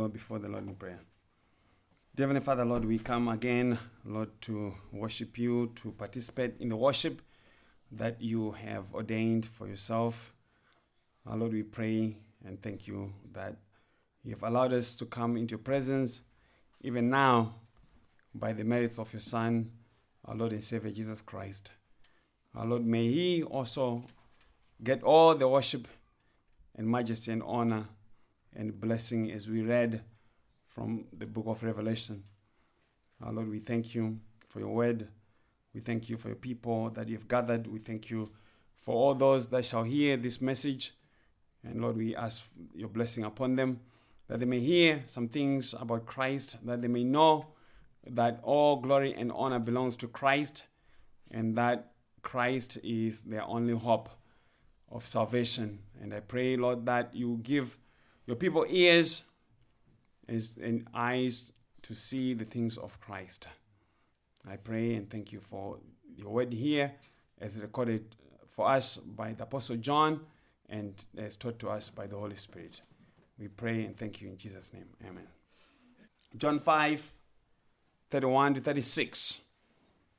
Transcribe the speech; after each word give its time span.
go 0.00 0.08
before 0.08 0.38
the 0.38 0.48
Lord 0.48 0.66
in 0.66 0.74
prayer. 0.76 1.00
Dear 2.14 2.24
Heavenly 2.24 2.40
Father, 2.40 2.64
Lord, 2.64 2.86
we 2.86 2.98
come 2.98 3.28
again, 3.28 3.78
Lord, 4.06 4.30
to 4.42 4.72
worship 4.92 5.36
you, 5.36 5.72
to 5.74 5.92
participate 5.92 6.54
in 6.58 6.70
the 6.70 6.76
worship 6.76 7.20
that 7.92 8.22
you 8.22 8.52
have 8.52 8.94
ordained 8.94 9.44
for 9.44 9.68
yourself. 9.68 10.32
Our 11.26 11.36
Lord, 11.36 11.52
we 11.52 11.62
pray 11.62 12.16
and 12.46 12.62
thank 12.62 12.86
you 12.86 13.12
that 13.32 13.56
you 14.24 14.30
have 14.30 14.42
allowed 14.42 14.72
us 14.72 14.94
to 14.94 15.04
come 15.04 15.36
into 15.36 15.52
your 15.52 15.58
presence 15.58 16.22
even 16.80 17.10
now 17.10 17.56
by 18.34 18.54
the 18.54 18.64
merits 18.64 18.98
of 18.98 19.12
your 19.12 19.20
Son, 19.20 19.70
our 20.24 20.34
Lord 20.34 20.52
and 20.52 20.62
Savior 20.62 20.92
Jesus 20.92 21.20
Christ. 21.20 21.72
Our 22.54 22.64
Lord, 22.64 22.86
may 22.86 23.06
He 23.08 23.42
also 23.42 24.04
get 24.82 25.02
all 25.02 25.34
the 25.34 25.46
worship 25.46 25.86
and 26.74 26.88
majesty 26.88 27.32
and 27.32 27.42
honor 27.42 27.88
and 28.54 28.80
blessing 28.80 29.30
as 29.30 29.48
we 29.48 29.62
read 29.62 30.02
from 30.66 31.06
the 31.16 31.26
book 31.26 31.46
of 31.46 31.62
Revelation. 31.62 32.24
Our 33.22 33.32
Lord, 33.32 33.50
we 33.50 33.58
thank 33.58 33.94
you 33.94 34.18
for 34.48 34.60
your 34.60 34.74
word. 34.74 35.08
We 35.74 35.80
thank 35.80 36.08
you 36.08 36.16
for 36.16 36.28
your 36.28 36.36
people 36.36 36.90
that 36.90 37.08
you 37.08 37.16
have 37.16 37.28
gathered. 37.28 37.66
We 37.66 37.78
thank 37.78 38.10
you 38.10 38.30
for 38.80 38.94
all 38.94 39.14
those 39.14 39.48
that 39.48 39.66
shall 39.66 39.84
hear 39.84 40.16
this 40.16 40.40
message. 40.40 40.92
And 41.62 41.80
Lord, 41.80 41.96
we 41.96 42.16
ask 42.16 42.46
your 42.74 42.88
blessing 42.88 43.24
upon 43.24 43.56
them 43.56 43.80
that 44.28 44.40
they 44.40 44.46
may 44.46 44.60
hear 44.60 45.02
some 45.06 45.28
things 45.28 45.74
about 45.78 46.06
Christ, 46.06 46.56
that 46.64 46.80
they 46.80 46.88
may 46.88 47.04
know 47.04 47.48
that 48.06 48.40
all 48.42 48.76
glory 48.76 49.12
and 49.12 49.30
honor 49.32 49.58
belongs 49.58 49.96
to 49.96 50.08
Christ, 50.08 50.64
and 51.30 51.56
that 51.56 51.92
Christ 52.22 52.78
is 52.82 53.20
their 53.20 53.42
only 53.42 53.74
hope 53.74 54.08
of 54.90 55.06
salvation. 55.06 55.80
And 56.00 56.14
I 56.14 56.20
pray, 56.20 56.56
Lord, 56.56 56.86
that 56.86 57.14
you 57.14 57.40
give 57.42 57.78
your 58.30 58.36
people 58.36 58.64
ears 58.68 59.24
and 60.28 60.86
eyes 60.94 61.50
to 61.82 61.94
see 61.94 62.32
the 62.32 62.44
things 62.44 62.78
of 62.78 63.00
Christ. 63.00 63.48
I 64.48 64.54
pray 64.54 64.94
and 64.94 65.10
thank 65.10 65.32
you 65.32 65.40
for 65.40 65.78
your 66.16 66.28
word 66.28 66.52
here 66.52 66.92
as 67.40 67.58
recorded 67.58 68.14
for 68.46 68.68
us 68.68 68.98
by 68.98 69.32
the 69.32 69.42
Apostle 69.42 69.78
John 69.78 70.20
and 70.68 70.94
as 71.18 71.36
taught 71.36 71.58
to 71.58 71.70
us 71.70 71.90
by 71.90 72.06
the 72.06 72.14
Holy 72.16 72.36
Spirit. 72.36 72.82
We 73.36 73.48
pray 73.48 73.84
and 73.84 73.96
thank 73.96 74.20
you 74.20 74.28
in 74.28 74.38
Jesus' 74.38 74.72
name. 74.72 74.86
Amen. 75.04 75.26
John 76.36 76.60
5 76.60 77.12
31 78.10 78.54
to 78.54 78.60
36. 78.60 79.40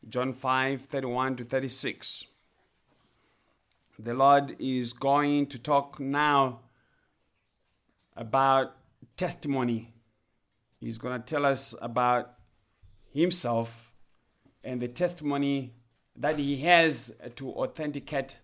John 0.09 0.33
5 0.33 0.81
31 0.81 1.37
to 1.37 1.45
36. 1.45 2.25
The 3.97 4.13
Lord 4.13 4.57
is 4.59 4.91
going 4.91 5.45
to 5.45 5.57
talk 5.57 5.97
now 5.97 6.59
about 8.15 8.75
testimony. 9.17 9.93
He's 10.79 10.97
going 10.97 11.19
to 11.19 11.25
tell 11.25 11.45
us 11.45 11.75
about 11.81 12.33
himself 13.13 13.93
and 14.63 14.81
the 14.81 14.87
testimony 14.87 15.73
that 16.15 16.37
he 16.37 16.57
has 16.57 17.11
to 17.35 17.51
authenticate 17.51 18.37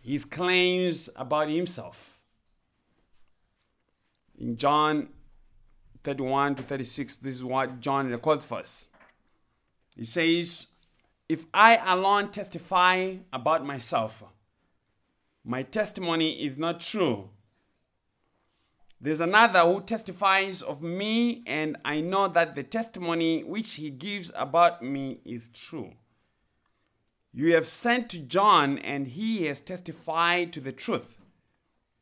his 0.00 0.24
claims 0.24 1.08
about 1.16 1.48
himself. 1.48 2.18
In 4.38 4.56
John 4.56 5.08
31 6.02 6.56
to 6.56 6.62
36, 6.62 7.16
this 7.16 7.36
is 7.36 7.44
what 7.44 7.80
John 7.80 8.10
records 8.10 8.44
for 8.44 8.58
us. 8.58 8.88
He 9.96 10.04
says, 10.04 10.66
If 11.28 11.46
I 11.54 11.76
alone 11.76 12.30
testify 12.30 13.16
about 13.32 13.64
myself, 13.64 14.22
my 15.44 15.62
testimony 15.62 16.44
is 16.44 16.58
not 16.58 16.80
true. 16.80 17.30
There's 19.04 19.20
another 19.20 19.60
who 19.60 19.82
testifies 19.82 20.62
of 20.62 20.80
me, 20.80 21.42
and 21.46 21.76
I 21.84 22.00
know 22.00 22.26
that 22.26 22.54
the 22.54 22.62
testimony 22.62 23.44
which 23.44 23.74
he 23.74 23.90
gives 23.90 24.32
about 24.34 24.82
me 24.82 25.20
is 25.26 25.48
true. 25.48 25.92
You 27.30 27.52
have 27.52 27.66
sent 27.66 28.08
to 28.10 28.18
John, 28.18 28.78
and 28.78 29.06
he 29.06 29.44
has 29.44 29.60
testified 29.60 30.54
to 30.54 30.60
the 30.60 30.72
truth. 30.72 31.18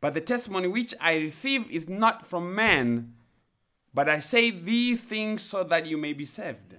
But 0.00 0.14
the 0.14 0.20
testimony 0.20 0.68
which 0.68 0.94
I 1.00 1.14
receive 1.14 1.68
is 1.72 1.88
not 1.88 2.24
from 2.24 2.54
man, 2.54 3.14
but 3.92 4.08
I 4.08 4.20
say 4.20 4.52
these 4.52 5.00
things 5.00 5.42
so 5.42 5.64
that 5.64 5.86
you 5.86 5.98
may 5.98 6.12
be 6.12 6.24
saved. 6.24 6.76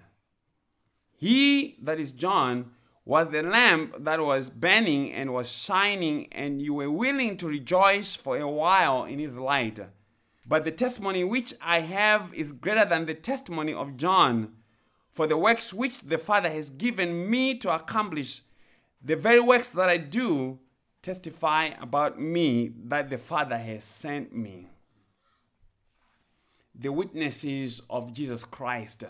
He, 1.18 1.76
that 1.82 2.00
is 2.00 2.14
John, 2.14 2.72
was 3.04 3.28
the 3.28 3.44
lamp 3.44 3.96
that 4.00 4.22
was 4.22 4.50
burning 4.50 5.12
and 5.12 5.34
was 5.34 5.52
shining, 5.52 6.32
and 6.32 6.62
you 6.62 6.76
were 6.76 6.90
willing 6.90 7.36
to 7.40 7.48
rejoice 7.50 8.16
for 8.16 8.38
a 8.38 8.48
while 8.48 9.04
in 9.04 9.20
his 9.20 9.36
light. 9.36 9.82
But 10.46 10.66
the 10.66 10.72
testimony 10.72 11.24
which 11.24 11.54
I 11.62 11.80
have 11.80 12.34
is 12.34 12.52
greater 12.52 12.86
than 12.86 13.06
the 13.06 13.14
testimony 13.14 13.74
of 13.74 13.98
John. 13.98 14.54
For 15.12 15.28
the 15.28 15.38
works 15.38 15.74
which 15.74 16.02
the 16.02 16.18
Father 16.18 16.50
has 16.50 16.70
given 16.70 17.30
me 17.30 17.58
to 17.60 17.74
accomplish, 17.74 18.42
the 19.02 19.16
very 19.16 19.40
works 19.40 19.70
that 19.70 19.90
I 19.90 19.98
do, 19.98 20.60
testify 21.02 21.72
about 21.80 22.20
me 22.20 22.72
that 22.86 23.10
the 23.10 23.18
Father 23.18 23.58
has 23.58 23.84
sent 23.84 24.34
me. 24.36 24.70
The 26.74 26.92
witnesses 26.92 27.82
of 27.90 28.14
Jesus 28.14 28.44
Christ. 28.44 29.04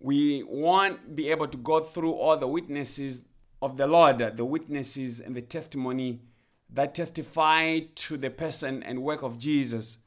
We 0.00 0.42
won't 0.42 1.14
be 1.14 1.30
able 1.30 1.48
to 1.48 1.58
go 1.58 1.80
through 1.80 2.12
all 2.12 2.36
the 2.36 2.48
witnesses 2.48 3.22
of 3.60 3.76
the 3.76 3.86
Lord, 3.86 4.18
the 4.18 4.44
witnesses 4.44 5.20
and 5.20 5.34
the 5.34 5.42
testimony 5.42 6.22
that 6.70 6.94
testify 6.94 7.80
to 7.94 8.16
the 8.16 8.30
person 8.30 8.82
and 8.82 9.02
work 9.02 9.22
of 9.22 9.38
Jesus 9.38 9.98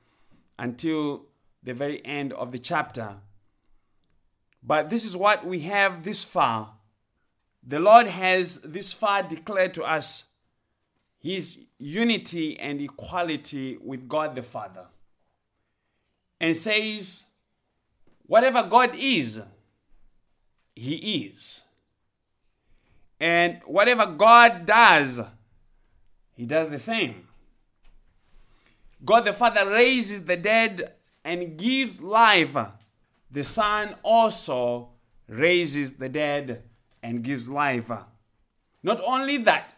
until 0.59 1.25
the 1.63 1.73
very 1.73 2.05
end 2.05 2.33
of 2.33 2.51
the 2.51 2.59
chapter. 2.59 3.15
But 4.63 4.89
this 4.89 5.05
is 5.05 5.17
what 5.17 5.45
we 5.45 5.61
have 5.61 6.03
this 6.03 6.23
far. 6.23 6.73
The 7.65 7.79
Lord 7.79 8.07
has 8.07 8.59
this 8.59 8.93
far 8.93 9.23
declared 9.23 9.73
to 9.75 9.83
us 9.83 10.25
his 11.19 11.59
unity 11.77 12.59
and 12.59 12.81
equality 12.81 13.77
with 13.77 14.07
God 14.07 14.35
the 14.35 14.43
Father. 14.43 14.85
And 16.39 16.57
says, 16.57 17.25
whatever 18.25 18.63
God 18.63 18.95
is, 18.95 19.41
he 20.75 20.95
is. 20.95 21.61
And 23.19 23.61
whatever 23.65 24.07
God 24.07 24.65
does, 24.65 25.21
he 26.41 26.47
does 26.47 26.71
the 26.71 26.79
same. 26.79 27.27
God 29.05 29.25
the 29.25 29.31
Father 29.31 29.69
raises 29.69 30.23
the 30.23 30.37
dead 30.37 30.93
and 31.23 31.55
gives 31.55 32.01
life. 32.01 32.57
The 33.29 33.43
Son 33.43 33.93
also 34.01 34.89
raises 35.27 35.93
the 35.93 36.09
dead 36.09 36.63
and 37.03 37.23
gives 37.23 37.47
life. 37.47 37.91
Not 38.81 38.99
only 39.05 39.37
that, 39.37 39.75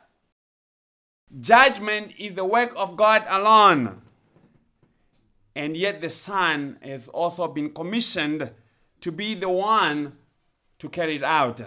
judgment 1.41 2.13
is 2.17 2.33
the 2.33 2.45
work 2.45 2.71
of 2.77 2.95
God 2.95 3.25
alone. 3.27 4.01
And 5.57 5.75
yet 5.75 5.99
the 5.99 6.09
Son 6.09 6.77
has 6.81 7.09
also 7.09 7.49
been 7.49 7.71
commissioned 7.71 8.53
to 9.01 9.11
be 9.11 9.35
the 9.35 9.49
one 9.49 10.13
to 10.79 10.87
carry 10.87 11.17
it 11.17 11.23
out. 11.25 11.61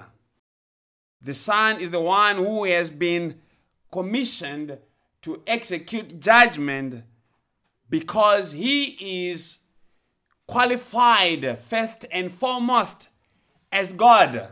The 1.21 1.34
Son 1.34 1.83
is 1.83 1.91
the 1.91 2.01
one 2.01 2.37
who 2.37 2.65
has 2.65 2.89
been 2.89 3.43
commissioned 3.93 4.78
to 5.27 5.43
execute 5.45 6.21
judgment 6.21 7.03
because 7.91 8.53
he 8.53 9.29
is 9.29 9.59
qualified 10.47 11.59
first 11.69 12.07
and 12.13 12.31
foremost 12.31 13.09
as 13.73 13.93
God. 13.93 14.51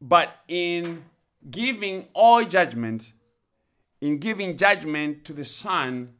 But 0.00 0.30
in 0.48 1.04
giving 1.50 2.06
all 2.14 2.42
judgment, 2.46 3.12
in 4.00 4.16
giving 4.16 4.56
judgment 4.56 5.26
to 5.26 5.34
the 5.34 5.44
Son, 5.44 6.14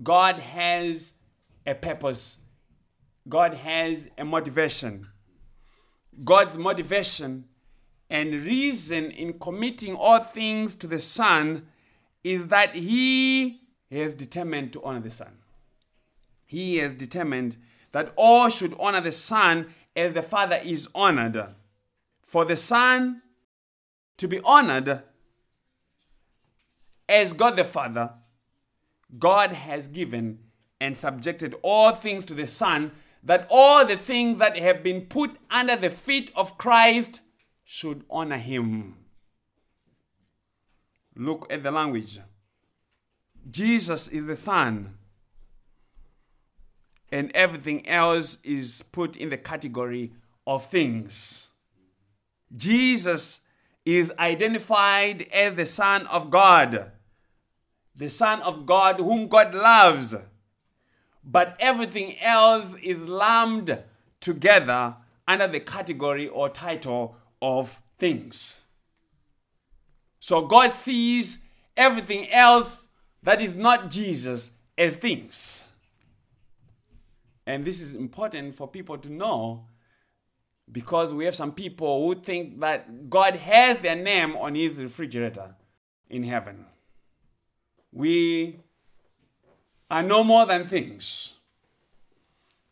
God 0.00 0.36
has 0.36 1.14
a 1.66 1.74
purpose. 1.74 2.38
God 3.28 3.54
has 3.54 4.08
a 4.16 4.24
motivation. 4.24 5.08
God's 6.22 6.56
motivation 6.56 7.46
and 8.08 8.44
reason 8.44 9.10
in 9.10 9.40
committing 9.40 9.96
all 9.96 10.20
things 10.20 10.76
to 10.76 10.86
the 10.86 11.00
Son 11.00 11.66
is 12.26 12.48
that 12.48 12.74
He 12.74 13.60
has 13.92 14.12
determined 14.12 14.72
to 14.72 14.82
honor 14.82 14.98
the 14.98 15.12
Son. 15.12 15.38
He 16.44 16.78
has 16.78 16.92
determined 16.92 17.56
that 17.92 18.12
all 18.16 18.48
should 18.48 18.74
honor 18.80 19.00
the 19.00 19.12
Son 19.12 19.68
as 19.94 20.12
the 20.12 20.24
Father 20.24 20.60
is 20.64 20.88
honored. 20.92 21.54
For 22.26 22.44
the 22.44 22.56
Son 22.56 23.22
to 24.16 24.26
be 24.26 24.40
honored 24.40 25.02
as 27.08 27.32
God 27.32 27.54
the 27.54 27.64
Father, 27.64 28.14
God 29.16 29.52
has 29.52 29.86
given 29.86 30.40
and 30.80 30.96
subjected 30.96 31.54
all 31.62 31.92
things 31.92 32.24
to 32.24 32.34
the 32.34 32.48
Son, 32.48 32.90
that 33.22 33.46
all 33.48 33.86
the 33.86 33.96
things 33.96 34.40
that 34.40 34.58
have 34.58 34.82
been 34.82 35.02
put 35.02 35.36
under 35.48 35.76
the 35.76 35.90
feet 35.90 36.32
of 36.34 36.58
Christ 36.58 37.20
should 37.64 38.04
honor 38.10 38.38
him. 38.38 38.96
Look 41.16 41.46
at 41.50 41.62
the 41.62 41.70
language. 41.70 42.20
Jesus 43.50 44.08
is 44.08 44.26
the 44.26 44.36
Son. 44.36 44.96
and 47.10 47.30
everything 47.34 47.86
else 47.88 48.38
is 48.42 48.82
put 48.92 49.16
in 49.16 49.30
the 49.30 49.36
category 49.36 50.12
of 50.46 50.66
things. 50.66 51.48
Jesus 52.54 53.40
is 53.84 54.12
identified 54.18 55.26
as 55.32 55.54
the 55.54 55.66
Son 55.66 56.06
of 56.08 56.30
God, 56.30 56.90
the 57.94 58.10
Son 58.10 58.42
of 58.42 58.66
God 58.66 58.96
whom 58.96 59.28
God 59.28 59.54
loves. 59.54 60.14
But 61.24 61.56
everything 61.58 62.18
else 62.20 62.74
is 62.82 62.98
lumped 62.98 63.70
together 64.20 64.96
under 65.26 65.48
the 65.48 65.60
category 65.60 66.28
or 66.28 66.48
title 66.48 67.16
of 67.40 67.80
things. 67.98 68.62
So 70.26 70.42
God 70.42 70.72
sees 70.72 71.38
everything 71.76 72.28
else 72.32 72.88
that 73.22 73.40
is 73.40 73.54
not 73.54 73.92
Jesus 73.92 74.50
as 74.76 74.96
things. 74.96 75.62
And 77.46 77.64
this 77.64 77.80
is 77.80 77.94
important 77.94 78.56
for 78.56 78.66
people 78.66 78.98
to 78.98 79.08
know 79.08 79.68
because 80.72 81.12
we 81.12 81.26
have 81.26 81.36
some 81.36 81.52
people 81.52 82.04
who 82.04 82.20
think 82.20 82.58
that 82.58 83.08
God 83.08 83.36
has 83.36 83.78
their 83.78 83.94
name 83.94 84.34
on 84.34 84.56
his 84.56 84.74
refrigerator 84.78 85.54
in 86.10 86.24
heaven. 86.24 86.66
We 87.92 88.58
are 89.88 90.02
no 90.02 90.24
more 90.24 90.44
than 90.44 90.66
things. 90.66 91.34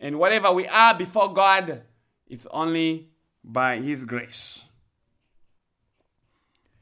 And 0.00 0.18
whatever 0.18 0.50
we 0.50 0.66
are 0.66 0.92
before 0.92 1.32
God, 1.32 1.82
it's 2.26 2.48
only 2.50 3.10
by 3.44 3.76
his 3.76 4.04
grace. 4.04 4.64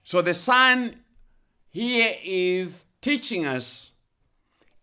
So 0.03 0.23
the 0.23 0.35
Son 0.35 0.97
here 1.71 2.15
is 2.23 2.85
teaching 3.01 3.47
us 3.47 3.93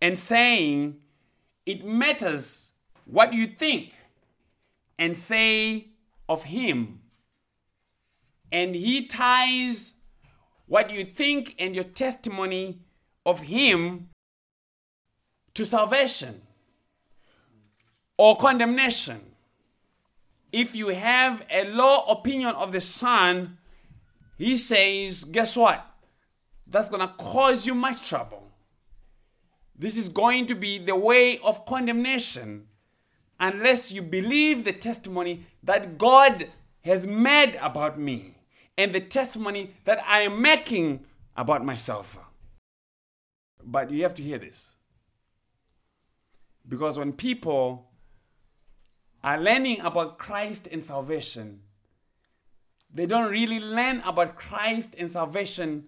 and 0.02 0.18
saying 0.18 0.98
it 1.66 1.86
matters 1.86 2.72
what 3.06 3.34
you 3.34 3.48
think 3.48 3.94
and 4.98 5.18
say 5.18 5.88
of 6.28 6.44
Him. 6.44 7.02
And 8.52 8.76
He 8.76 9.06
ties 9.06 9.94
what 10.68 10.90
you 10.92 11.06
think 11.06 11.56
and 11.60 11.76
your 11.76 11.84
testimony 11.84 12.82
of 13.26 13.42
Him 13.42 14.10
to 15.54 15.66
salvation 15.66 16.42
or 18.18 18.38
condemnation. 18.38 19.20
If 20.52 20.76
you 20.76 20.88
have 20.90 21.46
a 21.52 21.66
low 21.66 22.00
opinion 22.08 22.56
of 22.56 22.72
the 22.72 22.82
Son, 22.82 23.58
He 24.40 24.56
says, 24.56 25.26
guess 25.26 25.58
what? 25.58 25.86
That's 26.66 26.88
going 26.88 27.02
to 27.02 27.14
cause 27.16 27.66
you 27.66 27.76
much 27.76 28.08
trouble. 28.08 28.52
This 29.78 29.98
is 29.98 30.08
going 30.08 30.46
to 30.46 30.56
be 30.56 30.78
the 30.78 30.96
way 30.96 31.40
of 31.40 31.66
condemnation 31.66 32.68
unless 33.38 33.92
you 33.92 34.02
believe 34.02 34.64
the 34.64 34.72
testimony 34.72 35.46
that 35.62 35.98
God 35.98 36.48
has 36.86 37.06
made 37.06 37.58
about 37.62 38.00
me 38.00 38.36
and 38.78 38.94
the 38.94 39.02
testimony 39.02 39.76
that 39.84 40.02
I 40.08 40.22
am 40.22 40.42
making 40.42 41.04
about 41.36 41.66
myself. 41.66 42.18
But 43.62 43.92
you 43.92 44.04
have 44.04 44.16
to 44.16 44.24
hear 44.24 44.38
this. 44.38 44.76
Because 46.66 46.98
when 46.98 47.12
people 47.12 47.90
are 49.22 49.38
learning 49.38 49.82
about 49.82 50.18
Christ 50.18 50.70
and 50.72 50.82
salvation, 50.82 51.62
they 52.94 53.06
don't 53.06 53.32
really 53.32 53.60
learn 53.60 54.02
about 54.02 54.36
Christ 54.36 54.96
and 54.98 55.12
salvation 55.12 55.86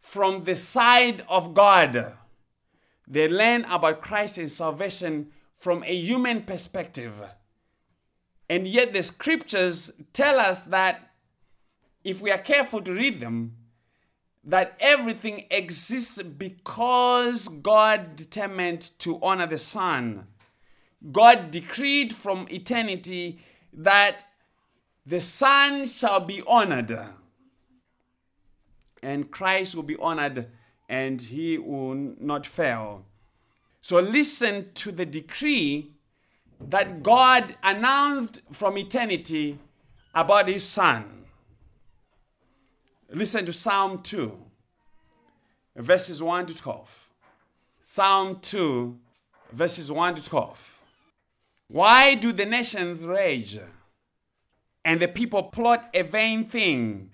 from 0.00 0.44
the 0.44 0.56
side 0.56 1.24
of 1.28 1.54
God. 1.54 2.14
They 3.06 3.28
learn 3.28 3.64
about 3.66 4.02
Christ 4.02 4.38
and 4.38 4.50
salvation 4.50 5.28
from 5.56 5.82
a 5.84 5.94
human 5.94 6.42
perspective. 6.42 7.14
And 8.48 8.68
yet, 8.68 8.92
the 8.92 9.02
scriptures 9.02 9.92
tell 10.12 10.38
us 10.38 10.60
that 10.62 11.10
if 12.04 12.20
we 12.20 12.30
are 12.30 12.38
careful 12.38 12.82
to 12.82 12.92
read 12.92 13.20
them, 13.20 13.56
that 14.44 14.76
everything 14.80 15.46
exists 15.50 16.20
because 16.20 17.48
God 17.48 18.16
determined 18.16 18.90
to 18.98 19.20
honor 19.22 19.46
the 19.46 19.58
Son. 19.58 20.26
God 21.10 21.50
decreed 21.50 22.14
from 22.14 22.46
eternity 22.50 23.40
that 23.72 24.24
the 25.04 25.20
Son 25.20 25.86
shall 25.86 26.20
be 26.20 26.42
honored, 26.46 26.96
and 29.02 29.30
Christ 29.30 29.74
will 29.74 29.82
be 29.82 29.96
honored, 29.96 30.48
and 30.88 31.20
he 31.20 31.58
will 31.58 31.94
not 31.94 32.46
fail. 32.46 33.04
So 33.80 33.98
listen 33.98 34.70
to 34.74 34.92
the 34.92 35.04
decree 35.04 35.92
that 36.60 37.02
God 37.02 37.56
announced 37.62 38.42
from 38.52 38.78
eternity 38.78 39.58
about 40.14 40.46
his 40.46 40.62
son. 40.62 41.24
Listen 43.10 43.44
to 43.44 43.52
Psalm 43.52 44.02
2, 44.02 44.38
verses 45.76 46.22
1 46.22 46.46
to 46.46 46.56
12. 46.56 47.08
Psalm 47.82 48.38
2, 48.40 48.98
verses 49.52 49.90
1 49.90 50.14
to 50.14 50.24
12. 50.24 50.80
Why 51.68 52.14
do 52.14 52.32
the 52.32 52.46
nations 52.46 53.02
rage 53.02 53.58
and 54.84 55.00
the 55.00 55.08
people 55.08 55.44
plot 55.44 55.88
a 55.94 56.02
vain 56.02 56.44
thing? 56.44 57.10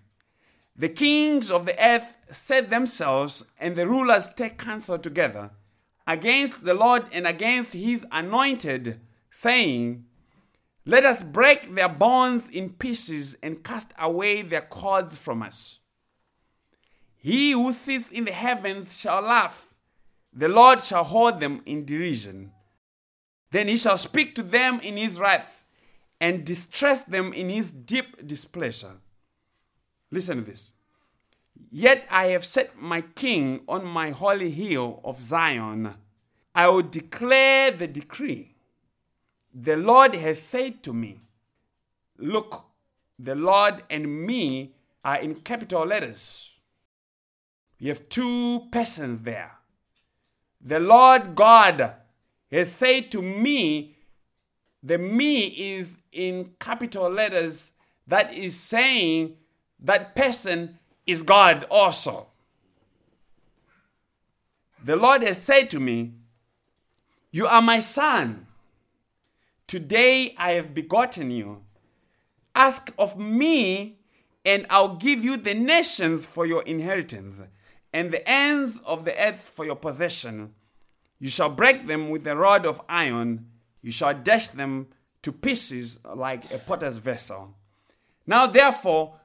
The 0.77 0.89
kings 0.89 1.51
of 1.51 1.67
the 1.67 1.77
earth 1.85 2.15
set 2.31 2.71
themselves 2.71 3.45
and 3.59 3.75
the 3.75 3.89
rulers 3.89 4.31
take 4.31 4.59
counsel 4.59 4.99
together 4.99 5.51
against 6.07 6.65
the 6.65 6.75
Lord 6.75 7.05
and 7.13 7.27
against 7.27 7.75
his 7.75 8.07
anointed, 8.11 9.01
saying, 9.31 10.07
Let 10.87 11.05
us 11.05 11.23
break 11.23 11.75
their 11.75 11.89
bonds 11.89 12.49
in 12.49 12.71
pieces 12.71 13.37
and 13.43 13.65
cast 13.65 13.93
away 13.99 14.43
their 14.43 14.63
cords 14.63 15.19
from 15.19 15.43
us. 15.43 15.81
He 17.17 17.51
who 17.51 17.73
sits 17.73 18.11
in 18.11 18.25
the 18.25 18.33
heavens 18.33 18.97
shall 18.99 19.21
laugh, 19.21 19.75
the 20.33 20.49
Lord 20.49 20.81
shall 20.81 21.05
hold 21.05 21.41
them 21.41 21.61
in 21.67 21.85
derision. 21.85 22.53
Then 23.51 23.69
he 23.69 23.77
shall 23.77 23.99
speak 23.99 24.35
to 24.37 24.43
them 24.43 24.79
in 24.81 24.97
his 24.97 25.19
wrath 25.19 25.58
and 26.21 26.45
distress 26.45 27.03
them 27.03 27.33
in 27.33 27.49
his 27.49 27.71
deep 27.71 28.27
displeasure. 28.27 28.97
Listen 30.11 30.39
to 30.39 30.45
this. 30.45 30.73
Yet 31.71 32.07
I 32.11 32.27
have 32.27 32.45
set 32.45 32.81
my 32.81 33.03
king 33.03 33.61
on 33.69 33.85
my 33.85 34.11
holy 34.11 34.51
hill 34.51 35.01
of 35.05 35.23
Zion. 35.23 35.95
I 36.55 36.69
will 36.69 36.83
declare 36.83 37.71
the 37.71 37.87
decree. 37.87 38.55
The 39.55 39.77
Lord 39.77 40.15
has 40.15 40.41
said 40.41 40.83
to 40.85 40.93
me, 40.93 41.19
Look, 42.17 42.65
the 43.19 43.35
Lord 43.35 43.83
and 43.91 44.27
me 44.27 44.75
are 45.05 45.19
in 45.19 45.35
capital 45.37 45.87
letters. 45.87 46.59
You 47.79 47.91
have 47.91 48.09
two 48.09 48.67
persons 48.73 49.23
there. 49.23 49.53
The 50.61 50.81
Lord 50.81 51.37
God 51.37 51.93
has 52.51 52.73
said 52.73 53.13
to 53.13 53.23
me, 53.23 53.97
the 54.83 54.99
me 54.99 55.47
is 55.47 55.97
in 56.13 56.53
capital 56.59 57.11
letters, 57.11 57.73
that 58.07 58.33
is 58.33 58.59
saying 58.59 59.37
that 59.81 60.15
person 60.17 60.79
is 61.07 61.23
God 61.23 61.67
also. 61.71 62.29
The 64.83 64.97
Lord 64.97 65.23
has 65.23 65.43
said 65.43 65.71
to 65.71 65.81
me, 65.81 66.13
You 67.31 67.47
are 67.47 67.63
my 67.63 67.81
son. 67.81 68.47
Today 69.67 70.35
I 70.39 70.53
have 70.53 70.73
begotten 70.73 71.31
you. 71.31 71.63
Ask 72.55 72.93
of 72.99 73.19
me, 73.19 73.99
and 74.45 74.67
I'll 74.71 74.97
give 74.97 75.23
you 75.23 75.37
the 75.37 75.55
nations 75.55 76.25
for 76.25 76.47
your 76.47 76.63
inheritance, 76.63 77.43
and 77.93 78.11
the 78.11 78.27
ends 78.29 78.81
of 78.85 79.05
the 79.05 79.17
earth 79.21 79.53
for 79.55 79.65
your 79.65 79.77
possession. 79.77 80.55
You 81.19 81.29
shall 81.29 81.51
break 81.51 81.87
them 81.87 82.11
with 82.11 82.27
a 82.27 82.37
rod 82.37 82.65
of 82.65 82.81
iron, 82.89 83.47
you 83.83 83.93
shall 83.93 84.15
dash 84.15 84.49
them 84.49 84.89
to 85.23 85.33
pieces 85.33 85.99
like 86.15 86.51
a 86.53 86.59
potter's 86.59 86.99
vessel. 86.99 87.55
Now, 88.27 88.47
therefore, 88.47 89.17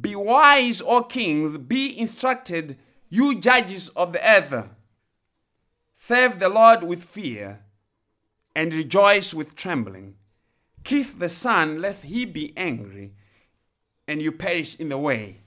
be 0.00 0.14
wise, 0.14 0.82
O 0.82 1.02
kings, 1.02 1.56
be 1.58 1.98
instructed, 1.98 2.76
you 3.08 3.40
judges 3.40 3.88
of 3.90 4.12
the 4.12 4.28
earth. 4.28 4.68
Serve 5.94 6.38
the 6.38 6.48
Lord 6.48 6.82
with 6.82 7.04
fear 7.04 7.60
and 8.54 8.72
rejoice 8.72 9.32
with 9.32 9.56
trembling. 9.56 10.16
Kiss 10.84 11.10
the 11.12 11.28
Son, 11.28 11.80
lest 11.80 12.04
he 12.04 12.24
be 12.24 12.52
angry 12.56 13.14
and 14.06 14.22
you 14.22 14.30
perish 14.30 14.78
in 14.78 14.88
the 14.90 14.98
way, 14.98 15.40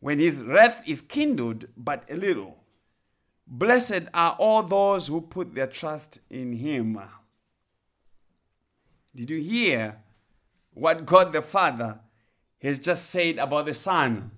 when 0.00 0.18
his 0.18 0.42
wrath 0.42 0.82
is 0.86 1.00
kindled 1.00 1.66
but 1.76 2.04
a 2.10 2.16
little. 2.16 2.56
Blessed 3.46 4.04
are 4.14 4.36
all 4.38 4.62
those 4.62 5.08
who 5.08 5.20
put 5.20 5.54
their 5.54 5.66
trust 5.66 6.18
in 6.30 6.52
him. 6.54 6.98
Did 9.14 9.30
you 9.30 9.40
hear 9.40 9.96
what 10.74 11.06
God 11.06 11.32
the 11.32 11.42
Father 11.42 12.00
has 12.62 12.78
just 12.78 13.10
said 13.10 13.38
about 13.38 13.66
the 13.66 13.74
Son. 13.74 14.30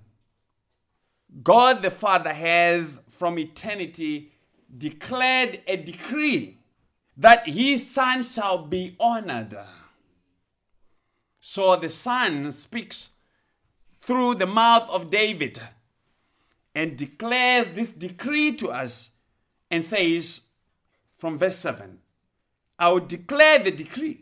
God 1.42 1.82
the 1.82 1.90
Father 1.90 2.32
has 2.32 3.00
from 3.10 3.38
eternity 3.38 4.32
declared 4.76 5.60
a 5.66 5.76
decree 5.76 6.58
that 7.16 7.46
his 7.48 7.88
son 7.90 8.22
shall 8.22 8.58
be 8.66 8.96
honored. 8.98 9.56
So 11.40 11.76
the 11.76 11.88
son 11.88 12.52
speaks 12.52 13.10
through 14.00 14.36
the 14.36 14.46
mouth 14.46 14.88
of 14.88 15.10
David 15.10 15.60
and 16.74 16.96
declares 16.96 17.68
this 17.74 17.92
decree 17.92 18.52
to 18.56 18.70
us 18.70 19.10
and 19.70 19.84
says 19.84 20.42
from 21.18 21.38
verse 21.38 21.56
7 21.56 21.98
I 22.78 22.88
will 22.88 23.00
declare 23.00 23.58
the 23.58 23.70
decree. 23.70 24.21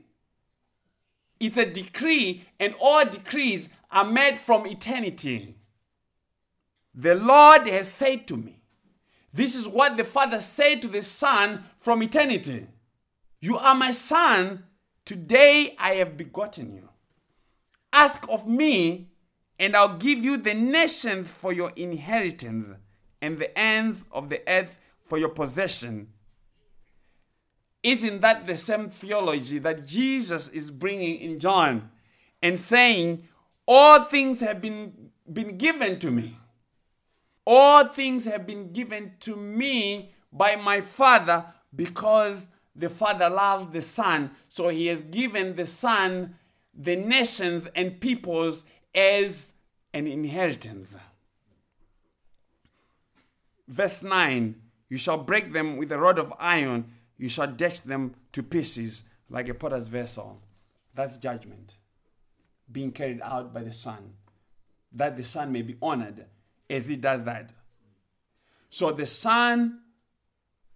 It's 1.40 1.56
a 1.56 1.64
decree, 1.64 2.44
and 2.60 2.74
all 2.78 3.04
decrees 3.06 3.68
are 3.90 4.04
made 4.04 4.38
from 4.38 4.66
eternity. 4.66 5.56
The 6.94 7.14
Lord 7.14 7.66
has 7.66 7.88
said 7.90 8.28
to 8.28 8.36
me, 8.36 8.62
This 9.32 9.56
is 9.56 9.66
what 9.66 9.96
the 9.96 10.04
Father 10.04 10.38
said 10.38 10.82
to 10.82 10.88
the 10.88 11.00
Son 11.00 11.64
from 11.78 12.02
eternity. 12.02 12.66
You 13.40 13.56
are 13.56 13.74
my 13.74 13.92
Son, 13.92 14.64
today 15.06 15.74
I 15.78 15.94
have 15.94 16.18
begotten 16.18 16.74
you. 16.74 16.90
Ask 17.90 18.22
of 18.28 18.46
me, 18.46 19.08
and 19.58 19.74
I'll 19.74 19.96
give 19.96 20.18
you 20.18 20.36
the 20.36 20.54
nations 20.54 21.30
for 21.30 21.54
your 21.54 21.72
inheritance, 21.74 22.68
and 23.22 23.38
the 23.38 23.58
ends 23.58 24.06
of 24.12 24.28
the 24.28 24.42
earth 24.46 24.78
for 25.06 25.16
your 25.16 25.30
possession. 25.30 26.08
Isn't 27.82 28.20
that 28.20 28.46
the 28.46 28.56
same 28.56 28.90
theology 28.90 29.58
that 29.58 29.86
Jesus 29.86 30.48
is 30.48 30.70
bringing 30.70 31.16
in 31.20 31.40
John 31.40 31.90
and 32.42 32.60
saying, 32.60 33.26
All 33.66 34.04
things 34.04 34.40
have 34.40 34.60
been, 34.60 35.10
been 35.30 35.56
given 35.56 35.98
to 36.00 36.10
me? 36.10 36.36
All 37.46 37.84
things 37.84 38.26
have 38.26 38.46
been 38.46 38.72
given 38.72 39.12
to 39.20 39.34
me 39.34 40.12
by 40.32 40.56
my 40.56 40.80
Father 40.80 41.46
because 41.74 42.48
the 42.76 42.90
Father 42.90 43.30
loves 43.30 43.72
the 43.72 43.82
Son. 43.82 44.30
So 44.48 44.68
he 44.68 44.86
has 44.86 45.00
given 45.02 45.56
the 45.56 45.66
Son 45.66 46.36
the 46.74 46.96
nations 46.96 47.66
and 47.74 48.00
peoples 48.00 48.64
as 48.94 49.52
an 49.92 50.06
inheritance. 50.06 50.94
Verse 53.66 54.02
9 54.02 54.54
You 54.88 54.96
shall 54.96 55.18
break 55.18 55.52
them 55.52 55.76
with 55.76 55.90
a 55.92 55.98
rod 55.98 56.18
of 56.18 56.32
iron 56.38 56.92
you 57.20 57.28
shall 57.28 57.46
dash 57.46 57.80
them 57.80 58.14
to 58.32 58.42
pieces 58.42 59.04
like 59.28 59.50
a 59.50 59.54
potter's 59.54 59.88
vessel. 59.88 60.40
That's 60.94 61.18
judgment 61.18 61.74
being 62.72 62.92
carried 62.92 63.20
out 63.20 63.52
by 63.52 63.62
the 63.62 63.74
Son, 63.74 64.14
that 64.92 65.18
the 65.18 65.24
Son 65.24 65.52
may 65.52 65.60
be 65.60 65.76
honored 65.82 66.24
as 66.70 66.88
he 66.88 66.96
does 66.96 67.24
that. 67.24 67.52
So 68.70 68.90
the 68.90 69.04
Son 69.04 69.80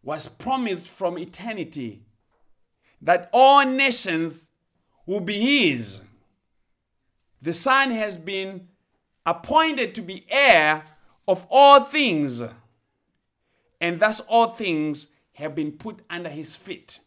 was 0.02 0.28
promised 0.28 0.86
from 0.86 1.18
eternity 1.18 2.02
that 3.00 3.30
all 3.32 3.64
nations 3.64 4.48
will 5.06 5.20
be 5.20 5.40
his. 5.70 6.00
The 7.40 7.54
Son 7.54 7.90
has 7.90 8.18
been 8.18 8.68
appointed 9.24 9.94
to 9.94 10.02
be 10.02 10.26
heir 10.28 10.84
of 11.26 11.46
all 11.48 11.80
things, 11.80 12.42
and 13.80 13.98
thus 13.98 14.20
all 14.20 14.48
things 14.48 15.08
have 15.34 15.54
been 15.54 15.72
put 15.72 16.00
under 16.08 16.28
his 16.28 16.54
feet. 16.54 17.00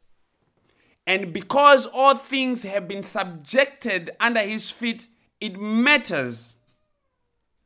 And 1.06 1.32
because 1.32 1.86
all 1.88 2.16
things 2.16 2.64
have 2.64 2.88
been 2.88 3.04
subjected 3.04 4.12
under 4.20 4.42
his 4.42 4.70
feet, 4.70 5.08
it 5.40 5.60
matters 5.60 6.56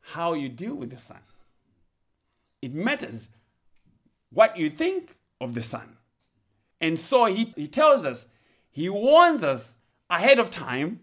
how 0.00 0.34
you 0.34 0.48
deal 0.48 0.74
with 0.74 0.90
the 0.90 0.98
Son. 0.98 1.18
It 2.60 2.72
matters 2.72 3.28
what 4.30 4.56
you 4.56 4.70
think 4.70 5.16
of 5.40 5.54
the 5.54 5.62
Son. 5.62 5.96
And 6.80 6.98
so 6.98 7.24
he, 7.26 7.52
he 7.56 7.66
tells 7.66 8.04
us, 8.04 8.26
he 8.70 8.88
warns 8.88 9.42
us 9.42 9.74
ahead 10.08 10.38
of 10.38 10.50
time 10.50 11.00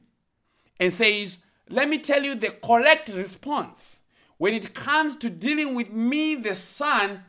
and 0.80 0.94
says, 0.94 1.40
Let 1.70 1.90
me 1.90 1.98
tell 2.00 2.24
you 2.24 2.36
the 2.36 2.52
correct 2.52 3.10
response. 3.10 4.00
When 4.38 4.54
it 4.54 4.74
comes 4.74 5.18
to 5.18 5.30
dealing 5.30 5.76
with 5.76 5.92
me, 5.92 6.36
the 6.36 6.56
Son, 6.56 7.26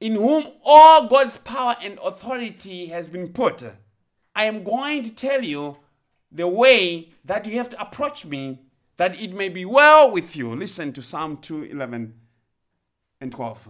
in 0.00 0.14
whom 0.14 0.46
all 0.64 1.08
God's 1.08 1.38
power 1.38 1.76
and 1.82 1.98
authority 2.02 2.86
has 2.86 3.08
been 3.08 3.28
put. 3.28 3.64
I 4.34 4.44
am 4.44 4.62
going 4.62 5.04
to 5.04 5.10
tell 5.10 5.42
you 5.42 5.78
the 6.30 6.46
way 6.46 7.12
that 7.24 7.46
you 7.46 7.56
have 7.56 7.70
to 7.70 7.80
approach 7.80 8.26
me 8.26 8.60
that 8.98 9.20
it 9.20 9.32
may 9.32 9.48
be 9.48 9.64
well 9.64 10.10
with 10.10 10.36
you. 10.36 10.54
Listen 10.54 10.92
to 10.92 11.02
Psalm 11.02 11.38
2 11.38 11.64
11 11.64 12.14
and 13.20 13.32
12. 13.32 13.68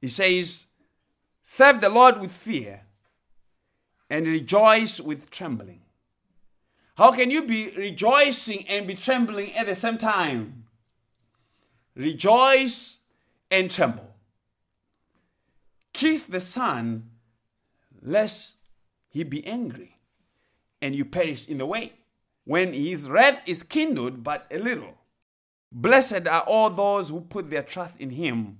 He 0.00 0.08
says, 0.08 0.66
Serve 1.42 1.80
the 1.80 1.88
Lord 1.88 2.20
with 2.20 2.32
fear 2.32 2.82
and 4.10 4.26
rejoice 4.26 5.00
with 5.00 5.30
trembling. 5.30 5.80
How 6.96 7.12
can 7.12 7.30
you 7.30 7.42
be 7.46 7.72
rejoicing 7.76 8.68
and 8.68 8.86
be 8.86 8.94
trembling 8.94 9.54
at 9.54 9.66
the 9.66 9.74
same 9.74 9.96
time? 9.96 10.64
Rejoice 11.94 12.98
and 13.50 13.70
tremble 13.70 14.11
kiss 15.92 16.24
the 16.24 16.40
Son, 16.40 17.10
lest 18.00 18.56
he 19.08 19.24
be 19.24 19.46
angry 19.46 19.98
and 20.80 20.94
you 20.94 21.04
perish 21.04 21.46
in 21.48 21.58
the 21.58 21.66
way, 21.66 21.92
when 22.44 22.72
his 22.72 23.08
wrath 23.08 23.40
is 23.46 23.62
kindled 23.62 24.24
but 24.24 24.46
a 24.50 24.58
little. 24.58 24.94
Blessed 25.70 26.26
are 26.28 26.42
all 26.42 26.68
those 26.70 27.08
who 27.08 27.20
put 27.20 27.48
their 27.48 27.62
trust 27.62 27.98
in 27.98 28.10
him. 28.10 28.58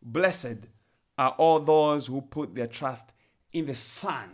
Blessed 0.00 0.68
are 1.18 1.30
all 1.30 1.58
those 1.58 2.06
who 2.06 2.20
put 2.20 2.54
their 2.54 2.66
trust 2.66 3.12
in 3.52 3.66
the 3.66 3.74
Son. 3.74 4.30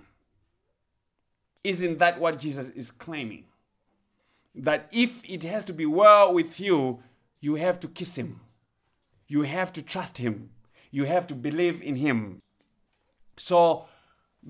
Isn't 1.64 1.98
that 1.98 2.20
what 2.20 2.38
Jesus 2.38 2.68
is 2.68 2.90
claiming? 2.90 3.46
That 4.54 4.88
if 4.92 5.22
it 5.24 5.42
has 5.44 5.64
to 5.64 5.72
be 5.72 5.86
well 5.86 6.32
with 6.32 6.60
you, 6.60 7.02
you 7.40 7.56
have 7.56 7.80
to 7.80 7.88
kiss 7.88 8.16
him. 8.16 8.40
You 9.26 9.42
have 9.42 9.72
to 9.72 9.82
trust 9.82 10.18
him 10.18 10.50
you 10.94 11.06
have 11.06 11.26
to 11.26 11.34
believe 11.34 11.82
in 11.82 11.96
Him. 11.96 12.40
So, 13.36 13.86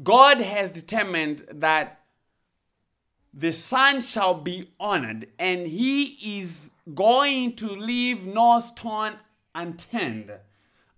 God 0.02 0.42
has 0.42 0.70
determined 0.70 1.46
that 1.50 2.02
the 3.32 3.50
Son 3.50 4.02
shall 4.02 4.34
be 4.34 4.70
honored, 4.78 5.28
and 5.38 5.66
He 5.66 6.38
is 6.38 6.70
going 6.94 7.56
to 7.56 7.66
leave 7.66 8.26
no 8.26 8.60
stone 8.60 9.16
unturned 9.54 10.32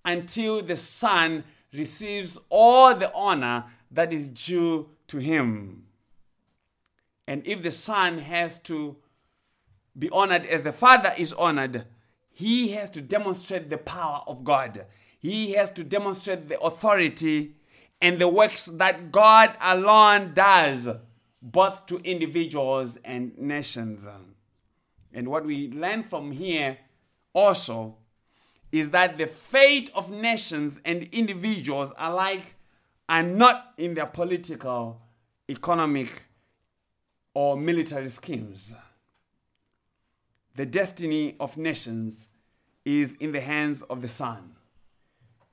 until 0.04 0.62
the 0.62 0.74
Son 0.74 1.44
receives 1.72 2.40
all 2.48 2.96
the 2.96 3.14
honor 3.14 3.66
that 3.92 4.12
is 4.12 4.30
due 4.30 4.88
to 5.06 5.18
Him. 5.18 5.84
And 7.28 7.46
if 7.46 7.62
the 7.62 7.70
Son 7.70 8.18
has 8.18 8.58
to 8.62 8.96
be 9.96 10.10
honored 10.10 10.44
as 10.46 10.64
the 10.64 10.72
Father 10.72 11.12
is 11.16 11.32
honored, 11.32 11.84
he 12.32 12.72
has 12.72 12.90
to 12.90 13.00
demonstrate 13.00 13.70
the 13.70 13.78
power 13.78 14.22
of 14.26 14.42
God 14.42 14.84
he 15.18 15.52
has 15.52 15.70
to 15.70 15.84
demonstrate 15.84 16.48
the 16.48 16.60
authority 16.60 17.56
and 18.00 18.18
the 18.20 18.28
works 18.28 18.66
that 18.66 19.10
God 19.10 19.56
alone 19.60 20.34
does, 20.34 20.88
both 21.40 21.86
to 21.86 21.98
individuals 21.98 22.98
and 23.04 23.36
nations. 23.38 24.06
And 25.12 25.28
what 25.28 25.46
we 25.46 25.70
learn 25.70 26.02
from 26.02 26.32
here 26.32 26.78
also 27.32 27.96
is 28.70 28.90
that 28.90 29.16
the 29.16 29.26
fate 29.26 29.90
of 29.94 30.10
nations 30.10 30.80
and 30.84 31.04
individuals 31.12 31.92
alike 31.98 32.54
are 33.08 33.22
not 33.22 33.72
in 33.78 33.94
their 33.94 34.06
political, 34.06 35.00
economic, 35.48 36.24
or 37.32 37.56
military 37.56 38.10
schemes. 38.10 38.74
The 40.56 40.66
destiny 40.66 41.36
of 41.38 41.56
nations 41.56 42.28
is 42.84 43.14
in 43.14 43.32
the 43.32 43.40
hands 43.40 43.82
of 43.82 44.02
the 44.02 44.08
Son 44.08 44.55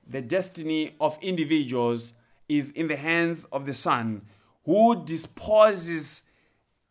the 0.06 0.20
destiny 0.20 0.94
of 1.00 1.18
individuals 1.22 2.14
is 2.48 2.70
in 2.72 2.88
the 2.88 2.96
hands 2.96 3.46
of 3.52 3.66
the 3.66 3.74
Son, 3.74 4.22
who 4.64 5.04
disposes 5.04 6.22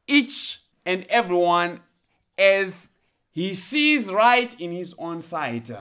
each 0.08 0.62
and 0.86 1.06
everyone 1.10 1.80
as 2.38 2.90
he 3.32 3.54
sees 3.54 4.08
right 4.08 4.60
in 4.60 4.72
his 4.72 4.94
own 4.98 5.22
sight. 5.22 5.72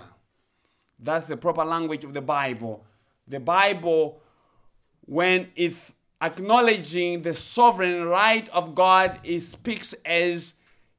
That's 0.98 1.26
the 1.26 1.36
proper 1.36 1.64
language 1.64 2.04
of 2.04 2.14
the 2.14 2.22
Bible. 2.22 2.84
The 3.26 3.40
Bible, 3.40 4.20
when 5.04 5.50
it's 5.56 5.92
acknowledging 6.20 7.22
the 7.22 7.34
sovereign 7.34 8.04
right 8.04 8.48
of 8.50 8.74
God, 8.74 9.20
it 9.24 9.40
speaks 9.40 9.94
as 10.04 10.54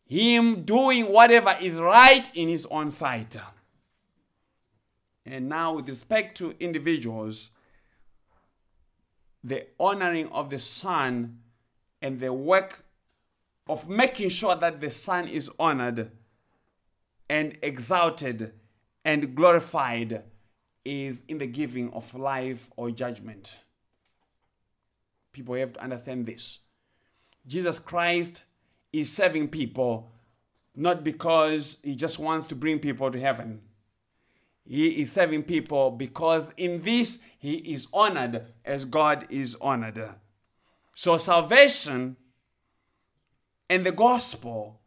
him 0.05 0.63
doing 0.63 1.11
whatever 1.11 1.55
is 1.59 1.75
right 1.75 2.29
in 2.35 2.49
his 2.49 2.67
own 2.69 2.91
sight. 2.91 3.35
And 5.25 5.47
now, 5.47 5.75
with 5.75 5.87
respect 5.87 6.37
to 6.37 6.53
individuals, 6.59 7.49
the 9.43 9.67
honoring 9.79 10.29
of 10.29 10.49
the 10.49 10.59
Son 10.59 11.39
and 12.01 12.19
the 12.19 12.33
work 12.33 12.85
of 13.67 13.87
making 13.87 14.29
sure 14.29 14.55
that 14.55 14.81
the 14.81 14.89
Son 14.89 15.27
is 15.27 15.49
honored 15.57 16.11
and 17.29 17.57
exalted 17.61 18.53
and 19.05 19.35
glorified 19.35 20.23
is 20.83 21.23
in 21.27 21.37
the 21.37 21.47
giving 21.47 21.91
of 21.93 22.13
life 22.13 22.69
or 22.75 22.91
judgment. 22.91 23.55
people 25.33 25.55
have 25.55 25.73
to 25.73 25.83
understand 25.83 26.25
this. 26.25 26.59
Jesus 27.45 27.79
Christ 27.79 28.43
is 28.93 29.11
serving 29.11 29.49
people 29.49 30.11
not 30.75 31.03
because 31.03 31.79
he 31.83 31.95
just 31.95 32.19
wants 32.19 32.47
to 32.47 32.55
bring 32.55 32.79
people 32.79 33.11
to 33.11 33.19
heaven. 33.19 33.61
He 34.65 35.01
is 35.01 35.11
saving 35.11 35.43
people 35.43 35.91
because 35.91 36.51
in 36.55 36.81
this 36.81 37.19
he 37.37 37.55
is 37.55 37.87
honored 37.93 38.45
as 38.63 38.85
God 38.85 39.27
is 39.29 39.57
honored. 39.59 40.09
So 40.95 41.17
salvation 41.17 42.15
and 43.69 43.85
the 43.85 43.91
gospel 43.91 44.79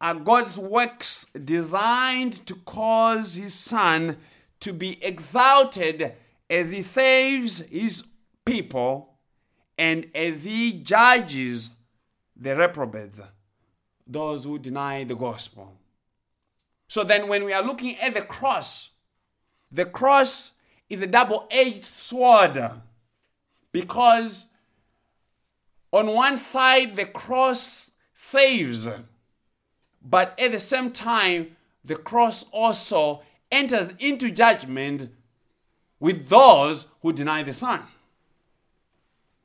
are 0.00 0.14
God's 0.14 0.56
works 0.58 1.26
designed 1.44 2.46
to 2.46 2.54
cause 2.54 3.34
his 3.34 3.54
son 3.54 4.16
to 4.60 4.72
be 4.72 5.02
exalted 5.04 6.14
as 6.48 6.70
he 6.70 6.82
saves 6.82 7.60
his 7.60 8.04
people 8.44 9.18
and 9.76 10.10
as 10.14 10.44
he 10.44 10.72
judges 10.72 11.74
the 12.36 12.56
reprobates, 12.56 13.20
those 14.06 14.44
who 14.44 14.58
deny 14.58 15.04
the 15.04 15.14
gospel. 15.14 15.72
So 16.88 17.04
then, 17.04 17.28
when 17.28 17.44
we 17.44 17.52
are 17.52 17.62
looking 17.62 17.96
at 17.98 18.14
the 18.14 18.22
cross, 18.22 18.89
the 19.70 19.84
cross 19.84 20.52
is 20.88 21.00
a 21.00 21.06
double 21.06 21.46
edged 21.50 21.84
sword 21.84 22.58
because 23.72 24.46
on 25.92 26.08
one 26.08 26.36
side 26.36 26.96
the 26.96 27.04
cross 27.04 27.90
saves, 28.14 28.88
but 30.02 30.38
at 30.38 30.52
the 30.52 30.60
same 30.60 30.90
time, 30.90 31.56
the 31.84 31.96
cross 31.96 32.44
also 32.52 33.22
enters 33.50 33.94
into 33.98 34.30
judgment 34.30 35.10
with 35.98 36.28
those 36.28 36.86
who 37.02 37.12
deny 37.12 37.42
the 37.42 37.52
Son. 37.52 37.82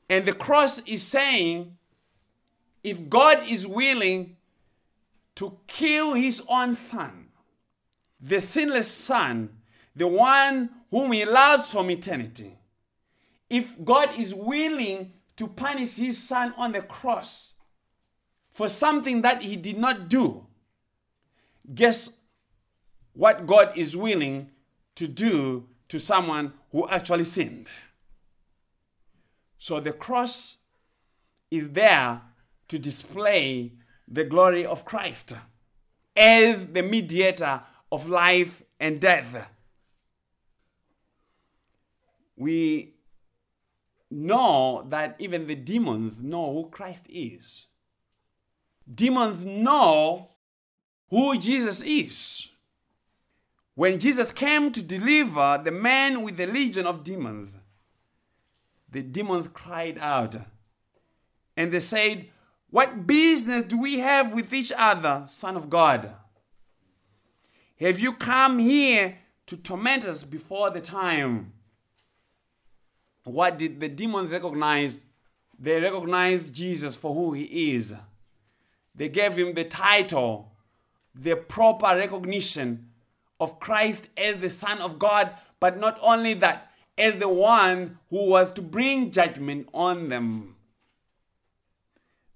And 0.10 0.26
the 0.26 0.34
cross 0.34 0.80
is 0.86 1.04
saying 1.04 1.78
if 2.84 3.10
God 3.10 3.44
is 3.48 3.66
willing 3.66 4.38
to 5.36 5.58
kill 5.68 6.14
his 6.14 6.42
own 6.48 6.76
Son, 6.76 7.28
the 8.22 8.40
sinless 8.40 8.92
Son, 8.92 9.50
the 9.96 10.08
one 10.08 10.70
whom 10.92 11.12
he 11.12 11.26
loves 11.26 11.72
from 11.72 11.90
eternity, 11.90 12.58
if 13.50 13.84
God 13.84 14.10
is 14.18 14.34
willing 14.34 15.14
to 15.38 15.48
punish 15.48 15.96
his 15.96 16.22
Son 16.22 16.54
on 16.58 16.72
the 16.72 16.82
cross 16.82 17.54
for 18.52 18.68
something 18.68 19.22
that 19.22 19.42
he 19.42 19.56
did 19.56 19.78
not 19.78 20.10
do, 20.10 20.46
guess 21.74 22.12
what 23.14 23.46
God 23.46 23.78
is 23.78 23.96
willing 23.96 24.50
to 24.96 25.08
do 25.08 25.68
to 25.90 26.00
someone 26.00 26.54
who 26.72 26.88
actually 26.90 27.26
sinned? 27.26 27.68
So 29.58 29.80
the 29.80 29.94
cross 29.94 30.58
is 31.50 31.70
there 31.70 32.22
to 32.68 32.80
display 32.80 33.74
the 34.08 34.24
glory 34.24 34.66
of 34.66 34.86
Christ 34.86 35.34
as 36.16 36.66
the 36.68 36.84
mediator 36.84 37.62
of 37.92 38.08
life 38.08 38.64
and 38.80 39.00
death. 39.00 39.48
We 42.36 42.96
know 44.12 44.86
that 44.90 45.16
even 45.20 45.48
the 45.48 45.56
demons 45.56 46.22
know 46.22 46.54
who 46.54 46.70
Christ 46.70 47.06
is. 47.10 47.68
Demons 48.94 49.44
know 49.44 50.30
who 51.10 51.38
Jesus 51.38 51.82
is. 51.82 52.50
When 53.74 54.00
Jesus 54.00 54.32
came 54.32 54.72
to 54.72 54.82
deliver 54.82 55.62
the 55.64 55.72
man 55.72 56.24
with 56.24 56.38
the 56.38 56.48
legion 56.48 56.86
of 56.86 57.04
demons, 57.04 57.58
the 58.90 59.02
demons 59.02 59.50
cried 59.54 59.98
out 60.00 60.38
and 61.58 61.72
they 61.72 61.80
said, 61.80 62.28
What 62.70 63.08
business 63.08 63.64
do 63.64 63.78
we 63.80 64.00
have 64.00 64.34
with 64.34 64.54
each 64.54 64.72
other, 64.78 65.26
Son 65.28 65.58
of 65.58 65.70
God? 65.70 66.14
Have 67.80 68.00
you 68.00 68.14
come 68.14 68.60
here 68.60 69.18
to 69.48 69.58
torment 69.58 70.06
us 70.06 70.24
before 70.24 70.70
the 70.70 70.82
time? 70.82 71.52
What 73.26 73.58
did 73.58 73.80
the 73.80 73.90
demons 73.90 74.32
recognize? 74.32 75.00
They 75.60 75.82
recognized 75.82 76.54
Jesus 76.54 76.96
for 76.96 77.14
who 77.14 77.34
he 77.34 77.74
is. 77.74 77.94
They 78.94 79.10
gave 79.10 79.34
him 79.38 79.56
the 79.56 79.64
title, 79.64 80.52
the 81.14 81.36
proper 81.36 81.98
recognition 81.98 82.90
of 83.40 83.60
Christ 83.60 84.08
as 84.16 84.40
the 84.40 84.50
Son 84.50 84.80
of 84.80 85.00
God, 85.00 85.32
but 85.60 85.78
not 85.78 85.98
only 86.02 86.36
that, 86.36 86.72
as 86.98 87.16
the 87.16 87.28
one 87.28 87.98
who 88.10 88.28
was 88.28 88.52
to 88.52 88.62
bring 88.62 89.12
judgment 89.12 89.68
on 89.74 90.08
them. 90.10 90.56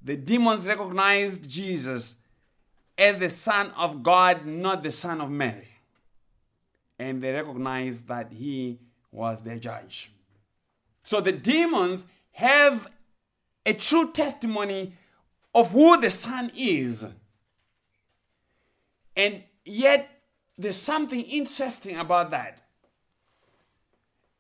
The 0.02 0.18
demons 0.18 0.66
recognized 0.66 1.48
Jesus 1.50 2.16
as 2.98 3.20
the 3.20 3.30
Son 3.30 3.72
of 3.78 4.02
God, 4.02 4.46
not 4.46 4.82
the 4.82 4.92
Son 4.92 5.22
of 5.22 5.30
Mary. 5.30 5.68
And 6.98 7.22
they 7.22 7.32
recognized 7.32 8.08
that 8.08 8.34
he 8.34 8.80
was 9.12 9.42
their 9.42 9.58
judge. 9.58 10.12
So 11.04 11.22
the 11.22 11.32
demons 11.32 12.04
have 12.34 12.90
a 13.66 13.74
true 13.74 14.12
testimony 14.12 14.94
of 15.54 15.72
who 15.72 16.00
the 16.00 16.12
Son 16.12 16.52
is. 16.56 17.06
And 19.16 19.44
yet, 19.66 20.10
there's 20.58 20.78
something 20.78 21.22
interesting 21.22 21.98
about 21.98 22.32
that. 22.32 22.60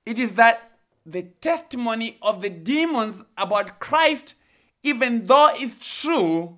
It 0.06 0.19
is 0.19 0.34
that 0.34 0.72
the 1.06 1.24
testimony 1.24 2.17
of 2.22 2.41
the 2.41 2.50
demons 2.50 3.24
about 3.38 3.80
Christ, 3.80 4.36
even 4.84 5.26
though 5.26 5.50
it's 5.54 6.02
true, 6.02 6.58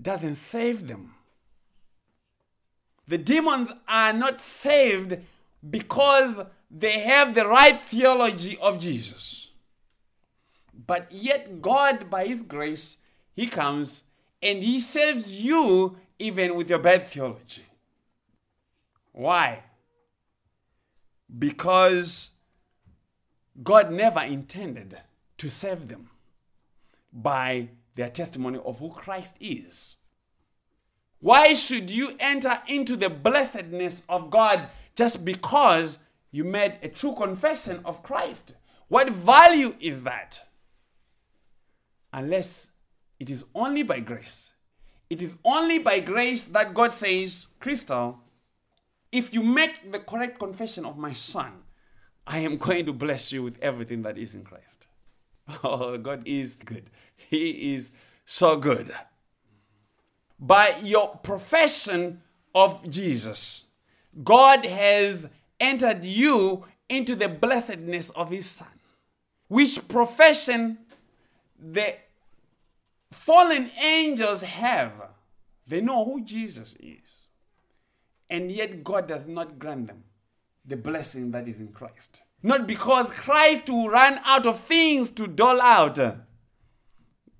doesn't 0.00 0.36
save 0.36 0.86
them. 0.88 1.14
The 3.08 3.18
demons 3.18 3.70
are 3.86 4.12
not 4.12 4.40
saved 4.40 5.18
because 5.68 6.46
they 6.70 7.00
have 7.00 7.34
the 7.34 7.46
right 7.46 7.80
theology 7.80 8.58
of 8.60 8.78
Jesus. 8.78 9.48
But 10.86 11.10
yet, 11.10 11.62
God, 11.62 12.10
by 12.10 12.26
His 12.26 12.42
grace, 12.42 12.98
He 13.34 13.46
comes 13.46 14.02
and 14.42 14.62
He 14.62 14.80
saves 14.80 15.40
you 15.40 15.96
even 16.18 16.54
with 16.54 16.68
your 16.68 16.78
bad 16.78 17.06
theology. 17.06 17.64
Why? 19.12 19.62
Because 21.38 22.30
God 23.62 23.90
never 23.90 24.20
intended 24.20 24.98
to 25.38 25.48
save 25.48 25.88
them 25.88 26.10
by 27.12 27.70
their 27.94 28.10
testimony 28.10 28.58
of 28.64 28.78
who 28.78 28.90
Christ 28.90 29.34
is. 29.40 29.96
Why 31.20 31.54
should 31.54 31.90
you 31.90 32.14
enter 32.20 32.60
into 32.68 32.94
the 32.96 33.08
blessedness 33.08 34.02
of 34.08 34.30
God 34.30 34.68
just 34.94 35.24
because 35.24 35.98
you 36.36 36.44
made 36.44 36.78
a 36.82 36.88
true 36.88 37.14
confession 37.14 37.80
of 37.84 38.02
Christ? 38.02 38.54
What 38.88 39.10
value 39.10 39.74
is 39.80 40.02
that? 40.02 40.42
Unless 42.12 42.68
it 43.18 43.30
is 43.30 43.44
only 43.54 43.82
by 43.82 44.00
grace. 44.00 44.50
It 45.08 45.22
is 45.22 45.32
only 45.44 45.78
by 45.78 46.00
grace 46.00 46.44
that 46.44 46.74
God 46.74 46.92
says, 46.92 47.48
Crystal, 47.58 48.20
if 49.10 49.32
you 49.32 49.42
make 49.42 49.90
the 49.90 49.98
correct 49.98 50.38
confession 50.38 50.84
of 50.84 50.98
my 50.98 51.14
son, 51.14 51.52
I 52.26 52.40
am 52.40 52.58
going 52.58 52.84
to 52.86 52.92
bless 52.92 53.32
you 53.32 53.42
with 53.42 53.56
everything 53.62 54.02
that 54.02 54.18
is 54.18 54.34
in 54.34 54.44
Christ. 54.44 54.86
Oh, 55.62 55.96
God 55.96 56.22
is 56.26 56.54
good. 56.56 56.90
He 57.16 57.74
is 57.74 57.92
so 58.24 58.56
good. 58.56 58.92
By 60.40 60.76
your 60.82 61.16
profession 61.18 62.22
of 62.52 62.90
Jesus, 62.90 63.64
God 64.24 64.66
has 64.66 65.28
entered 65.60 66.04
you 66.04 66.64
into 66.88 67.14
the 67.14 67.28
blessedness 67.28 68.10
of 68.10 68.30
His 68.30 68.46
Son. 68.46 68.68
Which 69.48 69.86
profession 69.88 70.78
the 71.58 71.94
fallen 73.10 73.70
angels 73.80 74.42
have. 74.42 74.92
They 75.66 75.80
know 75.80 76.04
who 76.04 76.20
Jesus 76.22 76.74
is. 76.78 77.28
And 78.28 78.50
yet, 78.50 78.82
God 78.84 79.06
does 79.06 79.26
not 79.26 79.58
grant 79.58 79.86
them 79.86 80.04
the 80.64 80.76
blessing 80.76 81.30
that 81.30 81.48
is 81.48 81.58
in 81.58 81.68
Christ. 81.68 82.22
Not 82.42 82.66
because 82.66 83.08
Christ 83.10 83.70
will 83.70 83.88
run 83.88 84.20
out 84.24 84.46
of 84.46 84.60
things 84.60 85.10
to 85.10 85.26
dole 85.26 85.60
out. 85.60 85.98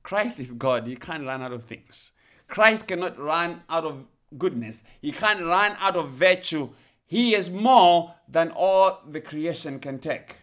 Christ 0.02 0.38
is 0.38 0.52
God. 0.52 0.86
He 0.86 0.96
can't 0.96 1.26
run 1.26 1.42
out 1.42 1.52
of 1.52 1.64
things. 1.64 2.12
Christ 2.46 2.86
cannot 2.86 3.18
run 3.18 3.62
out 3.68 3.84
of 3.84 4.04
goodness. 4.38 4.82
He 5.00 5.10
can't 5.10 5.44
run 5.44 5.76
out 5.80 5.96
of 5.96 6.10
virtue. 6.10 6.70
He 7.06 7.34
is 7.34 7.48
more 7.50 8.14
than 8.28 8.50
all 8.50 9.00
the 9.08 9.20
creation 9.20 9.78
can 9.78 9.98
take. 9.98 10.36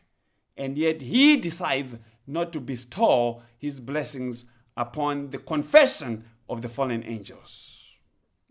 And 0.55 0.77
yet 0.77 1.01
he 1.01 1.37
decides 1.37 1.95
not 2.25 2.53
to 2.53 2.59
bestow 2.59 3.41
his 3.57 3.79
blessings 3.79 4.45
upon 4.77 5.31
the 5.31 5.37
confession 5.37 6.25
of 6.49 6.61
the 6.61 6.69
fallen 6.69 7.03
angels. 7.03 7.87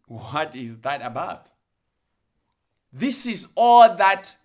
What 0.06 0.54
is 0.54 0.76
that 0.78 1.00
about? 1.00 1.48
This 2.92 3.26
is 3.26 3.48
all 3.54 3.94
that 3.96 4.36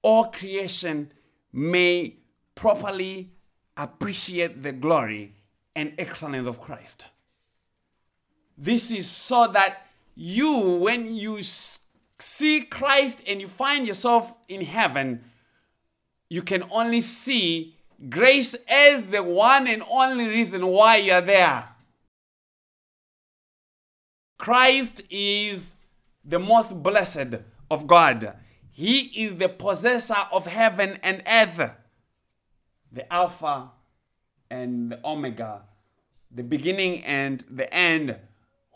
all 0.00 0.26
creation 0.26 1.12
may 1.52 2.16
properly 2.54 3.32
appreciate 3.76 4.62
the 4.62 4.72
glory 4.72 5.34
and 5.76 5.92
excellence 5.98 6.48
of 6.48 6.60
Christ. 6.60 7.04
This 8.56 8.90
is 8.90 9.08
so 9.08 9.48
that 9.48 9.86
you, 10.14 10.78
when 10.78 11.14
you 11.14 11.42
see 12.18 12.62
Christ 12.62 13.18
and 13.26 13.40
you 13.40 13.48
find 13.48 13.86
yourself 13.86 14.32
in 14.48 14.62
heaven, 14.62 15.24
you 16.28 16.42
can 16.42 16.64
only 16.70 17.00
see 17.00 17.76
grace 18.08 18.54
as 18.68 19.04
the 19.04 19.22
one 19.22 19.66
and 19.66 19.82
only 19.90 20.28
reason 20.28 20.66
why 20.66 20.96
you're 20.96 21.20
there. 21.20 21.68
Christ 24.38 25.02
is 25.10 25.72
the 26.24 26.38
most 26.38 26.82
blessed 26.82 27.40
of 27.70 27.86
God. 27.86 28.34
He 28.70 29.00
is 29.24 29.38
the 29.38 29.48
possessor 29.48 30.26
of 30.30 30.46
heaven 30.46 30.98
and 31.02 31.22
earth, 31.26 31.72
the 32.92 33.12
Alpha 33.12 33.70
and 34.50 34.92
the 34.92 35.00
Omega, 35.04 35.62
the 36.30 36.44
beginning 36.44 37.02
and 37.04 37.44
the 37.50 37.72
end, 37.74 38.16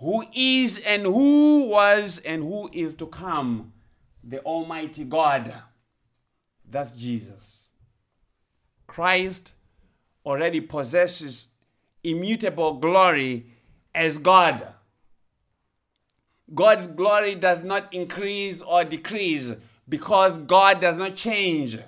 who 0.03 0.25
is 0.35 0.79
and 0.79 1.05
who 1.05 1.69
was 1.69 2.19
and 2.19 2.43
who 2.43 2.69
is 2.73 2.93
to 2.95 3.07
come, 3.07 3.73
the 4.25 4.41
Almighty 4.41 5.05
God. 5.05 5.55
That's 6.69 6.91
Jesus. 6.91 7.67
Christ 8.89 9.53
already 10.27 10.61
possesses 10.61 11.49
immutable 12.03 12.75
glory 12.75 13.47
as 13.95 14.19
God. 14.19 14.67
God's 16.53 16.89
glory 16.89 17.37
does 17.37 17.63
not 17.63 17.95
increase 17.95 18.61
or 18.61 18.85
decrease 18.85 19.53
because 19.89 20.37
God 20.39 20.81
does 20.81 20.97
not 20.97 21.15
change. 21.15 21.79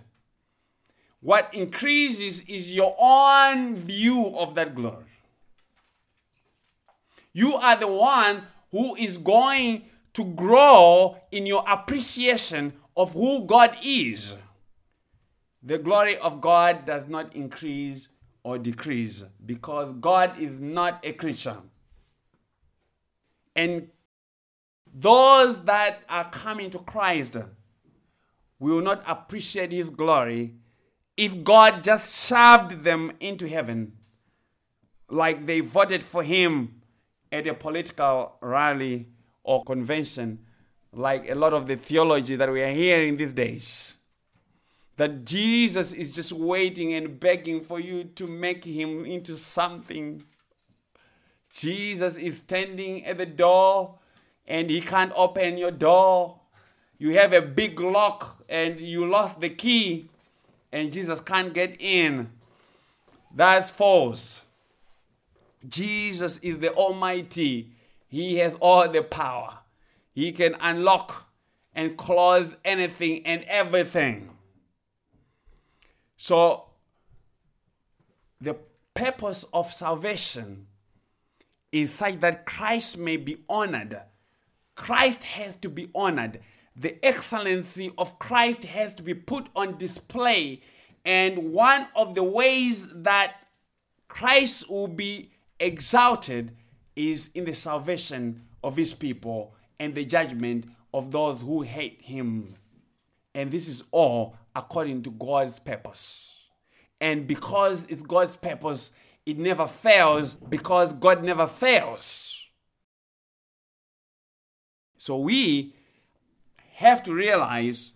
What 1.20 1.52
increases 1.52 2.42
is 2.42 2.72
your 2.72 2.94
own 2.96 3.74
view 3.74 4.36
of 4.36 4.54
that 4.54 4.76
glory. 4.76 5.13
You 7.34 7.56
are 7.56 7.76
the 7.76 7.88
one 7.88 8.44
who 8.70 8.94
is 8.94 9.18
going 9.18 9.84
to 10.14 10.24
grow 10.24 11.18
in 11.32 11.44
your 11.44 11.64
appreciation 11.68 12.72
of 12.96 13.12
who 13.12 13.44
God 13.44 13.76
is. 13.82 14.36
The 15.62 15.78
glory 15.78 16.16
of 16.16 16.40
God 16.40 16.86
does 16.86 17.08
not 17.08 17.34
increase 17.34 18.08
or 18.44 18.58
decrease 18.58 19.24
because 19.44 19.92
God 20.00 20.40
is 20.40 20.60
not 20.60 21.00
a 21.02 21.12
creature. 21.12 21.56
And 23.56 23.88
those 24.94 25.64
that 25.64 26.02
are 26.08 26.30
coming 26.30 26.70
to 26.70 26.78
Christ 26.78 27.36
will 28.60 28.80
not 28.80 29.02
appreciate 29.06 29.72
his 29.72 29.90
glory 29.90 30.54
if 31.16 31.42
God 31.42 31.82
just 31.82 32.28
shoved 32.28 32.84
them 32.84 33.12
into 33.18 33.48
heaven 33.48 33.94
like 35.08 35.46
they 35.46 35.60
voted 35.60 36.02
for 36.02 36.22
him 36.22 36.82
at 37.34 37.48
a 37.48 37.54
political 37.54 38.36
rally 38.40 39.08
or 39.42 39.64
convention, 39.64 40.38
like 40.92 41.28
a 41.28 41.34
lot 41.34 41.52
of 41.52 41.66
the 41.66 41.74
theology 41.74 42.36
that 42.36 42.50
we 42.50 42.62
are 42.62 42.70
hearing 42.70 43.16
these 43.16 43.32
days. 43.32 43.94
That 44.96 45.24
Jesus 45.24 45.92
is 45.92 46.12
just 46.12 46.32
waiting 46.32 46.94
and 46.94 47.18
begging 47.18 47.60
for 47.60 47.80
you 47.80 48.04
to 48.04 48.28
make 48.28 48.64
him 48.64 49.04
into 49.04 49.36
something. 49.36 50.22
Jesus 51.52 52.16
is 52.16 52.38
standing 52.38 53.04
at 53.04 53.18
the 53.18 53.26
door 53.26 53.98
and 54.46 54.70
he 54.70 54.80
can't 54.80 55.12
open 55.16 55.58
your 55.58 55.72
door. 55.72 56.38
You 56.98 57.18
have 57.18 57.32
a 57.32 57.42
big 57.42 57.80
lock 57.80 58.44
and 58.48 58.78
you 58.78 59.08
lost 59.10 59.40
the 59.40 59.50
key 59.50 60.08
and 60.70 60.92
Jesus 60.92 61.20
can't 61.20 61.52
get 61.52 61.76
in. 61.80 62.30
That's 63.34 63.70
false. 63.70 64.43
Jesus 65.68 66.38
is 66.38 66.58
the 66.58 66.72
Almighty. 66.72 67.72
He 68.08 68.36
has 68.38 68.54
all 68.60 68.88
the 68.88 69.02
power. 69.02 69.58
He 70.12 70.32
can 70.32 70.56
unlock 70.60 71.28
and 71.74 71.96
close 71.96 72.54
anything 72.64 73.26
and 73.26 73.44
everything. 73.44 74.30
So, 76.16 76.66
the 78.40 78.56
purpose 78.94 79.44
of 79.52 79.72
salvation 79.72 80.66
is 81.72 81.92
such 81.92 82.20
that 82.20 82.46
Christ 82.46 82.96
may 82.96 83.16
be 83.16 83.38
honored 83.48 84.00
Christ 84.74 85.22
has 85.24 85.56
to 85.56 85.68
be 85.68 85.90
honored. 85.94 86.40
The 86.76 87.04
excellency 87.04 87.92
of 87.96 88.18
Christ 88.18 88.64
has 88.64 88.94
to 88.94 89.02
be 89.02 89.14
put 89.14 89.48
on 89.54 89.78
display. 89.78 90.62
And 91.04 91.52
one 91.52 91.88
of 91.94 92.14
the 92.14 92.24
ways 92.24 92.88
that 92.92 93.34
Christ 94.08 94.68
will 94.68 94.88
be 94.88 95.30
exalted 95.58 96.56
is 96.96 97.30
in 97.34 97.44
the 97.44 97.54
salvation 97.54 98.42
of 98.62 98.76
his 98.76 98.92
people 98.92 99.54
and 99.78 99.94
the 99.94 100.04
judgment 100.04 100.66
of 100.92 101.10
those 101.10 101.42
who 101.42 101.62
hate 101.62 102.02
him. 102.02 102.54
And 103.34 103.50
this 103.50 103.68
is 103.68 103.82
all 103.90 104.36
according 104.54 105.02
to 105.02 105.10
God's 105.10 105.58
purpose. 105.58 106.48
And 107.00 107.26
because 107.26 107.84
it's 107.88 108.02
God's 108.02 108.36
purpose, 108.36 108.92
it 109.26 109.38
never 109.38 109.66
fails 109.66 110.34
because 110.34 110.92
God 110.92 111.24
never 111.24 111.46
fails. 111.46 112.46
So 114.98 115.18
we 115.18 115.74
have 116.74 117.02
to 117.02 117.12
realize 117.12 117.92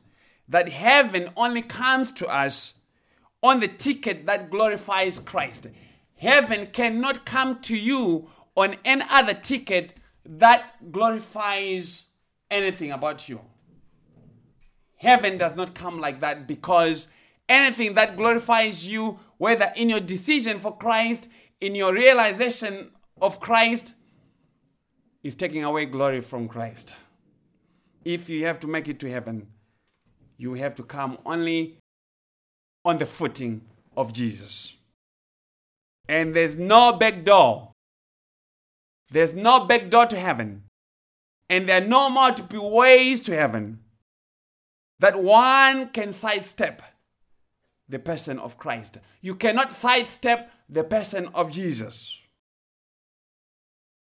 that 0.49 0.69
heaven 0.69 1.31
only 1.37 1.63
comes 1.63 2.11
to 2.13 2.27
us 2.27 2.75
on 3.43 3.61
the 3.61 3.69
ticket 3.69 4.27
that 4.27 4.51
glorifies 4.51 5.21
Christ. 5.21 5.69
Heaven 6.19 6.67
cannot 6.73 7.25
come 7.25 7.61
to 7.63 7.77
you 7.77 8.29
on 8.57 8.77
any 8.85 9.05
other 9.09 9.35
ticket 9.35 9.95
that 10.25 10.91
glorifies 10.91 12.07
anything 12.51 12.91
about 12.91 13.29
you. 13.29 13.41
Heaven 14.97 15.39
does 15.39 15.55
not 15.55 15.75
come 15.75 16.01
like 16.01 16.21
that 16.21 16.49
because 16.49 17.07
anything 17.49 17.95
that 17.95 18.17
glorifies 18.17 18.87
you, 18.87 19.21
whether 19.37 19.73
in 19.77 19.89
your 19.89 20.01
decision 20.01 20.59
for 20.59 20.77
Christ, 20.77 21.29
in 21.61 21.77
your 21.77 21.93
realization 21.93 22.91
of 23.21 23.39
Christ, 23.39 23.95
is 25.23 25.37
taking 25.37 25.63
away 25.63 25.87
glory 25.87 26.21
from 26.21 26.49
Christ. 26.49 26.95
If 28.05 28.29
you 28.29 28.45
have 28.45 28.59
to 28.61 28.67
make 28.67 28.89
it 28.89 28.99
to 29.01 29.11
heaven, 29.11 29.49
you 30.37 30.55
have 30.55 30.75
to 30.77 30.83
come 30.83 31.19
only 31.25 31.79
on 32.85 32.99
the 32.99 33.07
footing 33.07 33.63
of 33.97 34.13
Jesus. 34.13 34.78
And 36.09 36.35
there's 36.35 36.57
no 36.57 36.93
back 36.93 37.25
door. 37.25 37.73
There's 39.11 39.35
no 39.35 39.65
back 39.67 39.91
door 39.91 40.07
to 40.07 40.17
heaven. 40.17 40.65
And 41.49 41.69
there 41.69 41.83
are 41.83 41.87
no 41.87 42.11
multiple 42.11 42.71
ways 42.71 43.21
to 43.23 43.35
heaven 43.35 43.81
that 44.99 45.23
one 45.23 45.91
can 45.91 46.13
sidestep 46.13 46.83
the 47.89 47.99
person 47.99 48.39
of 48.39 48.59
Christ. 48.59 48.99
You 49.21 49.35
cannot 49.35 49.73
sidestep 49.73 50.51
the 50.69 50.85
person 50.85 51.29
of 51.35 51.51
Jesus. 51.51 52.21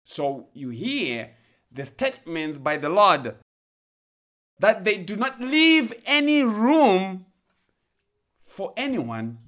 So 0.04 0.48
you 0.52 0.68
hear 0.68 1.30
the 1.72 1.86
statements 1.86 2.58
by 2.58 2.76
the 2.76 2.88
Lord 2.88 3.34
that 4.60 4.84
they 4.84 4.98
do 4.98 5.16
not 5.16 5.40
leave 5.40 5.92
any 6.06 6.42
room 6.42 7.26
for 8.46 8.72
anyone 8.76 9.38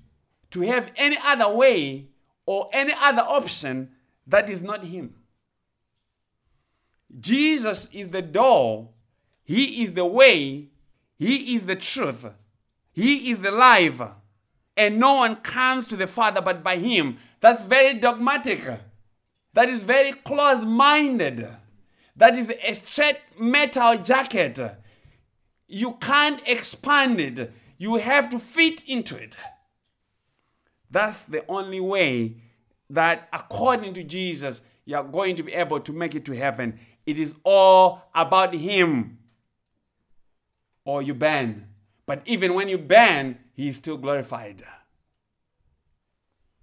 to 0.50 0.62
have 0.62 0.90
any 0.96 1.16
other 1.24 1.48
way 1.48 2.08
or 2.46 2.70
any 2.72 2.94
other 2.98 3.22
option 3.22 3.90
that 4.26 4.48
is 4.48 4.62
not 4.62 4.84
Him. 4.84 5.14
Jesus 7.20 7.88
is 7.92 8.08
the 8.10 8.22
door, 8.22 8.90
He 9.44 9.84
is 9.84 9.92
the 9.92 10.06
way, 10.06 10.68
He 11.18 11.56
is 11.56 11.62
the 11.62 11.76
truth, 11.76 12.26
He 12.92 13.30
is 13.30 13.38
the 13.40 13.50
life, 13.50 14.00
and 14.76 14.98
no 14.98 15.14
one 15.14 15.36
comes 15.36 15.86
to 15.88 15.96
the 15.96 16.06
Father 16.06 16.40
but 16.40 16.62
by 16.62 16.76
Him. 16.76 17.18
That's 17.40 17.62
very 17.62 17.98
dogmatic. 17.98 18.62
That 19.52 19.68
is 19.68 19.82
very 19.82 20.12
close 20.12 20.64
minded. 20.64 21.48
That 22.16 22.36
is 22.36 22.50
a 22.62 22.74
straight 22.74 23.18
metal 23.38 23.98
jacket. 23.98 24.58
You 25.68 25.94
can't 26.00 26.40
expand 26.46 27.20
it. 27.20 27.52
You 27.78 27.96
have 27.96 28.30
to 28.30 28.38
fit 28.38 28.82
into 28.86 29.16
it. 29.16 29.36
That's 30.90 31.22
the 31.22 31.44
only 31.48 31.80
way 31.80 32.36
that, 32.90 33.28
according 33.32 33.94
to 33.94 34.04
Jesus, 34.04 34.62
you 34.84 34.96
are 34.96 35.04
going 35.04 35.36
to 35.36 35.42
be 35.42 35.52
able 35.52 35.80
to 35.80 35.92
make 35.92 36.14
it 36.14 36.24
to 36.26 36.36
heaven. 36.36 36.78
It 37.04 37.18
is 37.18 37.34
all 37.44 38.02
about 38.14 38.54
Him. 38.54 39.18
Or 40.84 41.02
you 41.02 41.14
ban. 41.14 41.68
But 42.06 42.22
even 42.24 42.54
when 42.54 42.68
you 42.68 42.78
ban, 42.78 43.38
He 43.52 43.68
is 43.68 43.76
still 43.76 43.96
glorified. 43.96 44.64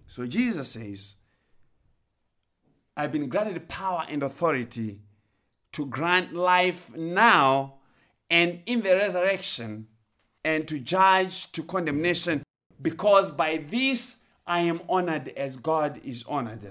So 0.06 0.26
Jesus 0.26 0.68
says, 0.68 1.16
I've 2.96 3.12
been 3.12 3.28
granted 3.28 3.68
power 3.68 4.06
and 4.08 4.22
authority 4.22 5.00
to 5.72 5.86
grant 5.86 6.32
life 6.32 6.88
now 6.94 7.74
and 8.30 8.60
in 8.66 8.82
the 8.82 8.96
resurrection, 8.96 9.88
and 10.44 10.66
to 10.68 10.78
judge 10.78 11.50
to 11.52 11.62
condemnation, 11.62 12.43
because 12.84 13.32
by 13.32 13.64
this 13.66 14.16
I 14.46 14.60
am 14.60 14.82
honored 14.88 15.28
as 15.30 15.56
God 15.56 16.00
is 16.04 16.22
honored. 16.28 16.70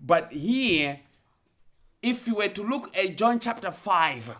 But 0.00 0.32
here, 0.32 1.00
if 2.02 2.26
you 2.26 2.36
were 2.36 2.48
to 2.48 2.62
look 2.62 2.96
at 2.96 3.18
John 3.18 3.38
chapter 3.38 3.70
5 3.70 4.32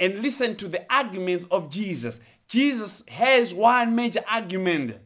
and 0.00 0.18
listen 0.20 0.56
to 0.56 0.66
the 0.66 0.84
arguments 0.92 1.46
of 1.52 1.70
Jesus, 1.70 2.20
Jesus 2.48 3.04
has 3.06 3.54
one 3.54 3.94
major 3.94 4.22
argument. 4.28 4.96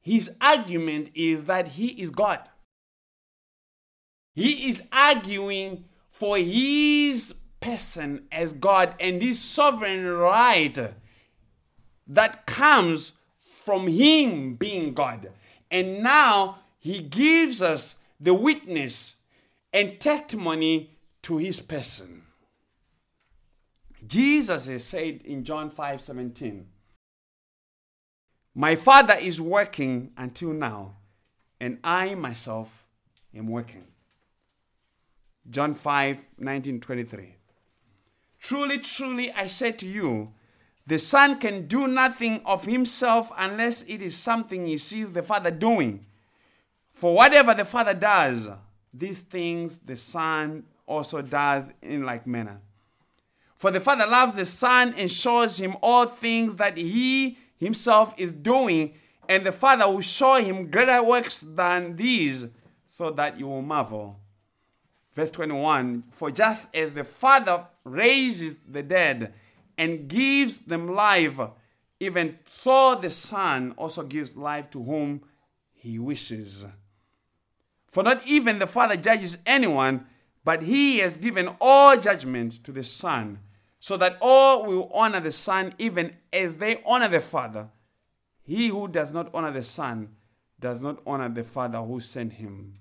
His 0.00 0.34
argument 0.40 1.10
is 1.14 1.44
that 1.44 1.68
he 1.68 1.88
is 1.88 2.08
God. 2.08 2.40
He 4.34 4.70
is 4.70 4.82
arguing 4.90 5.84
for 6.10 6.38
his 6.38 7.34
person 7.60 8.26
as 8.32 8.54
God 8.54 8.94
and 8.98 9.20
his 9.20 9.42
sovereign 9.42 10.06
right 10.06 10.94
that 12.06 12.46
comes 12.46 13.12
from 13.64 13.86
him 13.88 14.54
being 14.54 14.92
God. 14.92 15.30
And 15.70 16.02
now 16.02 16.58
he 16.78 17.00
gives 17.00 17.62
us 17.62 17.96
the 18.20 18.34
witness 18.34 19.16
and 19.72 19.98
testimony 19.98 20.90
to 21.22 21.38
his 21.38 21.60
person. 21.60 22.22
Jesus 24.06 24.66
has 24.66 24.84
said 24.84 25.22
in 25.24 25.44
John 25.44 25.70
5 25.70 26.00
17, 26.02 26.66
My 28.54 28.76
Father 28.76 29.16
is 29.18 29.40
working 29.40 30.12
until 30.16 30.50
now, 30.50 30.96
and 31.58 31.78
I 31.82 32.14
myself 32.14 32.84
am 33.34 33.48
working. 33.48 33.84
John 35.48 35.72
5 35.72 36.18
19 36.38 36.80
23. 36.80 37.36
Truly, 38.38 38.78
truly, 38.78 39.32
I 39.32 39.46
say 39.46 39.72
to 39.72 39.86
you, 39.86 40.32
the 40.86 40.98
Son 40.98 41.38
can 41.38 41.66
do 41.66 41.88
nothing 41.88 42.42
of 42.44 42.64
himself 42.64 43.32
unless 43.36 43.82
it 43.84 44.02
is 44.02 44.16
something 44.16 44.66
he 44.66 44.76
sees 44.78 45.10
the 45.10 45.22
Father 45.22 45.50
doing. 45.50 46.04
For 46.92 47.14
whatever 47.14 47.54
the 47.54 47.64
Father 47.64 47.94
does, 47.94 48.48
these 48.92 49.22
things 49.22 49.78
the 49.78 49.96
Son 49.96 50.64
also 50.86 51.22
does 51.22 51.72
in 51.82 52.04
like 52.04 52.26
manner. 52.26 52.60
For 53.56 53.70
the 53.70 53.80
Father 53.80 54.06
loves 54.06 54.36
the 54.36 54.44
Son 54.44 54.94
and 54.98 55.10
shows 55.10 55.58
him 55.58 55.76
all 55.82 56.04
things 56.06 56.56
that 56.56 56.76
he 56.76 57.38
himself 57.58 58.14
is 58.18 58.32
doing, 58.32 58.94
and 59.26 59.46
the 59.46 59.52
Father 59.52 59.86
will 59.90 60.02
show 60.02 60.34
him 60.34 60.70
greater 60.70 61.02
works 61.02 61.40
than 61.40 61.96
these, 61.96 62.46
so 62.86 63.10
that 63.10 63.38
you 63.38 63.46
will 63.46 63.62
marvel. 63.62 64.20
Verse 65.14 65.30
21 65.30 66.04
For 66.10 66.30
just 66.30 66.74
as 66.76 66.92
the 66.92 67.04
Father 67.04 67.64
raises 67.84 68.56
the 68.68 68.82
dead 68.82 69.32
and 69.76 70.08
gives 70.08 70.60
them 70.60 70.94
life, 70.94 71.38
even 72.00 72.38
so 72.48 72.94
the 72.94 73.10
Son 73.10 73.74
also 73.76 74.02
gives 74.02 74.36
life 74.36 74.70
to 74.70 74.82
whom 74.82 75.22
he 75.72 75.98
wishes. 75.98 76.66
For 77.88 78.02
not 78.02 78.26
even 78.26 78.58
the 78.58 78.66
Father 78.66 78.96
judges 78.96 79.38
anyone, 79.46 80.06
but 80.44 80.62
he 80.62 80.98
has 80.98 81.16
given 81.16 81.48
all 81.60 81.96
judgment 81.96 82.64
to 82.64 82.72
the 82.72 82.84
Son, 82.84 83.38
so 83.80 83.96
that 83.96 84.18
all 84.20 84.66
will 84.66 84.90
honor 84.92 85.20
the 85.20 85.32
Son 85.32 85.72
even 85.78 86.14
as 86.32 86.56
they 86.56 86.82
honor 86.84 87.08
the 87.08 87.20
Father. 87.20 87.68
He 88.42 88.68
who 88.68 88.88
does 88.88 89.10
not 89.10 89.30
honor 89.34 89.50
the 89.50 89.64
Son 89.64 90.10
does 90.60 90.80
not 90.80 91.00
honor 91.06 91.28
the 91.28 91.44
Father 91.44 91.78
who 91.78 92.00
sent 92.00 92.34
him. 92.34 92.80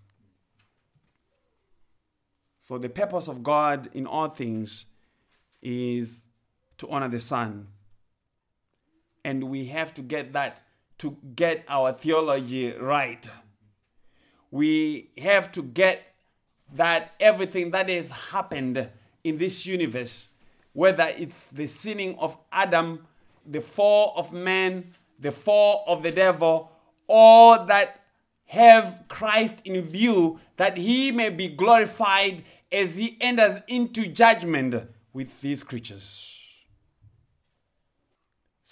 So, 2.59 2.77
the 2.77 2.89
purpose 2.89 3.27
of 3.27 3.43
God 3.43 3.89
in 3.93 4.07
all 4.07 4.29
things 4.29 4.85
is 5.61 6.22
to 6.83 6.89
honor 6.89 7.09
the 7.09 7.19
Son. 7.19 7.67
And 9.23 9.45
we 9.45 9.65
have 9.65 9.93
to 9.95 10.01
get 10.01 10.33
that 10.33 10.61
to 10.99 11.17
get 11.35 11.63
our 11.67 11.93
theology 11.93 12.71
right. 12.73 13.27
We 14.51 15.09
have 15.17 15.51
to 15.53 15.63
get 15.63 16.03
that 16.75 17.13
everything 17.19 17.71
that 17.71 17.89
has 17.89 18.09
happened 18.09 18.89
in 19.23 19.37
this 19.37 19.65
universe, 19.65 20.29
whether 20.73 21.13
it's 21.17 21.45
the 21.51 21.67
sinning 21.67 22.17
of 22.19 22.37
Adam, 22.51 23.07
the 23.45 23.61
fall 23.61 24.13
of 24.15 24.31
man, 24.31 24.93
the 25.19 25.31
fall 25.31 25.83
of 25.87 26.03
the 26.03 26.11
devil, 26.11 26.71
all 27.07 27.65
that 27.65 28.03
have 28.45 29.05
Christ 29.07 29.61
in 29.65 29.81
view, 29.81 30.39
that 30.57 30.77
he 30.77 31.11
may 31.11 31.29
be 31.29 31.47
glorified 31.47 32.43
as 32.71 32.95
he 32.95 33.17
enters 33.21 33.61
into 33.67 34.07
judgment 34.07 34.75
with 35.13 35.41
these 35.41 35.63
creatures. 35.63 36.42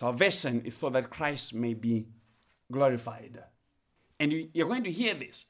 Salvation 0.02 0.64
is 0.66 0.76
so 0.76 0.90
that 0.90 1.12
Christ 1.12 1.54
may 1.54 1.76
be 1.76 2.08
glorified. 2.72 3.44
And 4.20 4.50
you're 4.52 4.68
going 4.68 4.84
to 4.86 4.92
hear 4.92 5.14
this 5.14 5.46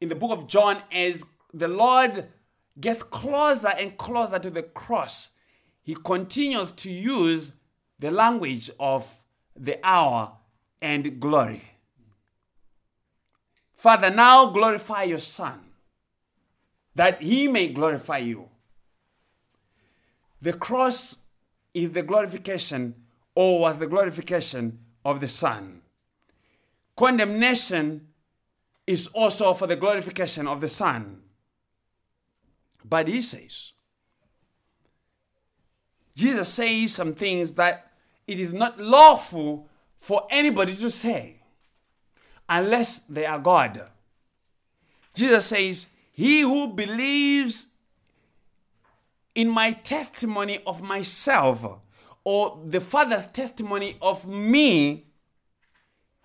in 0.00 0.08
the 0.08 0.14
book 0.14 0.30
of 0.30 0.46
John 0.46 0.80
as 0.92 1.24
the 1.52 1.66
Lord 1.66 2.28
gets 2.80 3.02
closer 3.02 3.72
and 3.76 3.98
closer 3.98 4.38
to 4.38 4.50
the 4.50 4.62
cross. 4.62 5.30
He 5.82 5.96
continues 5.96 6.70
to 6.70 6.92
use 6.92 7.50
the 7.98 8.12
language 8.12 8.70
of 8.78 9.20
the 9.56 9.80
hour 9.82 10.36
and 10.80 11.18
glory. 11.18 11.64
Father, 13.74 14.10
now 14.10 14.50
glorify 14.50 15.02
your 15.02 15.18
Son, 15.18 15.58
that 16.94 17.20
he 17.20 17.48
may 17.48 17.66
glorify 17.66 18.18
you. 18.18 18.48
The 20.40 20.52
cross 20.52 21.16
is 21.74 21.90
the 21.90 22.02
glorification 22.02 22.94
or 23.34 23.60
was 23.60 23.78
the 23.78 23.86
glorification 23.86 24.78
of 25.04 25.20
the 25.20 25.28
Son. 25.28 25.82
Condemnation 26.96 28.08
is 28.86 29.06
also 29.08 29.54
for 29.54 29.66
the 29.66 29.76
glorification 29.76 30.46
of 30.46 30.60
the 30.60 30.68
Son. 30.68 31.22
But 32.84 33.08
he 33.08 33.22
says, 33.22 33.72
Jesus 36.14 36.48
says 36.48 36.92
some 36.92 37.14
things 37.14 37.52
that 37.52 37.92
it 38.26 38.38
is 38.38 38.52
not 38.52 38.78
lawful 38.78 39.68
for 39.98 40.26
anybody 40.30 40.76
to 40.76 40.90
say 40.90 41.40
unless 42.48 42.98
they 43.00 43.24
are 43.24 43.38
God. 43.38 43.82
Jesus 45.14 45.46
says, 45.46 45.86
He 46.12 46.40
who 46.40 46.68
believes 46.68 47.68
in 49.34 49.48
my 49.48 49.72
testimony 49.72 50.60
of 50.66 50.82
myself 50.82 51.64
or 52.24 52.60
the 52.64 52.80
Father's 52.80 53.26
testimony 53.26 53.96
of 54.00 54.26
me 54.26 55.06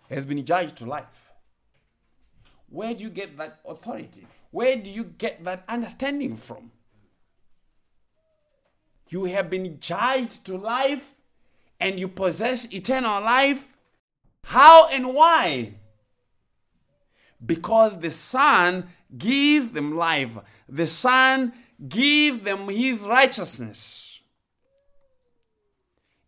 has 0.09 0.25
been 0.25 0.45
judged 0.45 0.77
to 0.77 0.85
life. 0.85 1.31
Where 2.69 2.93
do 2.93 3.03
you 3.03 3.09
get 3.09 3.37
that 3.37 3.59
authority? 3.65 4.27
Where 4.51 4.75
do 4.75 4.91
you 4.91 5.03
get 5.03 5.43
that 5.43 5.63
understanding 5.67 6.35
from? 6.35 6.71
You 9.09 9.25
have 9.25 9.49
been 9.49 9.79
judged 9.79 10.45
to 10.45 10.57
life 10.57 11.15
and 11.79 11.99
you 11.99 12.07
possess 12.07 12.71
eternal 12.73 13.21
life. 13.21 13.75
How 14.43 14.87
and 14.89 15.13
why? 15.13 15.75
Because 17.45 17.99
the 17.99 18.11
Son 18.11 18.89
gives 19.17 19.69
them 19.69 19.95
life, 19.95 20.31
the 20.67 20.87
Son 20.87 21.53
gives 21.87 22.43
them 22.43 22.67
His 22.67 22.99
righteousness. 22.99 24.06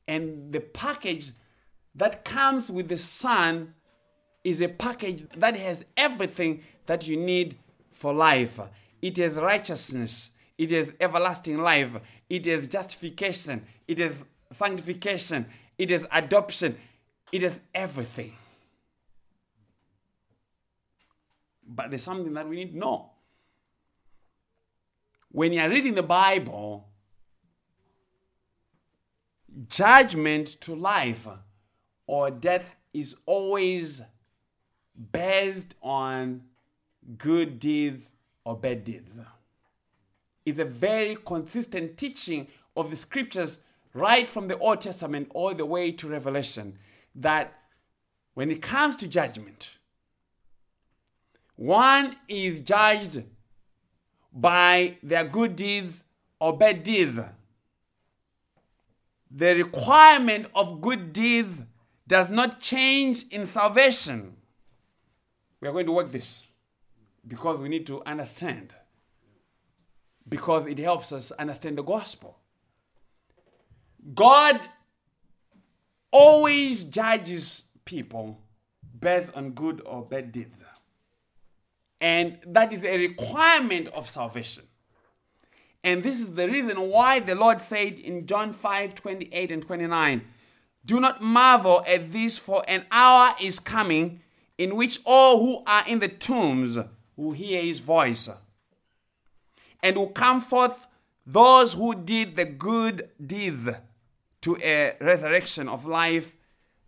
And 0.10 0.52
the 0.52 0.60
package 0.60 1.34
that 1.94 2.26
comes 2.26 2.72
with 2.72 2.88
the 2.90 2.98
Son 2.98 3.76
is 4.44 4.60
a 4.60 4.68
package 4.68 5.28
that 5.38 5.56
has 5.56 5.86
everything 5.96 6.64
that 6.88 7.08
you 7.08 7.16
need 7.16 7.56
for 7.92 8.12
life. 8.12 8.60
It 9.04 9.18
has 9.18 9.36
righteousness, 9.36 10.32
it 10.58 10.72
has 10.72 10.94
everlasting 11.00 11.60
life, 11.60 11.92
it 12.28 12.48
has 12.48 12.68
justification, 12.68 13.68
it 13.88 14.00
has 14.00 14.26
sanctification, 14.52 15.46
it 15.78 15.92
has 15.92 16.08
adoption, 16.12 16.76
it 17.32 17.44
has 17.44 17.60
everything. 17.76 18.34
But 21.68 21.92
there's 21.92 22.02
something 22.02 22.34
that 22.34 22.50
we 22.50 22.56
need 22.56 22.72
to 22.72 22.80
know. 22.80 23.12
When 25.32 25.54
you 25.54 25.62
are 25.62 25.70
reading 25.70 25.94
the 25.94 26.02
Bible, 26.02 26.89
judgment 29.70 30.48
to 30.62 30.76
life 30.76 31.28
or 32.08 32.32
death 32.32 32.76
is 32.94 33.16
always 33.26 34.02
based 35.12 35.76
on 35.82 36.42
good 37.18 37.60
deeds 37.60 38.12
or 38.44 38.58
bad 38.58 38.84
deeds. 38.84 39.12
It's 40.46 40.60
a 40.60 40.66
very 40.66 41.16
consistent 41.24 41.98
teaching 41.98 42.48
of 42.76 42.90
the 42.90 42.96
scriptures 42.96 43.60
right 43.94 44.28
from 44.28 44.48
the 44.48 44.58
Old 44.58 44.82
Testament 44.82 45.30
all 45.34 45.54
the 45.54 45.66
way 45.66 45.92
to 45.92 46.08
Revelation 46.08 46.78
that 47.16 47.54
when 48.34 48.50
it 48.52 48.62
comes 48.62 48.96
to 48.98 49.08
judgment, 49.08 49.72
one 51.56 52.16
is 52.28 52.62
judged 52.62 53.24
by 54.32 54.98
their 55.04 55.26
good 55.26 55.56
deeds 55.56 56.04
or 56.40 56.58
bad 56.58 56.84
deeds. 56.84 57.20
The 59.32 59.56
requirement 59.56 60.48
of 60.56 60.82
good 60.82 61.14
deeds 61.14 61.62
does 62.08 62.30
not 62.30 62.60
change 62.60 63.26
in 63.30 63.46
salvation. 63.46 64.36
We 65.62 65.68
are 65.68 65.72
going 65.72 65.86
to 65.86 65.92
work 65.92 66.12
this 66.12 66.48
because 67.28 67.60
we 67.60 67.70
need 67.70 67.86
to 67.88 68.04
understand. 68.06 68.74
Because 70.28 70.66
it 70.66 70.80
helps 70.80 71.12
us 71.12 71.32
understand 71.32 71.78
the 71.78 71.84
gospel. 71.84 72.38
God 74.16 74.60
always 76.12 76.84
judges 76.84 77.66
people 77.86 78.40
based 79.00 79.32
on 79.36 79.52
good 79.52 79.82
or 79.86 80.04
bad 80.04 80.32
deeds. 80.32 80.64
And 82.02 82.40
that 82.48 82.72
is 82.72 82.84
a 82.84 82.98
requirement 82.98 83.90
of 83.90 84.10
salvation. 84.10 84.64
And 85.84 86.04
this 86.04 86.20
is 86.20 86.34
the 86.34 86.48
reason 86.48 86.80
why 86.90 87.20
the 87.20 87.36
Lord 87.36 87.62
said 87.62 88.00
in 88.00 88.26
John 88.26 88.54
5 88.54 88.96
28 88.96 89.52
and 89.52 89.62
29 89.62 90.22
Do 90.86 91.00
not 91.00 91.22
marvel 91.22 91.84
at 91.88 92.12
this, 92.12 92.38
for 92.38 92.64
an 92.68 92.86
hour 92.92 93.36
is 93.42 93.60
coming 93.60 94.22
in 94.58 94.76
which 94.76 95.00
all 95.06 95.40
who 95.40 95.64
are 95.66 95.86
in 95.88 96.00
the 96.00 96.10
tombs 96.10 96.78
will 97.16 97.32
hear 97.32 97.62
his 97.62 97.80
voice, 97.80 98.30
and 99.82 99.96
will 99.96 100.08
come 100.08 100.42
forth 100.42 100.88
those 101.26 101.76
who 101.76 101.96
did 101.96 102.36
the 102.36 102.46
good 102.46 103.10
deeds 103.26 103.70
to 104.42 104.58
a 104.62 104.96
resurrection 105.00 105.70
of 105.70 105.86
life, 105.86 106.36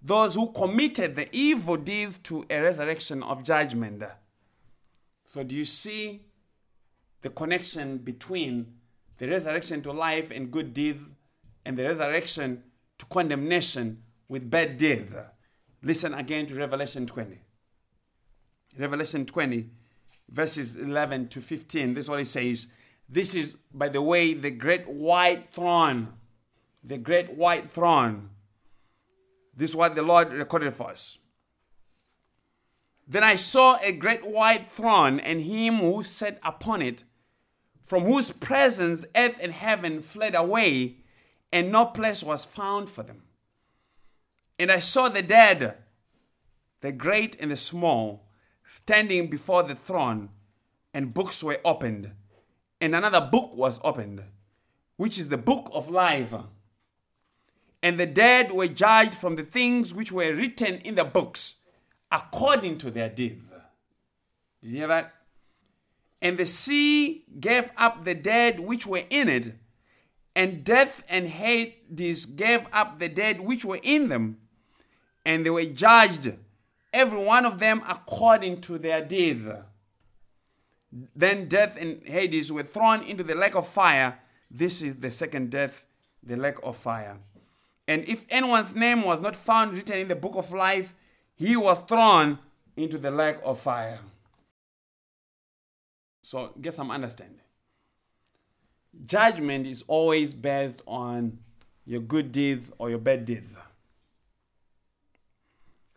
those 0.01 0.35
who 0.35 0.51
committed 0.51 1.15
the 1.15 1.29
evil 1.31 1.77
deeds 1.77 2.17
to 2.17 2.45
a 2.49 2.59
resurrection 2.59 3.23
of 3.23 3.43
judgment. 3.43 4.03
So, 5.25 5.43
do 5.43 5.55
you 5.55 5.63
see 5.65 6.25
the 7.21 7.29
connection 7.29 7.97
between 7.99 8.80
the 9.21 9.29
resurrection 9.29 9.81
to 9.83 9.91
life 9.91 10.31
and 10.31 10.49
good 10.49 10.73
deeds 10.73 11.13
and 11.63 11.77
the 11.77 11.83
resurrection 11.85 12.63
to 12.97 13.05
condemnation 13.05 14.01
with 14.27 14.49
bad 14.49 14.77
deeds? 14.77 15.15
Listen 15.83 16.13
again 16.15 16.47
to 16.47 16.55
Revelation 16.55 17.05
20. 17.05 17.37
Revelation 18.77 19.25
20, 19.25 19.69
verses 20.29 20.75
11 20.75 21.27
to 21.27 21.41
15. 21.41 21.93
This 21.93 22.05
is 22.05 22.09
what 22.09 22.19
it 22.19 22.25
says. 22.25 22.67
This 23.07 23.35
is, 23.35 23.55
by 23.73 23.89
the 23.89 24.01
way, 24.01 24.33
the 24.33 24.49
great 24.49 24.87
white 24.87 25.53
throne 25.53 26.13
the 26.83 26.97
great 26.97 27.33
white 27.35 27.69
throne. 27.69 28.29
This 29.55 29.71
is 29.71 29.75
what 29.75 29.95
the 29.95 30.01
Lord 30.01 30.31
recorded 30.33 30.73
for 30.73 30.89
us. 30.89 31.19
Then 33.07 33.23
I 33.23 33.35
saw 33.35 33.77
a 33.81 33.91
great 33.91 34.25
white 34.25 34.67
throne 34.67 35.19
and 35.19 35.41
him 35.41 35.77
who 35.77 36.03
sat 36.03 36.39
upon 36.43 36.81
it, 36.81 37.03
from 37.91 38.05
whose 38.05 38.31
presence 38.31 39.05
earth 39.17 39.35
and 39.41 39.51
heaven 39.51 40.01
fled 40.01 40.33
away, 40.33 40.95
and 41.51 41.73
no 41.73 41.87
place 41.87 42.23
was 42.23 42.45
found 42.45 42.89
for 42.89 43.03
them. 43.03 43.21
And 44.57 44.71
I 44.71 44.79
saw 44.79 45.09
the 45.09 45.21
dead, 45.21 45.75
the 46.79 46.93
great 46.93 47.35
and 47.41 47.51
the 47.51 47.57
small, 47.57 48.29
standing 48.65 49.27
before 49.27 49.63
the 49.63 49.75
throne, 49.75 50.29
and 50.93 51.13
books 51.13 51.43
were 51.43 51.59
opened. 51.65 52.11
And 52.79 52.95
another 52.95 53.19
book 53.19 53.57
was 53.57 53.77
opened, 53.83 54.23
which 54.95 55.19
is 55.19 55.27
the 55.27 55.37
book 55.37 55.69
of 55.73 55.89
life 55.89 56.33
and 57.83 57.99
the 57.99 58.05
dead 58.05 58.53
were 58.53 58.67
judged 58.67 59.15
from 59.15 59.35
the 59.35 59.43
things 59.43 59.93
which 59.93 60.13
were 60.13 60.33
written 60.33 60.75
in 60.75 60.95
the 60.95 61.03
books 61.03 61.55
according 62.09 62.77
to 62.77 62.89
their 62.89 63.09
deeds. 63.09 63.49
Did 64.61 64.69
you 64.69 64.77
hear 64.77 64.87
that? 64.87 65.13
And 66.21 66.37
the 66.37 66.45
sea 66.45 67.25
gave 67.39 67.71
up 67.77 68.05
the 68.05 68.13
dead 68.13 68.59
which 68.59 68.85
were 68.85 69.03
in 69.09 69.27
it, 69.27 69.55
and 70.35 70.63
death 70.63 71.03
and 71.09 71.27
Hades 71.27 72.25
gave 72.25 72.67
up 72.71 72.99
the 72.99 73.09
dead 73.09 73.41
which 73.41 73.65
were 73.65 73.79
in 73.81 74.09
them, 74.09 74.37
and 75.25 75.45
they 75.45 75.49
were 75.49 75.65
judged, 75.65 76.33
every 76.93 77.23
one 77.23 77.45
of 77.45 77.59
them 77.59 77.81
according 77.87 78.61
to 78.61 78.77
their 78.77 79.03
deeds. 79.03 79.49
Then 81.15 81.47
death 81.47 81.77
and 81.79 82.03
Hades 82.03 82.51
were 82.51 82.63
thrown 82.63 83.03
into 83.03 83.23
the 83.23 83.35
lake 83.35 83.55
of 83.55 83.67
fire. 83.67 84.19
This 84.49 84.81
is 84.81 84.97
the 84.97 85.09
second 85.09 85.49
death, 85.49 85.85
the 86.21 86.35
lake 86.35 86.57
of 86.63 86.75
fire. 86.77 87.17
And 87.87 88.07
if 88.07 88.25
anyone's 88.29 88.75
name 88.75 89.03
was 89.03 89.19
not 89.19 89.35
found 89.35 89.73
written 89.73 89.99
in 89.99 90.07
the 90.07 90.15
book 90.15 90.35
of 90.35 90.51
life, 90.51 90.93
he 91.35 91.55
was 91.55 91.79
thrown 91.79 92.39
into 92.75 92.97
the 92.97 93.11
lake 93.11 93.37
of 93.43 93.59
fire. 93.59 93.99
So 96.21 96.53
get 96.59 96.73
some 96.73 96.91
understanding. 96.91 97.41
Judgment 99.05 99.67
is 99.67 99.83
always 99.87 100.33
based 100.33 100.81
on 100.85 101.39
your 101.85 102.01
good 102.01 102.31
deeds 102.31 102.71
or 102.77 102.89
your 102.89 102.99
bad 102.99 103.25
deeds. 103.25 103.53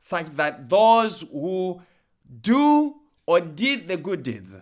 Such 0.01 0.27
that 0.37 0.69
those 0.69 1.23
who 1.23 1.83
do 2.41 2.95
or 3.27 3.41
did 3.41 3.89
the 3.89 3.97
good 3.97 4.23
deeds 4.23 4.57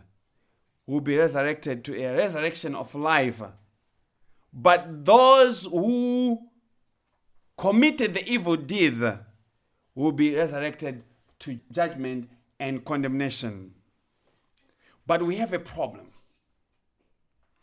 will 0.86 1.00
be 1.00 1.16
resurrected 1.16 1.84
to 1.84 2.02
a 2.02 2.16
resurrection 2.16 2.74
of 2.74 2.94
life. 2.94 3.42
But 4.52 5.04
those 5.04 5.64
who 5.64 6.38
committed 7.56 8.14
the 8.14 8.28
evil 8.28 8.56
deeds 8.56 9.02
will 9.94 10.12
be 10.12 10.34
resurrected 10.34 11.02
to 11.40 11.58
judgment 11.70 12.30
and 12.58 12.84
condemnation. 12.84 13.74
But 15.12 15.26
we 15.26 15.36
have 15.36 15.52
a 15.52 15.58
problem. 15.58 16.06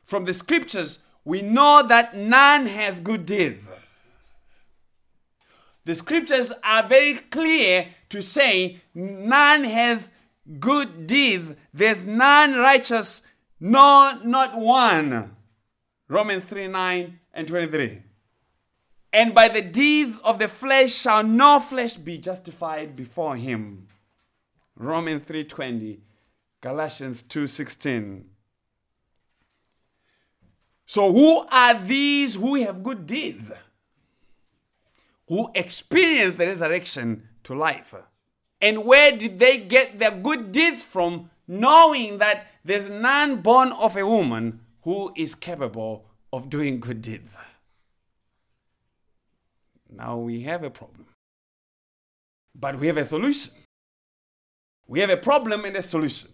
From 0.05 0.25
the 0.25 0.35
scriptures, 0.35 0.99
we 1.25 1.41
know 1.41 1.81
that 1.81 2.15
none 2.15 2.67
has 2.67 2.99
good 2.99 3.25
deeds. 3.25 3.67
The 5.83 5.95
scriptures 5.95 6.53
are 6.63 6.87
very 6.87 7.15
clear 7.15 7.87
to 8.09 8.21
say 8.21 8.81
none 8.93 9.63
has 9.63 10.11
good 10.59 11.07
deeds. 11.07 11.55
There's 11.73 12.05
none 12.05 12.53
righteous, 12.53 13.23
no, 13.59 14.19
not 14.23 14.55
one. 14.55 15.35
Romans 16.07 16.43
3 16.43 16.67
9 16.67 17.19
and 17.33 17.47
23. 17.47 18.03
And 19.11 19.33
by 19.33 19.47
the 19.47 19.63
deeds 19.63 20.19
of 20.23 20.37
the 20.37 20.47
flesh 20.47 20.93
shall 20.93 21.23
no 21.23 21.59
flesh 21.59 21.95
be 21.95 22.19
justified 22.19 22.95
before 22.95 23.37
him. 23.37 23.87
Romans 24.75 25.23
3:20, 25.23 25.99
Galatians 26.61 27.23
2:16. 27.23 28.25
So 30.85 31.13
who 31.13 31.47
are 31.51 31.75
these 31.79 32.35
who 32.35 32.55
have 32.55 32.83
good 32.83 33.05
deeds? 33.05 33.51
Who 35.27 35.51
experience 35.53 36.37
the 36.37 36.47
resurrection 36.47 37.29
to 37.43 37.53
life? 37.53 37.93
And 38.59 38.83
where 38.83 39.15
did 39.15 39.39
they 39.39 39.59
get 39.59 39.99
their 39.99 40.11
good 40.11 40.51
deeds 40.51 40.81
from, 40.81 41.29
knowing 41.47 42.17
that 42.17 42.47
there's 42.65 42.89
none 42.89 43.41
born 43.41 43.71
of 43.71 43.95
a 43.95 44.05
woman 44.05 44.61
who 44.81 45.13
is 45.15 45.35
capable 45.35 46.05
of 46.33 46.49
doing 46.49 46.79
good 46.79 47.01
deeds? 47.01 47.37
Now 49.89 50.17
we 50.17 50.41
have 50.41 50.63
a 50.63 50.69
problem. 50.69 51.05
But 52.55 52.79
we 52.79 52.87
have 52.87 52.97
a 52.97 53.05
solution. 53.05 53.53
We 54.87 54.99
have 55.01 55.11
a 55.11 55.17
problem 55.17 55.65
and 55.65 55.77
a 55.77 55.83
solution. 55.83 56.31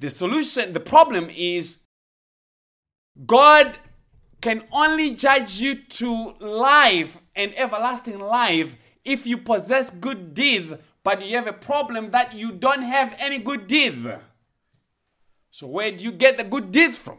The 0.00 0.08
solution, 0.10 0.72
the 0.72 0.80
problem 0.80 1.28
is 1.30 1.78
God 3.26 3.78
can 4.40 4.64
only 4.72 5.14
judge 5.14 5.60
you 5.60 5.74
to 5.74 6.34
life 6.40 7.18
and 7.36 7.54
everlasting 7.54 8.18
life 8.18 8.74
if 9.04 9.26
you 9.26 9.36
possess 9.36 9.90
good 9.90 10.32
deeds, 10.32 10.72
but 11.04 11.24
you 11.24 11.36
have 11.36 11.46
a 11.46 11.52
problem 11.52 12.10
that 12.12 12.34
you 12.34 12.50
don't 12.50 12.82
have 12.82 13.14
any 13.18 13.38
good 13.38 13.66
deeds. 13.66 14.06
So, 15.50 15.66
where 15.66 15.90
do 15.92 16.02
you 16.02 16.12
get 16.12 16.38
the 16.38 16.44
good 16.44 16.72
deeds 16.72 16.96
from? 16.96 17.18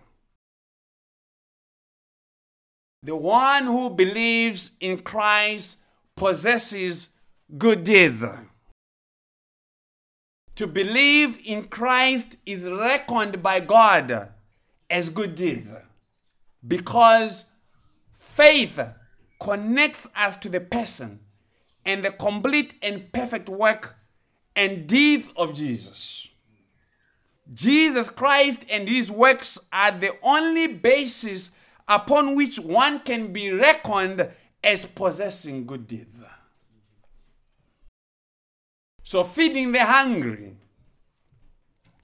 The 3.03 3.15
one 3.15 3.65
who 3.65 3.89
believes 3.91 4.71
in 4.79 4.99
Christ 4.99 5.77
possesses 6.15 7.09
good 7.57 7.83
deeds. 7.83 8.23
To 10.55 10.67
believe 10.67 11.39
in 11.43 11.63
Christ 11.65 12.37
is 12.45 12.69
reckoned 12.69 13.41
by 13.41 13.59
God 13.61 14.29
as 14.89 15.09
good 15.09 15.35
deeds 15.35 15.69
because 16.67 17.45
faith 18.17 18.79
connects 19.39 20.07
us 20.15 20.37
to 20.37 20.49
the 20.49 20.59
person 20.59 21.19
and 21.85 22.03
the 22.03 22.11
complete 22.11 22.73
and 22.81 23.11
perfect 23.11 23.49
work 23.49 23.95
and 24.55 24.87
deeds 24.87 25.29
of 25.35 25.55
Jesus. 25.55 26.27
Jesus 27.53 28.09
Christ 28.09 28.63
and 28.69 28.87
his 28.87 29.11
works 29.11 29.57
are 29.73 29.91
the 29.91 30.15
only 30.21 30.67
basis 30.67 31.51
upon 31.87 32.35
which 32.35 32.59
one 32.59 32.99
can 32.99 33.33
be 33.33 33.51
reckoned 33.51 34.29
as 34.63 34.85
possessing 34.85 35.65
good 35.65 35.87
deeds. 35.87 36.21
So, 39.11 39.25
feeding 39.25 39.73
the 39.73 39.83
hungry 39.83 40.55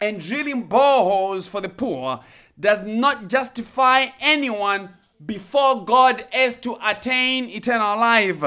and 0.01 0.19
drilling 0.19 0.67
boreholes 0.67 1.47
for 1.47 1.61
the 1.61 1.69
poor 1.69 2.19
does 2.59 2.85
not 2.85 3.29
justify 3.29 4.07
anyone 4.19 4.89
before 5.25 5.85
God 5.85 6.25
as 6.33 6.55
to 6.55 6.77
attain 6.83 7.49
eternal 7.49 7.95
life. 7.97 8.41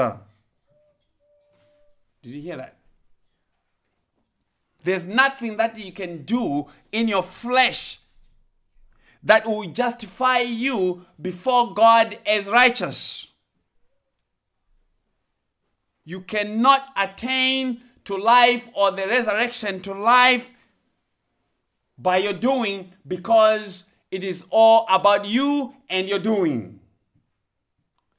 Did 2.21 2.33
you 2.33 2.41
hear 2.43 2.57
that? 2.57 2.77
There's 4.83 5.05
nothing 5.05 5.57
that 5.57 5.75
you 5.79 5.91
can 5.91 6.21
do 6.21 6.67
in 6.91 7.07
your 7.07 7.23
flesh 7.23 7.99
that 9.23 9.47
will 9.47 9.71
justify 9.71 10.41
you 10.41 11.07
before 11.19 11.73
God 11.73 12.19
as 12.27 12.45
righteous. 12.45 13.25
You 16.05 16.21
cannot 16.21 16.89
attain 16.95 17.81
to 18.11 18.17
life 18.17 18.67
or 18.73 18.91
the 18.91 19.07
resurrection 19.07 19.79
to 19.79 19.93
life 19.93 20.49
by 21.97 22.17
your 22.17 22.33
doing 22.33 22.91
because 23.07 23.85
it 24.11 24.21
is 24.21 24.43
all 24.49 24.85
about 24.89 25.23
you 25.25 25.73
and 25.89 26.09
your 26.09 26.19
doing. 26.19 26.81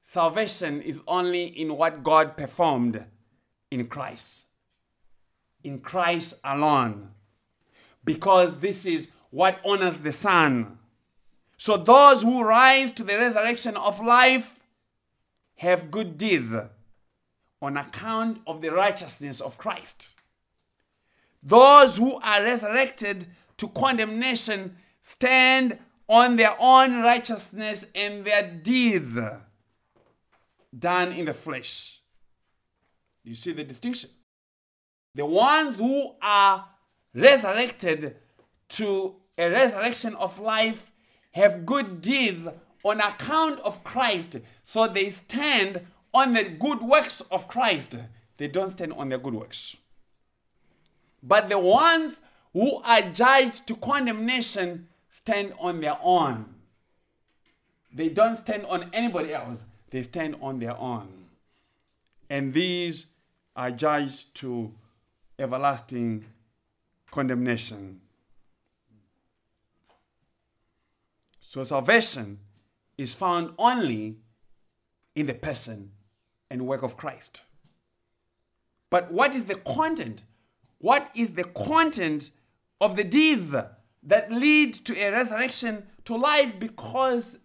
Salvation 0.02 0.80
is 0.80 1.00
only 1.06 1.44
in 1.44 1.76
what 1.76 2.02
God 2.02 2.38
performed 2.38 3.04
in 3.70 3.86
Christ. 3.86 4.46
In 5.62 5.80
Christ 5.80 6.34
alone. 6.42 7.10
Because 8.02 8.60
this 8.60 8.86
is 8.86 9.08
what 9.30 9.60
honors 9.62 9.98
the 9.98 10.12
Son. 10.12 10.78
So 11.58 11.76
those 11.76 12.22
who 12.22 12.42
rise 12.42 12.92
to 12.92 13.04
the 13.04 13.18
resurrection 13.18 13.76
of 13.76 14.00
life 14.00 14.58
have 15.56 15.90
good 15.90 16.16
deeds 16.16 16.54
on 17.62 17.76
account 17.76 18.40
of 18.46 18.60
the 18.60 18.70
righteousness 18.70 19.40
of 19.40 19.56
Christ. 19.56 20.08
Those 21.42 21.96
who 21.96 22.20
are 22.20 22.42
resurrected 22.42 23.26
to 23.56 23.68
condemnation 23.68 24.76
stand 25.00 25.78
on 26.08 26.36
their 26.36 26.54
own 26.58 27.00
righteousness 27.00 27.86
and 27.94 28.24
their 28.24 28.42
deeds 28.42 29.16
done 30.76 31.12
in 31.12 31.24
the 31.24 31.34
flesh. 31.34 32.00
You 33.24 33.34
see 33.36 33.52
the 33.52 33.64
distinction? 33.64 34.10
The 35.14 35.24
ones 35.24 35.78
who 35.78 36.14
are 36.20 36.66
resurrected 37.14 38.16
to 38.70 39.14
a 39.38 39.48
resurrection 39.48 40.14
of 40.16 40.40
life 40.40 40.90
have 41.32 41.64
good 41.64 42.00
deeds 42.00 42.48
on 42.84 43.00
account 43.00 43.60
of 43.60 43.84
Christ. 43.84 44.38
So 44.64 44.88
they 44.88 45.10
stand 45.10 45.86
on 46.14 46.34
the 46.34 46.44
good 46.44 46.82
works 46.82 47.20
of 47.30 47.48
Christ. 47.48 47.98
They 48.36 48.48
don't 48.48 48.70
stand 48.70 48.92
on 48.94 49.08
their 49.08 49.18
good 49.18 49.34
works. 49.34 49.76
But 51.22 51.48
the 51.48 51.58
ones 51.58 52.20
who 52.52 52.82
are 52.82 53.02
judged 53.02 53.66
to 53.68 53.76
condemnation 53.76 54.88
stand 55.10 55.54
on 55.58 55.80
their 55.80 55.96
own. 56.02 56.54
They 57.92 58.08
don't 58.08 58.36
stand 58.36 58.64
on 58.66 58.90
anybody 58.92 59.32
else, 59.34 59.64
they 59.90 60.02
stand 60.02 60.36
on 60.40 60.58
their 60.58 60.76
own. 60.76 61.08
And 62.28 62.54
these 62.54 63.06
are 63.54 63.70
judged 63.70 64.34
to 64.36 64.72
everlasting 65.38 66.24
condemnation. 67.10 68.00
So 71.40 71.62
salvation 71.64 72.38
is 72.96 73.12
found 73.12 73.52
only 73.58 74.16
in 75.14 75.26
the 75.26 75.34
person 75.34 75.90
and 76.52 76.66
work 76.66 76.82
of 76.82 76.96
Christ. 76.96 77.40
But 78.90 79.10
what 79.10 79.34
is 79.34 79.44
the 79.44 79.54
content? 79.54 80.22
What 80.78 81.10
is 81.14 81.30
the 81.30 81.44
content 81.44 82.30
of 82.80 82.94
the 82.94 83.04
deeds 83.04 83.54
that 84.02 84.30
lead 84.30 84.74
to 84.74 84.94
a 84.96 85.10
resurrection 85.10 85.86
to 86.04 86.14
life? 86.14 86.58
Because 86.58 87.38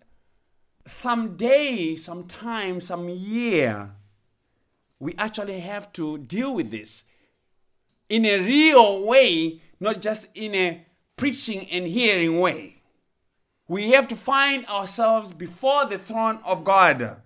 someday, 0.85 1.95
sometime, 1.95 2.81
some 2.81 3.07
year, 3.07 3.91
we 4.99 5.13
actually 5.17 5.59
have 5.61 5.93
to 5.93 6.17
deal 6.17 6.53
with 6.53 6.69
this 6.69 7.05
in 8.09 8.25
a 8.25 8.39
real 8.39 9.05
way, 9.05 9.61
not 9.79 10.01
just 10.01 10.27
in 10.33 10.53
a 10.53 10.85
preaching 11.15 11.69
and 11.69 11.87
hearing 11.87 12.39
way. 12.39 12.81
We 13.69 13.91
have 13.91 14.07
to 14.09 14.15
find 14.15 14.65
ourselves 14.67 15.33
before 15.33 15.85
the 15.85 15.97
throne 15.97 16.39
of 16.43 16.63
God. 16.63 17.21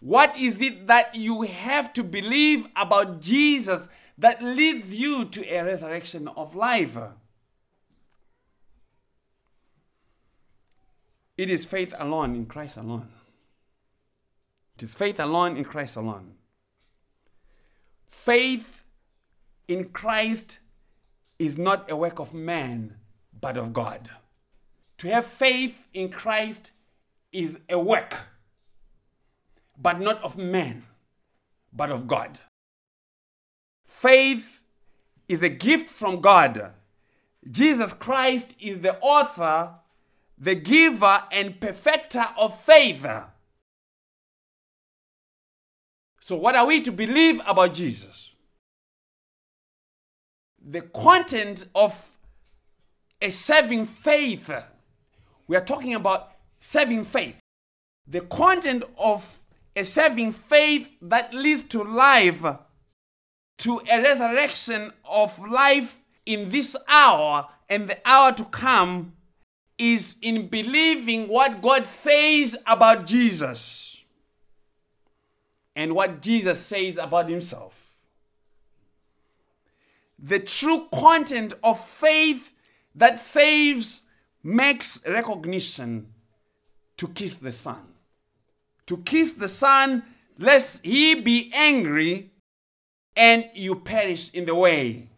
What 0.00 0.38
is 0.38 0.60
it 0.60 0.86
that 0.86 1.14
you 1.14 1.42
have 1.42 1.92
to 1.94 2.04
believe 2.04 2.66
about 2.76 3.20
Jesus 3.20 3.88
that 4.16 4.42
leads 4.42 4.94
you 4.94 5.24
to 5.24 5.44
a 5.48 5.64
resurrection 5.64 6.28
of 6.28 6.54
life? 6.54 6.96
It 11.36 11.50
is 11.50 11.64
faith 11.64 11.94
alone 11.98 12.34
in 12.34 12.46
Christ 12.46 12.76
alone. 12.76 13.08
It 14.76 14.82
is 14.84 14.94
faith 14.94 15.18
alone 15.18 15.56
in 15.56 15.64
Christ 15.64 15.96
alone. 15.96 16.34
Faith 18.06 18.84
in 19.66 19.86
Christ 19.86 20.58
is 21.38 21.58
not 21.58 21.90
a 21.90 21.96
work 21.96 22.18
of 22.18 22.34
man, 22.34 22.96
but 23.40 23.56
of 23.56 23.72
God. 23.72 24.10
To 24.98 25.08
have 25.08 25.26
faith 25.26 25.74
in 25.94 26.08
Christ 26.08 26.72
is 27.32 27.56
a 27.68 27.78
work, 27.78 28.16
but 29.80 30.00
not 30.00 30.22
of 30.22 30.36
man, 30.36 30.84
but 31.72 31.90
of 31.90 32.06
God. 32.06 32.38
Faith 33.84 34.60
is 35.28 35.42
a 35.42 35.48
gift 35.48 35.88
from 35.90 36.20
God. 36.20 36.72
Jesus 37.50 37.92
Christ 37.92 38.54
is 38.60 38.80
the 38.80 38.98
author, 39.00 39.74
the 40.36 40.54
giver, 40.54 41.22
and 41.30 41.60
perfecter 41.60 42.26
of 42.36 42.58
faith. 42.60 43.06
So, 46.20 46.36
what 46.36 46.54
are 46.56 46.66
we 46.66 46.80
to 46.82 46.92
believe 46.92 47.40
about 47.46 47.74
Jesus? 47.74 48.32
The 50.60 50.82
content 50.82 51.64
of 51.74 52.10
a 53.22 53.30
saving 53.30 53.86
faith 53.86 54.50
we 55.48 55.56
are 55.56 55.64
talking 55.64 55.94
about 55.94 56.32
saving 56.60 57.04
faith. 57.04 57.40
The 58.06 58.20
content 58.20 58.84
of 58.96 59.37
a 59.78 59.84
saving 59.84 60.32
faith 60.32 60.88
that 61.00 61.32
leads 61.32 61.62
to 61.64 61.82
life, 61.82 62.44
to 63.58 63.80
a 63.90 64.02
resurrection 64.02 64.92
of 65.04 65.38
life 65.48 65.98
in 66.26 66.50
this 66.50 66.76
hour 66.88 67.46
and 67.68 67.88
the 67.88 67.98
hour 68.04 68.32
to 68.32 68.44
come, 68.46 69.12
is 69.78 70.16
in 70.20 70.48
believing 70.48 71.28
what 71.28 71.62
God 71.62 71.86
says 71.86 72.56
about 72.66 73.06
Jesus 73.06 74.02
and 75.76 75.94
what 75.94 76.20
Jesus 76.20 76.58
says 76.58 76.98
about 76.98 77.28
himself. 77.28 77.94
The 80.18 80.40
true 80.40 80.88
content 80.92 81.52
of 81.62 81.86
faith 81.86 82.52
that 82.96 83.20
saves 83.20 84.00
makes 84.42 85.00
recognition 85.06 86.12
to 86.96 87.06
kiss 87.06 87.36
the 87.36 87.52
Son. 87.52 87.97
To 88.88 88.96
kiss 88.96 89.32
the 89.32 89.48
Son, 89.48 90.02
lest 90.38 90.84
he 90.84 91.14
be 91.14 91.52
angry 91.54 92.32
and 93.14 93.48
you 93.54 93.74
perish 93.74 94.32
in 94.32 94.46
the 94.46 94.54
way. 94.54 95.10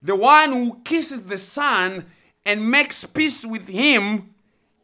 The 0.00 0.16
one 0.16 0.52
who 0.52 0.80
kisses 0.84 1.24
the 1.24 1.36
Son 1.36 2.06
and 2.46 2.70
makes 2.70 3.04
peace 3.04 3.44
with 3.44 3.68
him, 3.68 4.34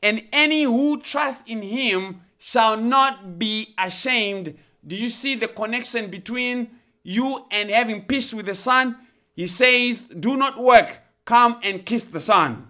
and 0.03 0.22
any 0.32 0.64
who 0.64 1.01
trust 1.01 1.49
in 1.49 1.62
him 1.62 2.20
shall 2.36 2.76
not 2.76 3.38
be 3.38 3.74
ashamed. 3.78 4.59
Do 4.86 4.95
you 4.95 5.09
see 5.09 5.34
the 5.34 5.49
connection 5.49 6.11
between 6.11 6.70
you 7.03 7.47
and 7.51 7.70
having 7.70 8.05
peace 8.05 8.34
with 8.34 8.47
the 8.47 8.55
Son? 8.55 8.97
He 9.34 9.47
says, 9.47 10.03
Do 10.03 10.36
not 10.36 10.62
work, 10.62 10.99
come 11.24 11.59
and 11.62 11.86
kiss 11.86 12.05
the 12.05 12.20
Son. 12.20 12.68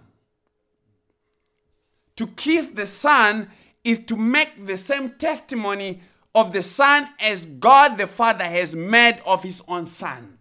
To 2.15 2.27
kiss 2.27 2.67
the 2.67 2.87
Son 2.87 3.49
is 3.83 3.99
to 4.05 4.15
make 4.15 4.65
the 4.65 4.77
same 4.77 5.11
testimony 5.11 6.01
of 6.33 6.53
the 6.53 6.61
Son 6.61 7.09
as 7.19 7.45
God 7.45 7.97
the 7.97 8.07
Father 8.07 8.45
has 8.45 8.75
made 8.75 9.21
of 9.25 9.43
his 9.43 9.61
own 9.67 9.85
Son. 9.85 10.37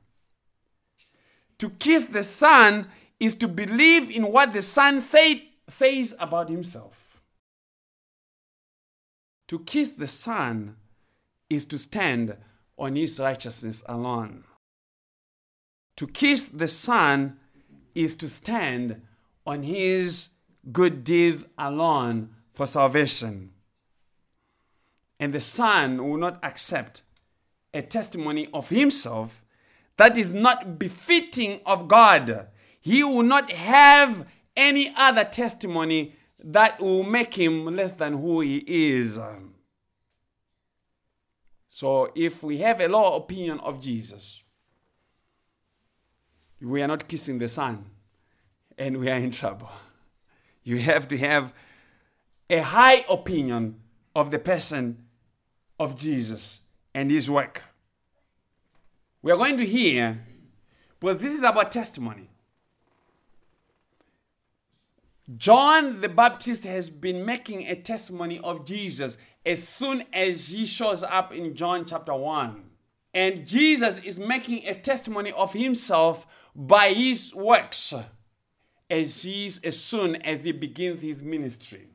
To 1.59 1.71
kiss 1.71 2.07
the 2.07 2.25
Son 2.25 2.89
is 3.19 3.35
to 3.35 3.49
believe 3.49 4.11
in 4.11 4.31
what 4.31 4.53
the 4.53 4.63
Son 4.63 5.01
say, 5.01 5.49
says 5.69 6.15
about 6.19 6.49
himself. 6.49 7.21
To 9.49 9.59
kiss 9.59 9.91
the 9.91 10.07
Son 10.07 10.77
is 11.49 11.65
to 11.67 11.79
stand 11.79 12.37
on 12.79 12.97
his 12.97 13.19
righteousness 13.19 13.83
alone. 13.87 14.45
To 15.97 16.07
kiss 16.07 16.45
the 16.45 16.69
Son 16.69 17.39
is 17.95 18.15
to 18.17 18.29
stand 18.29 19.03
on 19.45 19.65
his 19.65 20.29
good 20.73 21.05
deeds 21.05 21.45
alone 21.59 22.31
for 22.61 22.67
salvation. 22.67 23.51
And 25.19 25.33
the 25.33 25.41
Son 25.41 26.07
will 26.07 26.19
not 26.19 26.39
accept 26.43 27.01
a 27.73 27.81
testimony 27.81 28.51
of 28.53 28.69
himself 28.69 29.43
that 29.97 30.19
is 30.19 30.31
not 30.31 30.79
befitting 30.79 31.63
of 31.65 31.89
God. 31.89 32.49
He 32.83 33.03
will 33.03 33.23
not 33.23 33.51
have 33.51 34.27
any 34.55 34.93
other 34.95 35.25
testimony 35.25 36.17
that 36.39 36.79
will 36.83 37.03
make 37.03 37.33
him 37.33 37.65
less 37.65 37.93
than 37.93 38.13
who 38.13 38.43
he 38.43 38.59
is. 38.67 39.19
So, 41.71 42.13
if 42.15 42.43
we 42.43 42.59
have 42.59 42.83
a 42.83 42.89
low 42.89 43.17
opinion 43.17 43.59
of 43.61 43.81
Jesus, 43.81 44.43
we 46.61 46.83
are 46.83 46.89
not 46.89 47.09
kissing 47.09 47.39
the 47.39 47.49
Son 47.49 47.87
and 48.77 48.99
we 48.99 49.09
are 49.09 49.17
in 49.17 49.31
trouble. 49.31 49.71
You 50.63 50.77
have 50.81 51.09
to 51.09 51.17
have 51.17 51.55
a 52.51 52.63
high 52.63 53.05
opinion 53.09 53.77
of 54.15 54.31
the 54.31 54.39
person 54.39 55.05
of 55.79 55.97
Jesus 55.97 56.61
and 56.93 57.11
his 57.11 57.31
work. 57.31 57.63
We 59.23 59.31
are 59.31 59.37
going 59.37 59.57
to 59.59 59.67
hear, 59.67 60.21
but 60.99 61.21
this 61.21 61.33
is 61.33 61.45
about 61.45 61.71
testimony. 61.71 62.29
John 65.37 66.01
the 66.01 66.09
Baptist 66.09 66.65
has 66.65 66.91
been 66.91 67.25
making 67.25 67.69
a 67.69 67.77
testimony 67.77 68.41
of 68.41 68.65
Jesus 68.65 69.17
as 69.47 69.67
soon 69.67 70.05
as 70.13 70.49
he 70.49 70.67
shows 70.67 71.05
up 71.05 71.33
in 71.33 71.55
John 71.55 71.85
chapter 71.85 72.15
1. 72.15 72.65
And 73.15 73.47
Jesus 73.47 74.01
is 74.01 74.19
making 74.19 74.67
a 74.67 74.75
testimony 74.75 75.31
of 75.33 75.53
himself 75.53 76.27
by 76.55 76.93
his 76.93 77.33
works 77.33 77.95
as, 78.89 79.27
as 79.63 79.79
soon 79.81 80.17
as 80.17 80.43
he 80.43 80.53
begins 80.53 81.03
his 81.03 81.23
ministry. 81.23 81.90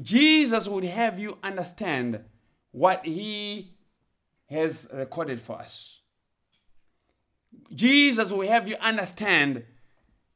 Jesus 0.00 0.68
would 0.68 0.84
have 0.84 1.18
you 1.18 1.38
understand 1.42 2.20
what 2.70 3.04
he 3.04 3.74
has 4.48 4.88
recorded 4.92 5.40
for 5.40 5.58
us. 5.58 6.00
Jesus 7.74 8.30
will 8.30 8.46
have 8.48 8.66
you 8.66 8.76
understand 8.76 9.64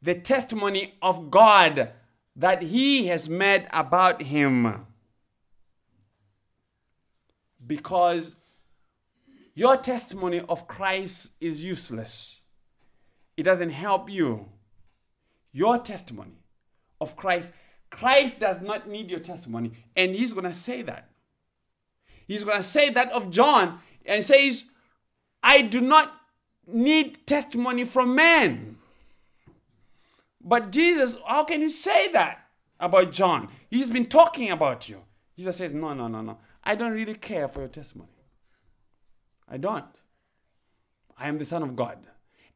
the 0.02 0.14
testimony 0.14 0.94
of 1.00 1.30
God 1.30 1.90
that 2.34 2.62
he 2.62 3.06
has 3.06 3.28
made 3.28 3.66
about 3.72 4.22
him. 4.22 4.86
Because 7.66 8.36
your 9.54 9.76
testimony 9.78 10.40
of 10.40 10.68
Christ 10.68 11.32
is 11.40 11.64
useless. 11.64 12.40
It 13.36 13.44
doesn't 13.44 13.70
help 13.70 14.10
you. 14.10 14.48
Your 15.52 15.78
testimony 15.78 16.42
of 17.00 17.16
Christ, 17.16 17.52
Christ 17.96 18.38
does 18.38 18.60
not 18.60 18.88
need 18.88 19.10
your 19.10 19.20
testimony. 19.20 19.72
And 19.96 20.14
he's 20.14 20.34
going 20.34 20.44
to 20.44 20.54
say 20.54 20.82
that. 20.82 21.08
He's 22.26 22.44
going 22.44 22.58
to 22.58 22.62
say 22.62 22.90
that 22.90 23.10
of 23.10 23.30
John 23.30 23.80
and 24.04 24.22
says, 24.22 24.64
I 25.42 25.62
do 25.62 25.80
not 25.80 26.12
need 26.66 27.26
testimony 27.26 27.84
from 27.84 28.14
man. 28.14 28.76
But 30.42 30.72
Jesus, 30.72 31.16
how 31.26 31.44
can 31.44 31.62
you 31.62 31.70
say 31.70 32.12
that 32.12 32.46
about 32.78 33.12
John? 33.12 33.48
He's 33.70 33.88
been 33.88 34.06
talking 34.06 34.50
about 34.50 34.88
you. 34.88 35.02
Jesus 35.36 35.56
says, 35.56 35.72
No, 35.72 35.94
no, 35.94 36.06
no, 36.06 36.20
no. 36.20 36.38
I 36.62 36.74
don't 36.74 36.92
really 36.92 37.14
care 37.14 37.48
for 37.48 37.60
your 37.60 37.68
testimony. 37.68 38.10
I 39.48 39.56
don't. 39.56 39.84
I 41.16 41.28
am 41.28 41.38
the 41.38 41.44
Son 41.44 41.62
of 41.62 41.74
God. 41.74 41.98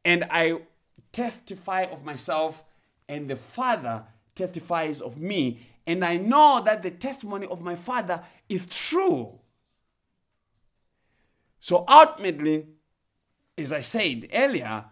And 0.05 0.25
I 0.29 0.59
testify 1.11 1.83
of 1.83 2.03
myself, 2.03 2.63
and 3.07 3.29
the 3.29 3.35
Father 3.35 4.03
testifies 4.41 5.01
of 5.01 5.17
me. 5.17 5.59
And 5.85 6.03
I 6.03 6.17
know 6.17 6.61
that 6.65 6.81
the 6.81 6.89
testimony 6.89 7.45
of 7.45 7.61
my 7.61 7.75
Father 7.75 8.23
is 8.49 8.65
true. 8.65 9.39
So 11.59 11.85
ultimately, 11.87 12.65
as 13.55 13.71
I 13.71 13.81
said 13.81 14.27
earlier, 14.33 14.85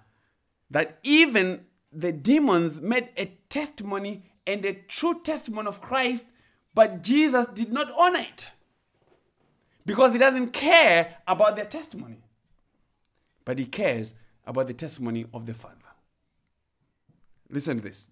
that 0.70 1.00
even 1.04 1.66
the 1.92 2.12
demons 2.12 2.80
made 2.80 3.10
a 3.18 3.26
testimony 3.50 4.24
and 4.46 4.64
a 4.66 4.74
true 4.74 5.20
testimony 5.24 5.68
of 5.68 5.82
Christ, 5.82 6.26
but 6.76 7.02
Jesus 7.02 7.48
did 7.56 7.74
not 7.74 7.92
honor 7.98 8.20
it 8.20 8.46
because 9.84 10.12
he 10.12 10.20
doesn't 10.20 10.54
care 10.54 11.18
about 11.28 11.56
their 11.56 11.66
testimony, 11.66 12.22
but 13.46 13.58
he 13.58 13.66
cares 13.66 14.14
about 14.46 14.68
the 14.68 14.76
testimony 14.76 15.26
of 15.34 15.48
the 15.48 15.56
Father. 15.56 15.76
Listen 17.50 17.78
to 17.78 17.84
this 17.84 18.08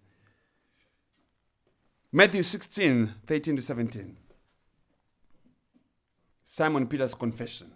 Matthew 2.12 2.44
16 2.44 3.14
13 3.26 3.56
to 3.58 3.62
17. 3.62 4.18
Simon 6.44 6.88
Peter's 6.88 7.14
confession. 7.14 7.72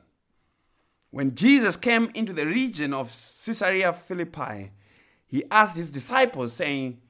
When 1.09 1.35
Jesus 1.35 1.75
came 1.75 2.09
into 2.13 2.31
the 2.31 2.45
region 2.45 2.93
of 2.93 3.07
Caesarea 3.07 3.91
Philippi, 3.91 4.71
he 5.27 5.43
asked 5.51 5.75
his 5.75 5.89
disciples, 5.89 6.53
saying, 6.53 7.01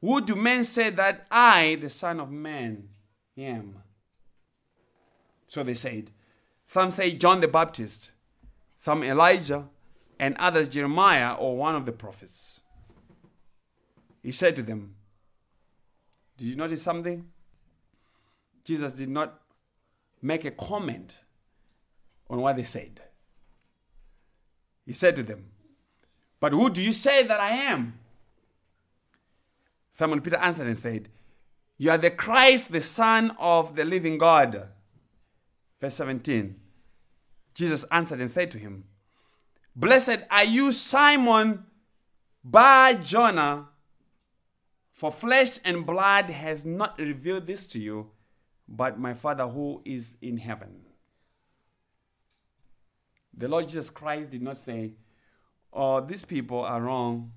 Who 0.00 0.20
do 0.20 0.34
men 0.34 0.64
say 0.64 0.90
that 0.90 1.26
I, 1.30 1.78
the 1.80 1.88
Son 1.88 2.18
of 2.18 2.32
Man, 2.32 2.88
am? 3.38 3.76
So 5.46 5.62
they 5.62 5.74
said, 5.74 6.10
Some 6.64 6.90
say 6.90 7.12
John 7.12 7.40
the 7.40 7.48
Baptist, 7.48 8.10
some 8.76 9.04
Elijah, 9.04 9.68
and 10.18 10.34
others 10.38 10.68
Jeremiah 10.68 11.34
or 11.34 11.56
one 11.56 11.76
of 11.76 11.86
the 11.86 11.92
prophets. 11.92 12.60
He 14.24 14.32
said 14.32 14.56
to 14.56 14.62
them, 14.62 14.96
Did 16.36 16.46
you 16.48 16.56
notice 16.56 16.82
something? 16.82 17.26
Jesus 18.64 18.94
did 18.94 19.08
not 19.08 19.40
make 20.20 20.44
a 20.44 20.50
comment 20.50 21.18
on 22.28 22.40
what 22.40 22.56
they 22.56 22.64
said. 22.64 23.00
He 24.84 24.92
said 24.92 25.16
to 25.16 25.22
them, 25.22 25.46
But 26.40 26.52
who 26.52 26.70
do 26.70 26.82
you 26.82 26.92
say 26.92 27.22
that 27.22 27.40
I 27.40 27.50
am? 27.50 27.98
Simon 29.90 30.20
Peter 30.20 30.36
answered 30.36 30.66
and 30.66 30.78
said, 30.78 31.08
You 31.78 31.90
are 31.90 31.98
the 31.98 32.10
Christ, 32.10 32.70
the 32.70 32.82
Son 32.82 33.34
of 33.38 33.76
the 33.76 33.84
living 33.84 34.18
God. 34.18 34.68
Verse 35.80 35.94
17. 35.94 36.56
Jesus 37.54 37.84
answered 37.90 38.20
and 38.20 38.30
said 38.30 38.50
to 38.50 38.58
him, 38.58 38.84
Blessed 39.74 40.18
are 40.30 40.44
you, 40.44 40.72
Simon 40.72 41.64
Bar 42.44 42.94
Jonah, 42.94 43.68
for 44.96 45.12
flesh 45.12 45.58
and 45.62 45.84
blood 45.84 46.30
has 46.30 46.64
not 46.64 46.98
revealed 46.98 47.46
this 47.46 47.66
to 47.66 47.78
you, 47.78 48.10
but 48.66 48.98
my 48.98 49.12
Father 49.12 49.46
who 49.46 49.82
is 49.84 50.16
in 50.22 50.38
heaven. 50.38 50.86
The 53.36 53.46
Lord 53.46 53.68
Jesus 53.68 53.90
Christ 53.90 54.30
did 54.30 54.40
not 54.40 54.58
say, 54.58 54.94
Oh, 55.70 56.00
these 56.00 56.24
people 56.24 56.60
are 56.60 56.80
wrong. 56.80 57.32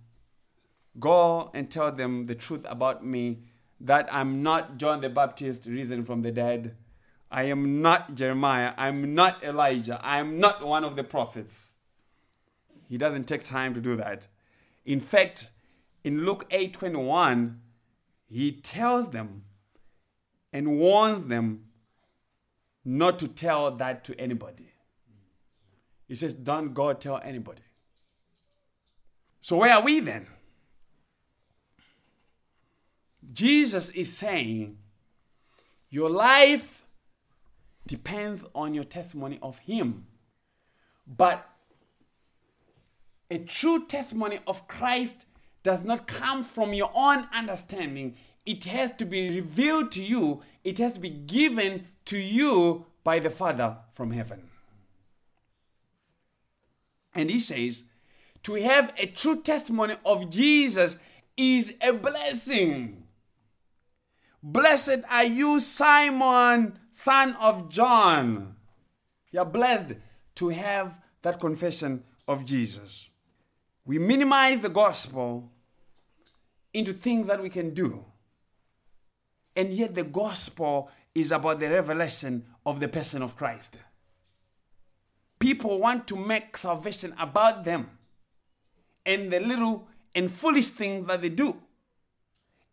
Go 0.97 1.51
and 1.53 1.69
tell 1.69 1.91
them 1.91 2.27
the 2.27 2.35
truth 2.35 2.61
about 2.63 3.05
me 3.05 3.43
that 3.81 4.07
I'm 4.09 4.41
not 4.41 4.77
John 4.77 5.01
the 5.01 5.09
Baptist 5.09 5.65
risen 5.65 6.05
from 6.05 6.21
the 6.21 6.31
dead. 6.31 6.77
I 7.29 7.43
am 7.43 7.81
not 7.81 8.15
Jeremiah. 8.15 8.73
I'm 8.77 9.13
not 9.13 9.43
Elijah. 9.43 9.99
I'm 10.01 10.39
not 10.39 10.65
one 10.65 10.85
of 10.85 10.95
the 10.95 11.03
prophets. 11.03 11.75
He 12.87 12.97
doesn't 12.97 13.25
take 13.25 13.43
time 13.43 13.73
to 13.73 13.81
do 13.81 13.97
that. 13.97 14.27
In 14.85 15.01
fact, 15.01 15.49
in 16.09 16.25
Luke 16.25 16.49
8:21, 16.49 17.59
he 18.25 18.51
tells 18.51 19.11
them 19.11 19.43
and 20.51 20.79
warns 20.79 21.27
them 21.27 21.65
not 22.83 23.19
to 23.19 23.27
tell 23.27 23.69
that 23.75 24.03
to 24.05 24.19
anybody. 24.19 24.71
He 26.07 26.15
says, 26.15 26.33
Don't 26.33 26.73
go 26.73 26.91
tell 26.93 27.19
anybody. 27.23 27.61
So, 29.41 29.57
where 29.57 29.75
are 29.75 29.83
we 29.83 29.99
then? 29.99 30.25
Jesus 33.31 33.91
is 33.91 34.11
saying, 34.17 34.79
Your 35.91 36.09
life 36.09 36.87
depends 37.85 38.43
on 38.55 38.73
your 38.73 38.83
testimony 38.83 39.37
of 39.43 39.59
Him. 39.59 40.07
But 41.05 41.47
a 43.29 43.37
true 43.37 43.85
testimony 43.85 44.39
of 44.47 44.67
Christ 44.67 45.27
does 45.69 45.83
not 45.83 46.07
come 46.07 46.43
from 46.43 46.73
your 46.73 46.89
own 46.95 47.27
understanding. 47.31 48.15
It 48.43 48.63
has 48.63 48.91
to 48.93 49.05
be 49.05 49.29
revealed 49.29 49.91
to 49.91 50.03
you, 50.03 50.41
it 50.63 50.79
has 50.79 50.93
to 50.93 50.99
be 50.99 51.11
given 51.11 51.85
to 52.05 52.17
you 52.17 52.87
by 53.03 53.19
the 53.19 53.29
Father 53.29 53.77
from 53.93 54.09
heaven. 54.09 54.49
And 57.13 57.29
he 57.29 57.39
says, 57.39 57.83
to 58.41 58.55
have 58.55 58.93
a 58.97 59.05
true 59.05 59.43
testimony 59.43 59.93
of 60.03 60.31
Jesus 60.31 60.97
is 61.37 61.75
a 61.81 61.93
blessing. 61.93 63.03
Blessed 64.41 65.01
are 65.07 65.25
you, 65.25 65.59
Simon, 65.59 66.79
son 66.89 67.35
of 67.39 67.69
John. 67.69 68.55
You're 69.31 69.45
blessed 69.45 69.97
to 70.37 70.49
have 70.49 70.97
that 71.21 71.39
confession 71.39 72.05
of 72.27 72.43
Jesus. 72.43 73.09
We 73.85 73.99
minimize 73.99 74.61
the 74.61 74.69
gospel 74.69 75.51
into 76.73 76.93
things 76.93 77.27
that 77.27 77.41
we 77.41 77.49
can 77.49 77.73
do. 77.73 78.05
And 79.55 79.73
yet, 79.73 79.95
the 79.95 80.03
gospel 80.03 80.89
is 81.13 81.31
about 81.31 81.59
the 81.59 81.69
revelation 81.69 82.45
of 82.65 82.79
the 82.79 82.87
person 82.87 83.21
of 83.21 83.35
Christ 83.35 83.79
people 85.39 85.79
want 85.79 86.05
to 86.07 86.15
make 86.15 86.57
salvation 86.57 87.15
about 87.17 87.63
them 87.63 87.89
and 89.05 89.31
the 89.31 89.39
little 89.39 89.87
and 90.13 90.31
foolish 90.31 90.69
things 90.69 91.07
that 91.07 91.21
they 91.21 91.29
do. 91.29 91.55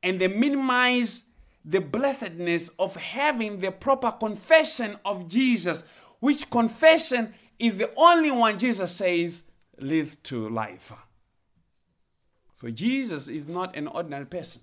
And 0.02 0.20
they 0.20 0.28
minimize 0.28 1.22
the 1.64 1.80
blessedness 1.80 2.70
of 2.78 2.94
having 2.96 3.60
the 3.60 3.70
proper 3.70 4.10
confession 4.10 4.98
of 5.04 5.28
Jesus, 5.28 5.84
which 6.20 6.50
confession 6.50 7.34
is 7.58 7.76
the 7.76 7.90
only 7.96 8.30
one 8.30 8.58
Jesus 8.58 8.94
says 8.94 9.44
leads 9.78 10.16
to 10.16 10.48
life. 10.48 10.92
So 12.56 12.70
Jesus 12.70 13.28
is 13.28 13.46
not 13.46 13.76
an 13.76 13.86
ordinary 13.86 14.24
person. 14.24 14.62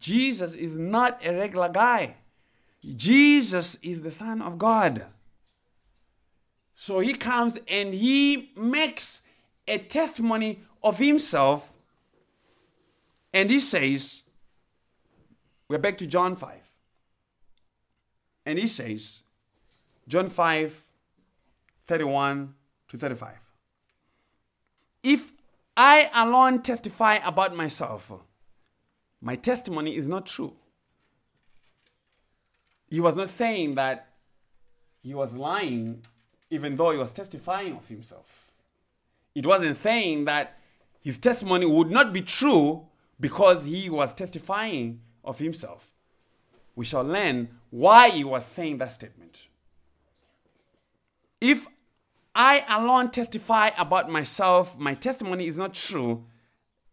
Jesus 0.00 0.54
is 0.54 0.76
not 0.76 1.24
a 1.24 1.32
regular 1.32 1.68
guy. 1.68 2.16
Jesus 2.84 3.76
is 3.76 4.02
the 4.02 4.10
Son 4.10 4.42
of 4.42 4.58
God. 4.58 5.06
So 6.74 6.98
he 6.98 7.14
comes 7.14 7.58
and 7.68 7.94
he 7.94 8.50
makes 8.56 9.20
a 9.68 9.78
testimony 9.78 10.62
of 10.82 10.98
himself 10.98 11.72
and 13.32 13.50
he 13.50 13.60
says, 13.60 14.24
we're 15.68 15.78
back 15.78 15.96
to 15.98 16.06
John 16.08 16.34
5. 16.34 16.58
And 18.44 18.58
he 18.58 18.66
says, 18.66 19.22
John 20.08 20.28
5, 20.28 20.84
31 21.86 22.54
to 22.88 22.98
35. 22.98 23.36
If 25.04 25.32
I 25.76 26.10
alone 26.14 26.62
testify 26.62 27.14
about 27.16 27.56
myself, 27.56 28.12
my 29.20 29.36
testimony 29.36 29.96
is 29.96 30.06
not 30.06 30.26
true. 30.26 30.54
He 32.90 33.00
was 33.00 33.16
not 33.16 33.28
saying 33.28 33.76
that 33.76 34.12
he 35.02 35.14
was 35.14 35.34
lying, 35.34 36.04
even 36.50 36.76
though 36.76 36.90
he 36.90 36.98
was 36.98 37.12
testifying 37.12 37.74
of 37.74 37.88
himself. 37.88 38.52
It 39.34 39.46
wasn't 39.46 39.76
saying 39.76 40.26
that 40.26 40.58
his 41.00 41.16
testimony 41.16 41.66
would 41.66 41.90
not 41.90 42.12
be 42.12 42.22
true 42.22 42.86
because 43.18 43.64
he 43.64 43.88
was 43.88 44.12
testifying 44.12 45.00
of 45.24 45.38
himself. 45.38 45.92
We 46.76 46.84
shall 46.84 47.04
learn 47.04 47.48
why 47.70 48.10
he 48.10 48.24
was 48.24 48.44
saying 48.44 48.78
that 48.78 48.92
statement. 48.92 49.48
If 51.40 51.66
I 52.34 52.64
alone 52.68 53.10
testify 53.10 53.70
about 53.76 54.10
myself, 54.10 54.78
my 54.78 54.94
testimony 54.94 55.46
is 55.46 55.58
not 55.58 55.74
true. 55.74 56.24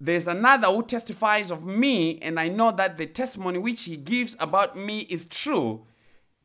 There's 0.02 0.28
another 0.28 0.68
who 0.68 0.84
testifies 0.84 1.52
of 1.52 1.66
me, 1.66 2.20
and 2.20 2.40
I 2.40 2.48
know 2.48 2.72
that 2.72 2.98
the 2.98 3.06
testimony 3.06 3.60
which 3.60 3.84
he 3.84 3.98
gives 3.98 4.36
about 4.40 4.78
me 4.78 5.00
is 5.02 5.26
true. 5.26 5.86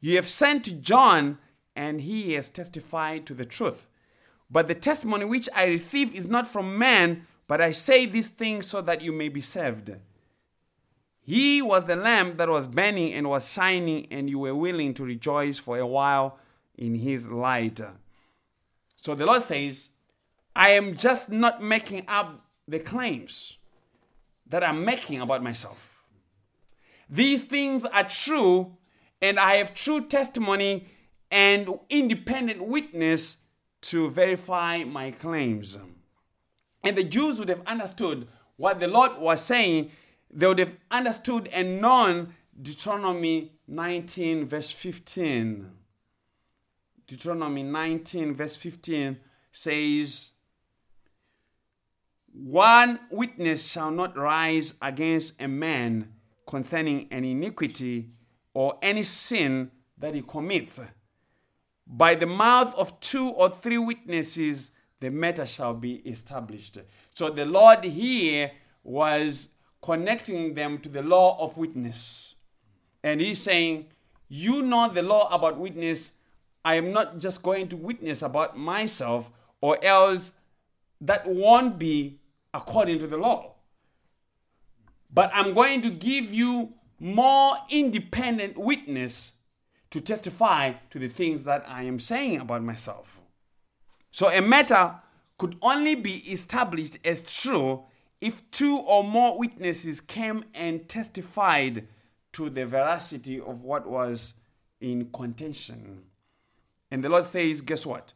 You 0.01 0.17
have 0.17 0.29
sent 0.29 0.83
John, 0.83 1.39
and 1.75 2.01
he 2.01 2.35
has 2.35 2.49
testified 2.49 3.27
to 3.27 3.35
the 3.35 3.45
truth. 3.45 3.87
But 4.51 4.69
the 4.69 4.75
testimony 4.75 5.25
which 5.25 5.49
I 5.55 5.67
receive 5.67 6.17
is 6.17 6.29
not 6.29 6.47
from 6.47 6.79
man, 6.79 7.27
but 7.49 7.61
I 7.61 7.73
say 7.73 8.07
these 8.07 8.29
things 8.29 8.67
so 8.67 8.81
that 8.83 9.03
you 9.03 9.13
may 9.13 9.29
be 9.29 9.41
saved. 9.41 9.91
He 11.21 11.63
was 11.63 11.87
the 11.87 11.97
lamp 11.97 12.37
that 12.37 12.49
was 12.49 12.67
burning 12.67 13.13
and 13.13 13.29
was 13.29 13.51
shining, 13.51 14.07
and 14.11 14.29
you 14.29 14.39
were 14.39 14.55
willing 14.55 14.95
to 14.95 15.05
rejoice 15.05 15.59
for 15.59 15.79
a 15.79 15.87
while 15.87 16.39
in 16.77 16.95
his 16.95 17.29
light. 17.29 17.81
So 19.05 19.15
the 19.15 19.27
Lord 19.27 19.43
says, 19.43 19.91
I 20.57 20.71
am 20.71 20.97
just 20.97 21.29
not 21.29 21.63
making 21.63 22.07
up 22.09 22.47
the 22.67 22.79
claims 22.79 23.59
that 24.47 24.65
I'm 24.65 24.83
making 24.83 25.21
about 25.21 25.43
myself. 25.43 26.05
These 27.11 27.43
things 27.43 27.85
are 27.85 28.09
true, 28.09 28.79
and 29.21 29.39
I 29.39 29.57
have 29.57 29.75
true 29.75 30.07
testimony 30.07 30.89
and 31.31 31.69
independent 31.91 32.65
witness 32.65 33.37
to 33.83 34.09
verify 34.09 34.85
my 34.85 35.11
claims. 35.11 35.77
And 36.83 36.97
the 36.97 37.05
Jews 37.05 37.39
would 37.39 37.51
have 37.51 37.67
understood 37.67 38.27
what 38.57 38.81
the 38.81 38.89
Lord 38.89 39.19
was 39.19 39.43
saying. 39.43 39.91
They 40.31 40.47
would 40.47 40.59
have 40.59 40.77
understood 40.91 41.49
and 41.49 41.79
known 41.83 42.35
Deuteronomy 42.61 43.53
19, 43.69 44.47
verse 44.47 44.71
15. 44.71 45.84
Deuteronomy 47.07 47.63
19, 47.63 48.35
verse 48.35 48.57
15 48.57 49.19
says, 49.53 50.31
One 52.33 52.99
witness 53.11 53.71
shall 53.71 53.91
not 53.91 54.17
rise 54.17 54.75
against 54.81 55.41
a 55.41 55.49
man 55.49 56.13
concerning 56.47 57.09
an 57.11 57.25
iniquity 57.25 58.11
or 58.53 58.79
any 58.83 59.03
sin 59.03 59.71
that 59.99 60.15
he 60.15 60.23
commits. 60.23 60.81
By 61.87 62.15
the 62.15 62.27
mouth 62.27 62.75
of 62.77 62.99
two 63.01 63.29
or 63.29 63.51
three 63.51 63.79
witnesses, 63.79 64.71
the 65.01 65.11
matter 65.11 65.47
shall 65.47 65.75
be 65.75 65.97
established. 65.97 66.79
So 67.15 67.29
the 67.31 67.45
Lord 67.45 67.85
here 67.85 68.53
was 68.83 69.49
connecting 69.83 70.55
them 70.55 70.79
to 70.79 70.89
the 70.89 71.03
law 71.03 71.39
of 71.39 71.59
witness. 71.59 72.35
And 73.03 73.21
he's 73.21 73.43
saying, 73.43 73.87
You 74.29 74.63
know 74.63 74.89
the 74.89 75.03
law 75.03 75.29
about 75.29 75.59
witness 75.59 76.13
I 76.65 76.77
am 76.77 76.93
not 76.93 77.19
just 77.19 77.43
going 77.43 77.69
to 77.69 77.77
witness 77.77 78.23
about 78.23 78.59
myself, 78.59 79.31
or 79.61 79.83
else 79.85 80.33
that 81.01 81.27
won't 81.27 81.79
be 81.79 82.21
according 82.53 82.99
to 83.01 83.07
the 83.07 83.17
law. 83.17 83.55
But 85.13 85.31
I'm 85.35 85.55
going 85.55 85.83
to 85.83 85.91
give 85.91 86.33
you 86.33 86.75
more 86.99 87.57
independent 87.69 88.57
witness 88.57 89.33
to 89.91 90.01
testify 90.01 90.73
to 90.91 90.99
the 90.99 91.09
things 91.09 91.45
that 91.45 91.65
I 91.69 91.83
am 91.83 91.99
saying 91.99 92.41
about 92.41 92.63
myself. 92.63 93.21
So 94.11 94.29
a 94.29 94.41
matter 94.41 94.97
could 95.39 95.57
only 95.61 95.95
be 95.95 96.15
established 96.33 96.99
as 97.05 97.23
true 97.23 97.85
if 98.21 98.49
two 98.51 98.79
or 98.79 99.05
more 99.05 99.39
witnesses 99.39 100.01
came 100.01 100.45
and 100.55 100.89
testified 100.89 101.87
to 102.33 102.49
the 102.49 102.65
veracity 102.67 103.39
of 103.41 103.63
what 103.63 103.87
was 103.87 104.35
in 104.81 105.11
contention. 105.13 106.05
And 106.95 107.03
the 107.03 107.09
Lord 107.09 107.25
says, 107.25 107.61
Guess 107.61 107.87
what? 107.87 108.13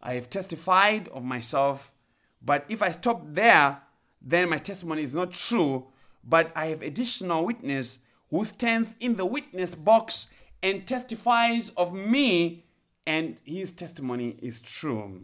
I 0.00 0.14
have 0.14 0.30
testified 0.30 1.08
of 1.08 1.24
myself, 1.24 1.92
but 2.40 2.64
if 2.68 2.80
I 2.80 2.92
stop 2.92 3.22
there, 3.24 3.82
then 4.22 4.48
my 4.48 4.58
testimony 4.58 5.02
is 5.02 5.12
not 5.12 5.32
true. 5.32 5.88
But 6.22 6.52
I 6.54 6.66
have 6.66 6.80
additional 6.80 7.44
witness 7.44 7.98
who 8.30 8.44
stands 8.44 8.94
in 9.00 9.16
the 9.16 9.26
witness 9.26 9.74
box 9.74 10.28
and 10.62 10.86
testifies 10.86 11.70
of 11.70 11.92
me, 11.92 12.66
and 13.04 13.40
his 13.42 13.72
testimony 13.72 14.36
is 14.40 14.60
true. 14.60 15.22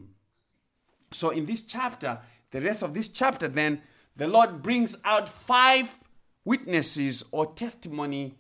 So, 1.13 1.31
in 1.31 1.47
this 1.47 1.63
chapter, 1.63 2.19
the 2.51 2.61
rest 2.61 2.83
of 2.83 2.93
this 2.93 3.09
chapter, 3.09 3.47
then, 3.47 3.83
the 4.17 4.27
Lord 4.27 4.65
brings 4.65 4.97
out 5.05 5.29
five 5.29 5.95
witnesses 6.45 7.23
or 7.31 7.55
testimony 7.55 8.35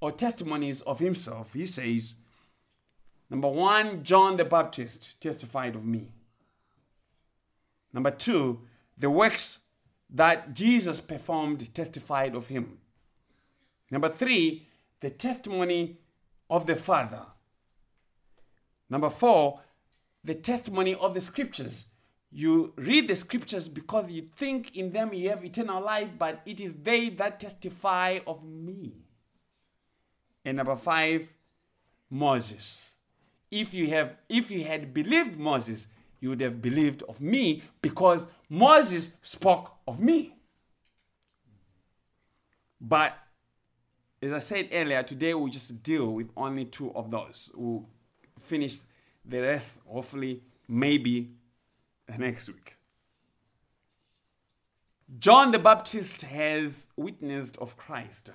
or 0.00 0.12
testimonies 0.12 0.82
of 0.82 1.00
himself. 1.00 1.52
He 1.52 1.66
says, 1.66 2.14
Number 3.32 3.48
one, 3.48 4.04
John 4.04 4.36
the 4.36 4.44
Baptist 4.44 5.18
testified 5.18 5.74
of 5.74 5.86
me. 5.86 6.12
Number 7.90 8.10
two, 8.10 8.60
the 8.98 9.08
works 9.08 9.60
that 10.10 10.52
Jesus 10.52 11.00
performed 11.00 11.74
testified 11.74 12.34
of 12.34 12.48
him. 12.48 12.76
Number 13.90 14.10
three, 14.10 14.68
the 15.00 15.08
testimony 15.08 15.96
of 16.50 16.66
the 16.66 16.76
Father. 16.76 17.22
Number 18.90 19.08
four, 19.08 19.60
the 20.22 20.34
testimony 20.34 20.94
of 20.94 21.14
the 21.14 21.22
scriptures. 21.22 21.86
You 22.30 22.74
read 22.76 23.08
the 23.08 23.16
scriptures 23.16 23.66
because 23.66 24.10
you 24.10 24.28
think 24.36 24.76
in 24.76 24.92
them 24.92 25.14
you 25.14 25.30
have 25.30 25.42
eternal 25.42 25.82
life, 25.82 26.10
but 26.18 26.42
it 26.44 26.60
is 26.60 26.74
they 26.82 27.08
that 27.08 27.40
testify 27.40 28.18
of 28.26 28.44
me. 28.44 28.92
And 30.44 30.58
number 30.58 30.76
five, 30.76 31.32
Moses 32.10 32.91
if 33.52 33.72
you 33.72 33.88
have 33.90 34.16
if 34.28 34.50
you 34.50 34.64
had 34.64 34.92
believed 34.92 35.38
Moses, 35.38 35.86
you 36.20 36.30
would 36.30 36.40
have 36.40 36.60
believed 36.60 37.04
of 37.08 37.20
me 37.20 37.62
because 37.82 38.26
Moses 38.48 39.12
spoke 39.22 39.74
of 39.86 40.00
me. 40.00 40.34
But 42.80 43.16
as 44.20 44.32
I 44.32 44.38
said 44.38 44.68
earlier, 44.72 45.02
today 45.02 45.34
we'll 45.34 45.48
just 45.48 45.82
deal 45.82 46.12
with 46.12 46.30
only 46.36 46.64
two 46.64 46.92
of 46.94 47.10
those. 47.10 47.50
We'll 47.54 47.86
finish 48.40 48.78
the 49.24 49.40
rest, 49.40 49.80
hopefully, 49.86 50.42
maybe 50.66 51.30
next 52.18 52.48
week. 52.48 52.76
John 55.18 55.50
the 55.50 55.58
Baptist 55.58 56.22
has 56.22 56.88
witnessed 56.96 57.56
of 57.58 57.76
Christ. 57.76 58.30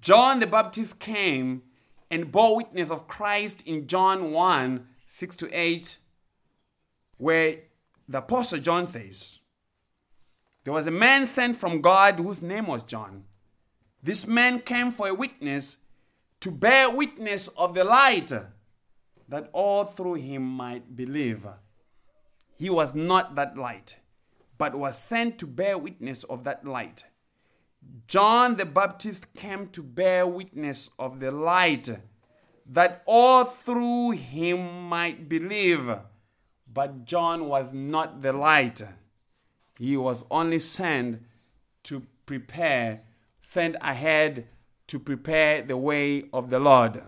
John 0.00 0.40
the 0.40 0.46
Baptist 0.46 0.98
came 0.98 1.62
and 2.10 2.30
bore 2.30 2.56
witness 2.56 2.90
of 2.90 3.08
Christ 3.08 3.62
in 3.66 3.86
John 3.86 4.32
1 4.32 4.86
6 5.06 5.36
to 5.36 5.48
8, 5.52 5.98
where 7.16 7.56
the 8.08 8.18
Apostle 8.18 8.58
John 8.58 8.86
says, 8.86 9.38
There 10.64 10.72
was 10.72 10.86
a 10.86 10.92
man 10.92 11.26
sent 11.26 11.56
from 11.56 11.80
God 11.80 12.18
whose 12.18 12.42
name 12.42 12.66
was 12.66 12.82
John. 12.82 13.24
This 14.02 14.26
man 14.26 14.60
came 14.60 14.90
for 14.90 15.08
a 15.08 15.14
witness 15.14 15.76
to 16.40 16.50
bear 16.50 16.90
witness 16.90 17.48
of 17.56 17.74
the 17.74 17.84
light, 17.84 18.32
that 19.28 19.50
all 19.52 19.84
through 19.84 20.14
him 20.14 20.42
might 20.42 20.94
believe. 20.94 21.46
He 22.56 22.70
was 22.70 22.94
not 22.94 23.34
that 23.34 23.56
light, 23.56 23.96
but 24.58 24.74
was 24.74 24.98
sent 24.98 25.38
to 25.38 25.46
bear 25.46 25.76
witness 25.76 26.24
of 26.24 26.44
that 26.44 26.64
light. 26.64 27.04
John 28.08 28.56
the 28.56 28.66
Baptist 28.66 29.34
came 29.34 29.68
to 29.68 29.82
bear 29.82 30.26
witness 30.26 30.90
of 30.98 31.20
the 31.20 31.30
light, 31.30 31.88
that 32.66 33.02
all 33.06 33.44
through 33.44 34.12
him 34.12 34.88
might 34.88 35.28
believe. 35.28 35.90
But 36.72 37.04
John 37.04 37.48
was 37.48 37.72
not 37.72 38.22
the 38.22 38.32
light. 38.32 38.82
He 39.78 39.96
was 39.96 40.24
only 40.30 40.58
sent 40.58 41.22
to 41.84 42.02
prepare, 42.26 43.02
sent 43.40 43.76
ahead 43.80 44.48
to 44.88 44.98
prepare 44.98 45.62
the 45.62 45.76
way 45.76 46.24
of 46.32 46.50
the 46.50 46.60
Lord. 46.60 47.02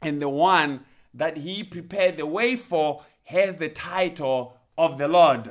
And 0.00 0.20
the 0.20 0.28
one 0.28 0.84
that 1.14 1.38
he 1.38 1.64
prepared 1.64 2.16
the 2.16 2.26
way 2.26 2.56
for 2.56 3.04
has 3.24 3.56
the 3.56 3.68
title 3.68 4.58
of 4.76 4.98
the 4.98 5.08
Lord. 5.08 5.50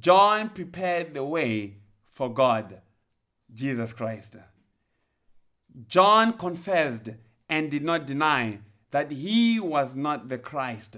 John 0.00 0.50
prepared 0.50 1.14
the 1.14 1.24
way 1.24 1.76
for 2.10 2.32
God, 2.32 2.80
Jesus 3.52 3.92
Christ. 3.92 4.36
John 5.88 6.34
confessed 6.34 7.10
and 7.48 7.70
did 7.70 7.84
not 7.84 8.06
deny 8.06 8.60
that 8.90 9.10
he 9.10 9.58
was 9.58 9.94
not 9.94 10.28
the 10.28 10.38
Christ 10.38 10.96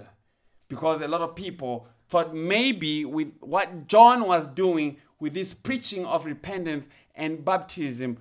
because 0.67 1.01
a 1.01 1.07
lot 1.07 1.21
of 1.21 1.35
people 1.35 1.87
thought 2.09 2.33
maybe 2.33 3.05
with 3.05 3.33
what 3.39 3.87
John 3.87 4.25
was 4.25 4.47
doing 4.47 4.97
with 5.19 5.33
this 5.33 5.53
preaching 5.53 6.05
of 6.05 6.25
repentance 6.25 6.87
and 7.15 7.43
baptism, 7.43 8.17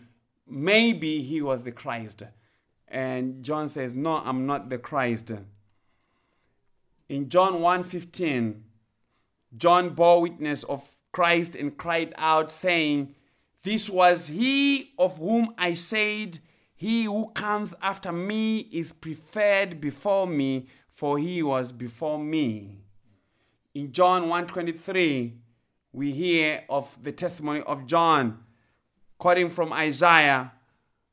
maybe 0.47 1.23
he 1.23 1.43
was 1.43 1.65
the 1.65 1.73
Christ. 1.73 2.23
And 2.89 3.43
John 3.43 3.69
says, 3.69 3.93
No, 3.95 4.17
I'm 4.17 4.47
not 4.47 4.71
the 4.71 4.79
Christ. 4.79 5.33
In 7.09 7.29
John 7.29 7.55
1:15, 7.55 8.63
John 9.57 9.91
bore 9.91 10.23
witness 10.23 10.65
of 10.65 10.97
Christ 11.13 11.55
and 11.55 11.77
cried 11.77 12.15
out, 12.17 12.51
saying, 12.51 13.15
This 13.63 13.89
was 13.89 14.29
he 14.29 14.93
of 14.99 15.19
whom 15.19 15.55
I 15.59 15.75
said, 15.75 16.39
He 16.75 17.05
who 17.05 17.31
comes 17.31 17.75
after 17.83 18.13
me 18.13 18.59
is 18.73 18.93
preferred 18.93 19.81
before 19.81 20.27
me, 20.27 20.69
for 20.91 21.19
he 21.19 21.43
was 21.43 21.73
before 21.73 22.19
me. 22.19 22.79
In 23.75 23.93
John 23.93 24.29
1:23, 24.29 25.33
we 25.93 26.13
hear 26.13 26.65
of 26.69 26.99
the 27.03 27.13
testimony 27.13 27.61
of 27.67 27.87
John, 27.87 28.45
quoting 29.19 29.51
from 29.51 29.73
Isaiah, 29.73 30.53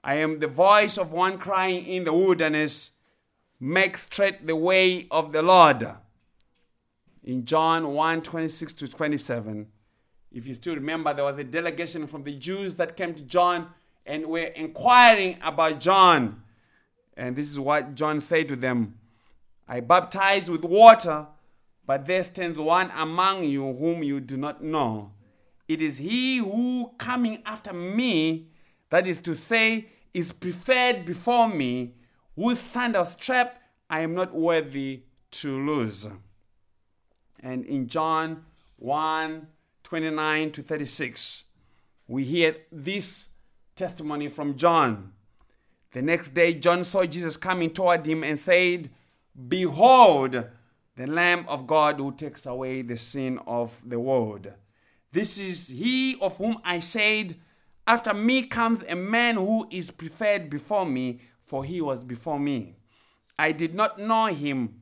I 0.04 0.16
am 0.16 0.40
the 0.40 0.48
voice 0.48 0.98
of 0.98 1.14
one 1.14 1.38
crying 1.38 1.86
in 1.86 2.04
the 2.04 2.14
wilderness, 2.14 2.92
make 3.60 3.98
straight 3.98 4.46
the 4.46 4.56
way 4.56 5.08
of 5.10 5.32
the 5.32 5.42
Lord. 5.42 5.88
In 7.24 7.46
John 7.46 7.94
1 7.94 8.22
26 8.22 8.74
to 8.74 8.88
27, 8.88 9.68
if 10.32 10.48
you 10.48 10.54
still 10.54 10.76
remember, 10.76 11.14
there 11.14 11.26
was 11.26 11.38
a 11.38 11.44
delegation 11.44 12.08
from 12.08 12.24
the 12.24 12.36
Jews 12.36 12.76
that 12.76 12.98
came 12.98 13.14
to 13.14 13.24
John 13.24 13.70
and 14.06 14.26
were 14.26 14.40
inquiring 14.40 15.38
about 15.42 15.80
John. 15.80 16.44
And 17.16 17.36
this 17.36 17.50
is 17.50 17.60
what 17.60 17.96
John 17.96 18.20
said 18.20 18.48
to 18.50 18.56
them 18.56 18.96
I 19.68 19.80
baptize 19.80 20.50
with 20.50 20.66
water 20.66 21.28
but 21.86 22.06
there 22.06 22.24
stands 22.24 22.58
one 22.58 22.92
among 22.96 23.44
you 23.44 23.74
whom 23.74 24.04
you 24.04 24.20
do 24.20 24.38
not 24.38 24.64
know. 24.64 25.12
It 25.68 25.82
is 25.82 25.98
he 25.98 26.38
who 26.38 26.92
coming 26.98 27.42
after 27.46 27.74
me, 27.74 28.50
that 28.90 29.08
is 29.08 29.22
to 29.22 29.36
say, 29.36 29.88
is 30.14 30.32
preferred 30.32 31.06
before 31.06 31.50
me, 31.50 31.96
whose 32.36 32.60
sandal 32.60 33.06
strap 33.06 33.62
I 33.90 34.02
am 34.02 34.14
not 34.14 34.34
worthy 34.34 35.04
to 35.32 35.66
lose. 35.66 36.08
And 37.44 37.66
in 37.66 37.88
John 37.88 38.46
1 38.78 39.48
29 39.84 40.52
to 40.54 40.64
36, 40.64 41.44
we 42.08 42.24
hear 42.24 42.56
this 42.72 43.28
testimony 43.76 44.30
from 44.30 44.56
John. 44.56 45.12
The 45.92 46.02
next 46.02 46.34
day, 46.34 46.56
John 46.56 46.84
saw 46.84 47.06
Jesus 47.06 47.38
coming 47.38 47.70
toward 47.70 48.08
him 48.08 48.24
and 48.24 48.40
said, 48.40 48.90
Behold, 49.48 50.48
the 50.96 51.08
Lamb 51.08 51.46
of 51.48 51.68
God 51.68 51.98
who 51.98 52.12
takes 52.14 52.46
away 52.46 52.82
the 52.82 52.98
sin 52.98 53.40
of 53.46 53.80
the 53.86 54.00
world. 54.00 54.52
This 55.12 55.38
is 55.38 55.68
he 55.68 56.18
of 56.20 56.38
whom 56.38 56.60
I 56.64 56.80
said, 56.80 57.36
After 57.86 58.14
me 58.14 58.48
comes 58.48 58.84
a 58.88 58.96
man 58.96 59.36
who 59.36 59.68
is 59.70 59.92
preferred 59.92 60.50
before 60.50 60.86
me, 60.86 61.20
for 61.44 61.64
he 61.64 61.82
was 61.82 62.04
before 62.04 62.40
me. 62.40 62.78
I 63.38 63.52
did 63.52 63.76
not 63.76 64.00
know 64.00 64.28
him, 64.28 64.82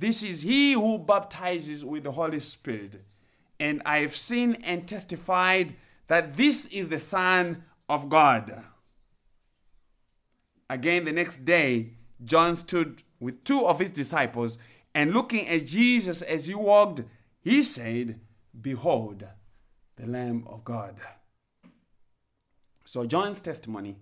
this 0.00 0.22
is 0.22 0.40
he 0.40 0.72
who 0.72 0.98
baptizes 0.98 1.84
with 1.84 2.04
the 2.04 2.12
Holy 2.12 2.40
Spirit. 2.40 3.02
And 3.58 3.82
I 3.84 3.98
have 3.98 4.16
seen 4.16 4.54
and 4.64 4.88
testified 4.88 5.76
that 6.06 6.38
this 6.38 6.64
is 6.66 6.88
the 6.88 6.98
Son 6.98 7.64
of 7.86 8.08
God. 8.08 8.64
Again, 10.70 11.04
the 11.04 11.12
next 11.12 11.44
day, 11.44 11.90
John 12.24 12.56
stood 12.56 13.02
with 13.18 13.44
two 13.44 13.66
of 13.66 13.78
his 13.78 13.90
disciples, 13.90 14.56
and 14.94 15.12
looking 15.12 15.46
at 15.46 15.66
Jesus 15.66 16.22
as 16.22 16.46
he 16.46 16.54
walked, 16.54 17.02
he 17.42 17.62
said, 17.62 18.20
Behold, 18.58 19.24
the 19.96 20.06
Lamb 20.06 20.46
of 20.48 20.64
God. 20.64 20.96
So, 22.86 23.04
John's 23.04 23.40
testimony 23.40 23.96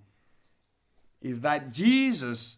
is 1.20 1.40
that 1.40 1.72
Jesus 1.72 2.57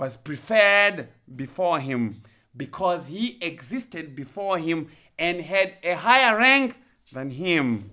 was 0.00 0.16
preferred 0.16 1.08
before 1.36 1.78
him 1.78 2.22
because 2.56 3.06
he 3.06 3.36
existed 3.42 4.16
before 4.16 4.56
him 4.56 4.88
and 5.18 5.42
had 5.42 5.74
a 5.84 5.94
higher 5.94 6.38
rank 6.38 6.74
than 7.12 7.28
him. 7.28 7.90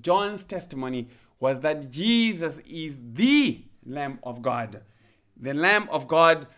John's 0.00 0.42
testimony 0.42 1.08
was 1.38 1.60
that 1.60 1.92
Jesus 1.92 2.58
is 2.66 2.94
the 3.12 3.62
Lamb 3.86 4.18
of 4.24 4.42
God, 4.42 4.82
the 5.36 5.54
Lamb 5.54 5.88
of 5.92 6.08
God 6.08 6.48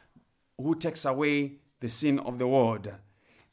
who 0.56 0.74
takes 0.74 1.04
away 1.04 1.58
the 1.80 1.90
sin 1.90 2.18
of 2.20 2.38
the 2.38 2.48
world. 2.48 2.90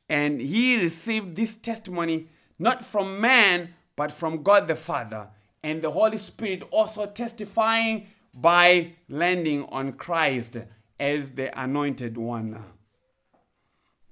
And 0.07 0.39
he 0.39 0.80
received 0.80 1.36
this 1.36 1.57
testimony 1.57 2.30
not 2.57 2.86
from 2.86 3.20
man, 3.20 3.74
but 3.97 4.13
from 4.13 4.43
God 4.43 4.70
the 4.70 4.78
Father. 4.78 5.28
And 5.61 5.82
the 5.82 5.91
Holy 5.91 6.20
Spirit 6.20 6.63
also 6.72 7.05
testifying 7.05 8.07
by 8.36 8.94
landing 9.08 9.64
on 9.70 9.94
Christ 9.94 10.58
as 11.00 11.32
the 11.32 11.58
anointed 11.60 12.18
one. 12.18 12.64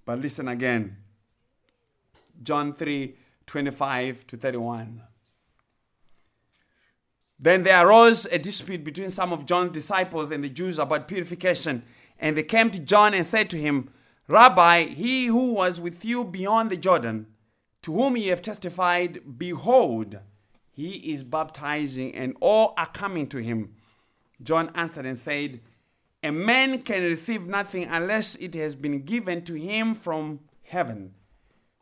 But 0.06 0.20
listen 0.20 0.48
again 0.48 0.98
John 2.42 2.74
3 2.74 3.16
25 3.46 4.28
to 4.28 4.38
31. 4.38 5.04
Then 7.38 7.64
there 7.64 7.86
arose 7.86 8.26
a 8.28 8.40
dispute 8.40 8.86
between 8.86 9.12
some 9.12 9.34
of 9.34 9.46
John's 9.46 9.72
disciples 9.72 10.32
and 10.32 10.44
the 10.44 10.50
Jews 10.50 10.80
about 10.80 11.10
purification. 11.10 11.84
And 12.18 12.38
they 12.38 12.44
came 12.44 12.72
to 12.72 12.80
John 12.80 13.14
and 13.14 13.26
said 13.26 13.50
to 13.50 13.60
him, 13.60 13.90
Rabbi, 14.30 14.86
he 14.86 15.26
who 15.26 15.54
was 15.54 15.82
with 15.82 16.06
you 16.06 16.24
beyond 16.24 16.70
the 16.70 16.78
Jordan, 16.78 17.28
to 17.82 17.94
whom 17.94 18.16
ye 18.16 18.28
have 18.28 18.42
testified, 18.42 19.38
behold, 19.38 20.20
he 20.72 21.12
is 21.12 21.24
baptizing, 21.24 22.16
and 22.16 22.38
all 22.40 22.74
are 22.78 22.88
coming 22.88 23.28
to 23.28 23.40
him. 23.40 23.76
John 24.44 24.72
answered 24.76 25.06
and 25.06 25.18
said, 25.18 25.62
A 26.22 26.32
man 26.32 26.82
can 26.84 27.04
receive 27.04 27.48
nothing 27.48 27.86
unless 27.86 28.36
it 28.36 28.56
has 28.56 28.76
been 28.76 29.04
given 29.04 29.44
to 29.46 29.54
him 29.54 29.96
from 29.96 30.42
heaven. 30.64 31.14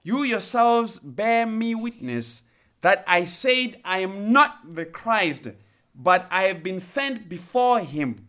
You 0.03 0.24
yourselves 0.24 0.99
bear 0.99 1.45
me 1.45 1.76
witness 1.76 2.43
that 2.82 3.03
I 3.07 3.26
said 3.26 3.80
I 3.86 3.99
am 3.99 4.32
not 4.32 4.76
the 4.76 4.86
Christ, 4.86 5.49
but 5.93 6.28
I 6.32 6.43
have 6.43 6.64
been 6.64 6.80
sent 6.80 7.30
before 7.30 7.80
him. 7.80 8.28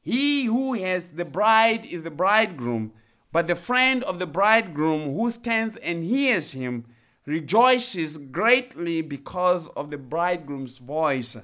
He 0.00 0.44
who 0.44 0.74
has 0.74 1.10
the 1.10 1.24
bride 1.24 1.84
is 1.84 2.02
the 2.02 2.10
bridegroom. 2.10 2.92
But 3.30 3.46
the 3.46 3.56
friend 3.56 4.02
of 4.04 4.18
the 4.18 4.26
bridegroom 4.26 5.14
who 5.14 5.30
stands 5.30 5.76
and 5.82 6.02
hears 6.02 6.52
him 6.52 6.86
rejoices 7.26 8.16
greatly 8.16 9.02
because 9.02 9.68
of 9.76 9.90
the 9.90 9.98
bridegroom's 9.98 10.78
voice. 10.78 11.36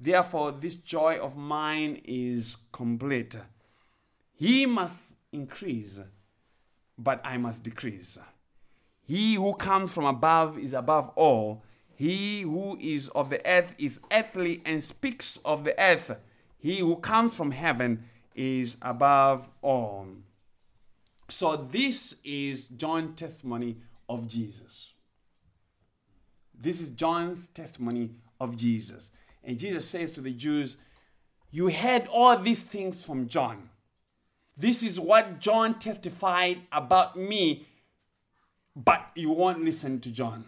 Therefore, 0.00 0.52
this 0.52 0.76
joy 0.76 1.18
of 1.18 1.36
mine 1.36 2.00
is 2.04 2.56
complete. 2.72 3.36
He 4.34 4.64
must 4.66 5.14
increase, 5.32 6.00
but 6.96 7.20
I 7.24 7.36
must 7.36 7.64
decrease. 7.64 8.18
He 9.02 9.34
who 9.34 9.54
comes 9.54 9.92
from 9.92 10.04
above 10.04 10.58
is 10.58 10.72
above 10.72 11.08
all. 11.16 11.64
He 11.94 12.42
who 12.42 12.76
is 12.80 13.08
of 13.08 13.30
the 13.30 13.44
earth 13.44 13.74
is 13.78 13.98
earthly 14.12 14.62
and 14.64 14.84
speaks 14.84 15.38
of 15.44 15.64
the 15.64 15.80
earth. 15.80 16.16
He 16.58 16.78
who 16.78 16.96
comes 16.96 17.34
from 17.34 17.50
heaven 17.50 18.04
is 18.34 18.76
above 18.80 19.48
all. 19.62 20.06
So 21.28 21.56
this 21.56 22.16
is 22.22 22.68
John's 22.68 23.18
testimony 23.18 23.78
of 24.08 24.28
Jesus. 24.28 24.92
This 26.54 26.80
is 26.80 26.90
John's 26.90 27.48
testimony 27.48 28.10
of 28.40 28.56
Jesus. 28.56 29.10
And 29.48 29.58
Jesus 29.58 29.88
says 29.88 30.12
to 30.12 30.20
the 30.20 30.30
Jews, 30.30 30.76
You 31.50 31.70
heard 31.70 32.06
all 32.08 32.36
these 32.36 32.62
things 32.62 33.02
from 33.02 33.28
John. 33.28 33.70
This 34.58 34.82
is 34.82 35.00
what 35.00 35.40
John 35.40 35.78
testified 35.78 36.58
about 36.70 37.16
me, 37.16 37.66
but 38.76 39.06
you 39.14 39.30
won't 39.30 39.64
listen 39.64 40.00
to 40.00 40.10
John. 40.10 40.44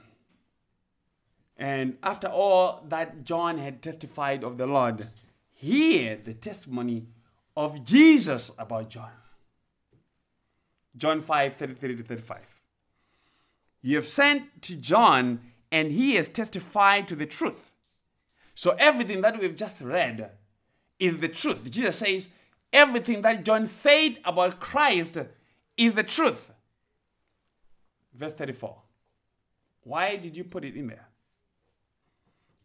And 1.56 1.96
after 2.02 2.26
all 2.26 2.84
that 2.90 3.24
John 3.24 3.56
had 3.56 3.80
testified 3.80 4.44
of 4.44 4.58
the 4.58 4.66
Lord, 4.66 5.08
hear 5.50 6.18
the 6.22 6.34
testimony 6.34 7.06
of 7.56 7.82
Jesus 7.82 8.50
about 8.58 8.90
John. 8.90 9.12
John 10.94 11.22
5 11.22 11.56
33 11.56 11.96
to 11.96 12.02
35. 12.02 12.38
You 13.80 13.96
have 13.96 14.06
sent 14.06 14.60
to 14.60 14.76
John, 14.76 15.40
and 15.72 15.90
he 15.90 16.16
has 16.16 16.28
testified 16.28 17.08
to 17.08 17.16
the 17.16 17.24
truth. 17.24 17.69
So 18.60 18.76
everything 18.78 19.22
that 19.22 19.40
we've 19.40 19.56
just 19.56 19.80
read 19.80 20.32
is 20.98 21.16
the 21.16 21.28
truth. 21.28 21.70
Jesus 21.70 21.96
says 21.96 22.28
everything 22.70 23.22
that 23.22 23.42
John 23.42 23.66
said 23.66 24.18
about 24.22 24.60
Christ 24.60 25.16
is 25.78 25.94
the 25.94 26.02
truth. 26.02 26.50
Verse 28.14 28.34
34. 28.34 28.76
Why 29.84 30.16
did 30.16 30.36
you 30.36 30.44
put 30.44 30.66
it 30.66 30.76
in 30.76 30.88
there? 30.88 31.08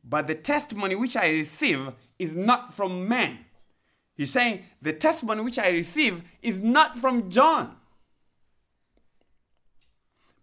But 0.03 0.27
the 0.27 0.35
testimony 0.35 0.95
which 0.95 1.15
I 1.15 1.29
receive 1.29 1.93
is 2.19 2.33
not 2.33 2.73
from 2.73 3.07
man. 3.07 3.45
He's 4.15 4.33
saying 4.33 4.65
the 4.81 4.91
testimony 4.91 5.43
which 5.43 5.57
I 5.57 5.69
receive 5.69 6.23
is 6.41 6.59
not 6.59 6.99
from 6.99 7.29
John. 7.29 7.73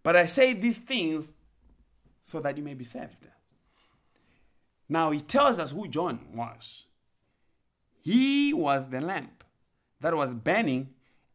But 0.01 0.15
I 0.15 0.25
say 0.25 0.53
these 0.53 0.79
things 0.79 1.31
so 2.23 2.39
that 2.39 2.57
you 2.57 2.63
may 2.63 2.73
be 2.73 2.85
saved. 2.85 3.27
Now 4.89 5.11
he 5.11 5.21
tells 5.21 5.59
us 5.59 5.71
who 5.71 5.87
John 5.87 6.19
was. 6.33 6.83
He 8.01 8.53
was 8.53 8.89
the 8.89 9.01
lamp 9.01 9.43
that 10.01 10.15
was 10.15 10.33
burning 10.33 10.89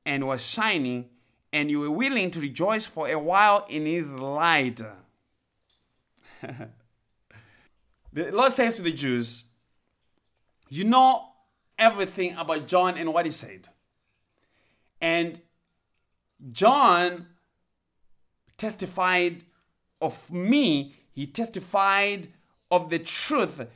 and 0.04 0.26
was 0.26 0.44
shining, 0.44 1.08
and 1.52 1.70
you 1.70 1.80
were 1.80 1.90
willing 1.90 2.30
to 2.32 2.40
rejoice 2.40 2.84
for 2.86 3.08
a 3.08 3.18
while 3.18 3.66
in 3.68 3.86
his 3.86 4.14
light. 4.14 4.80
the 8.12 8.30
Lord 8.30 8.52
says 8.52 8.76
to 8.76 8.82
the 8.82 8.92
Jews, 8.92 9.44
You 10.68 10.84
know 10.84 11.28
everything 11.78 12.34
about 12.36 12.68
John 12.68 12.98
and 12.98 13.14
what 13.14 13.24
he 13.24 13.32
said. 13.32 13.68
And 15.00 15.40
John 16.52 17.28
testified 18.56 19.44
of 20.00 20.30
me, 20.30 20.94
he 21.12 21.26
testified 21.26 22.28
of 22.70 22.90
the 22.90 22.98
truth. 22.98 23.66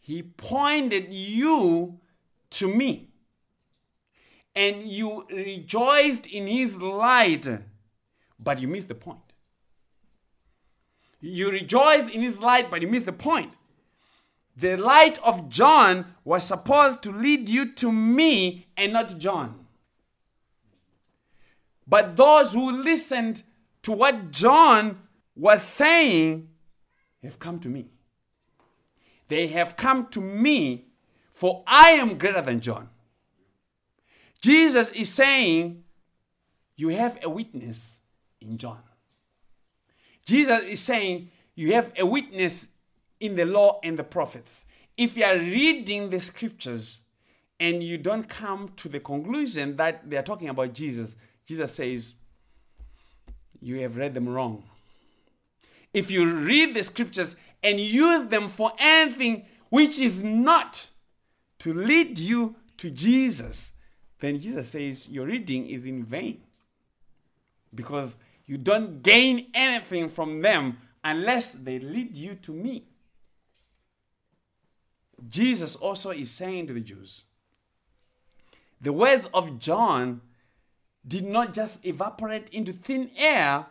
He 0.00 0.22
pointed 0.22 1.12
you 1.12 1.98
to 2.50 2.68
me. 2.68 3.08
And 4.54 4.82
you 4.82 5.24
rejoiced 5.30 6.26
in 6.26 6.46
his 6.46 6.76
light, 6.76 7.48
but 8.38 8.60
you 8.60 8.68
missed 8.68 8.88
the 8.88 8.94
point. 8.94 9.20
You 11.20 11.50
rejoiced 11.50 12.12
in 12.12 12.22
his 12.22 12.40
light, 12.40 12.70
but 12.70 12.82
you 12.82 12.88
missed 12.88 13.06
the 13.06 13.12
point. 13.12 13.54
The 14.56 14.76
light 14.76 15.18
of 15.22 15.48
John 15.48 16.14
was 16.24 16.44
supposed 16.44 17.02
to 17.02 17.12
lead 17.12 17.48
you 17.48 17.72
to 17.72 17.92
me 17.92 18.66
and 18.76 18.92
not 18.92 19.18
John. 19.18 19.66
But 21.86 22.16
those 22.16 22.52
who 22.52 22.70
listened 22.70 23.42
to 23.82 23.92
what 23.92 24.30
John 24.30 25.02
was 25.34 25.62
saying 25.62 26.48
have 27.22 27.38
come 27.38 27.58
to 27.60 27.68
me. 27.68 27.90
They 29.30 29.46
have 29.46 29.76
come 29.76 30.08
to 30.08 30.20
me, 30.20 30.88
for 31.32 31.64
I 31.66 31.92
am 31.92 32.18
greater 32.18 32.42
than 32.42 32.60
John. 32.60 32.90
Jesus 34.42 34.90
is 34.92 35.10
saying, 35.10 35.84
You 36.76 36.88
have 36.88 37.18
a 37.22 37.30
witness 37.30 38.00
in 38.40 38.58
John. 38.58 38.80
Jesus 40.26 40.62
is 40.64 40.80
saying, 40.80 41.30
You 41.54 41.72
have 41.72 41.92
a 41.98 42.04
witness 42.04 42.68
in 43.18 43.36
the 43.36 43.46
law 43.46 43.80
and 43.82 43.98
the 43.98 44.04
prophets. 44.04 44.66
If 44.98 45.16
you 45.16 45.24
are 45.24 45.38
reading 45.38 46.10
the 46.10 46.20
scriptures 46.20 46.98
and 47.58 47.82
you 47.82 47.96
don't 47.96 48.28
come 48.28 48.72
to 48.76 48.88
the 48.90 49.00
conclusion 49.00 49.76
that 49.76 50.10
they 50.10 50.18
are 50.18 50.22
talking 50.22 50.50
about 50.50 50.74
Jesus, 50.74 51.16
Jesus 51.46 51.72
says, 51.72 52.14
you 53.60 53.80
have 53.80 53.96
read 53.96 54.14
them 54.14 54.28
wrong. 54.28 54.64
If 55.92 56.10
you 56.10 56.30
read 56.30 56.74
the 56.74 56.82
scriptures 56.82 57.36
and 57.62 57.78
use 57.78 58.28
them 58.28 58.48
for 58.48 58.72
anything 58.78 59.44
which 59.68 59.98
is 59.98 60.22
not 60.22 60.90
to 61.58 61.74
lead 61.74 62.18
you 62.18 62.56
to 62.78 62.90
Jesus, 62.90 63.72
then 64.18 64.38
Jesus 64.38 64.70
says 64.70 65.08
your 65.08 65.26
reading 65.26 65.68
is 65.68 65.84
in 65.84 66.04
vain. 66.04 66.42
Because 67.74 68.18
you 68.46 68.58
don't 68.58 69.02
gain 69.02 69.46
anything 69.54 70.08
from 70.08 70.42
them 70.42 70.78
unless 71.04 71.52
they 71.52 71.78
lead 71.78 72.16
you 72.16 72.34
to 72.36 72.52
me. 72.52 72.84
Jesus 75.28 75.76
also 75.76 76.10
is 76.10 76.30
saying 76.30 76.66
to 76.66 76.72
the 76.72 76.80
Jews, 76.80 77.24
the 78.80 78.92
words 78.92 79.28
of 79.34 79.58
John 79.58 80.22
did 81.06 81.24
not 81.24 81.52
just 81.52 81.78
evaporate 81.84 82.48
into 82.50 82.72
thin 82.72 83.10
air, 83.16 83.66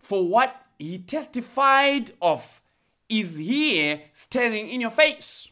for 0.00 0.26
what 0.26 0.65
he 0.78 0.98
testified 0.98 2.12
of 2.20 2.60
is 3.08 3.36
here 3.36 4.02
staring 4.14 4.68
in 4.68 4.80
your 4.80 4.90
face. 4.90 5.48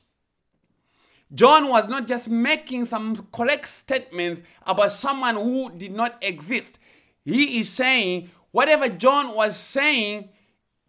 John 1.33 1.68
was 1.68 1.89
not 1.89 2.07
just 2.07 2.29
making 2.29 2.87
some 2.87 3.27
correct 3.33 3.68
statements 3.68 4.43
about 4.66 4.93
someone 4.93 5.35
who 5.35 5.70
did 5.70 5.93
not 5.93 6.16
exist. 6.22 6.79
He 7.25 7.59
is 7.59 7.70
saying 7.70 8.31
whatever 8.51 8.89
John 8.89 9.35
was 9.35 9.57
saying 9.57 10.29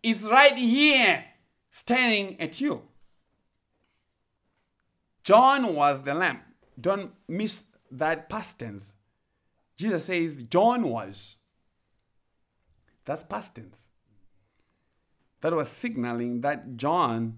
is 0.03 0.21
right 0.23 0.55
here 0.57 1.25
staring 1.71 2.39
at 2.39 2.61
you. 2.61 2.83
John 5.23 5.73
was 5.73 6.01
the 6.01 6.13
lamb. 6.13 6.41
Don't 6.79 7.13
miss 7.27 7.63
that 7.89 8.29
past 8.29 8.59
tense. 8.59 8.93
Jesus 9.75 10.05
says 10.05 10.43
John 10.43 10.83
was. 10.83 11.37
That's 13.05 13.23
past 13.23 13.55
tense. 13.55 13.84
That 15.45 15.53
was 15.53 15.69
signaling 15.69 16.41
that 16.41 16.75
John, 16.75 17.37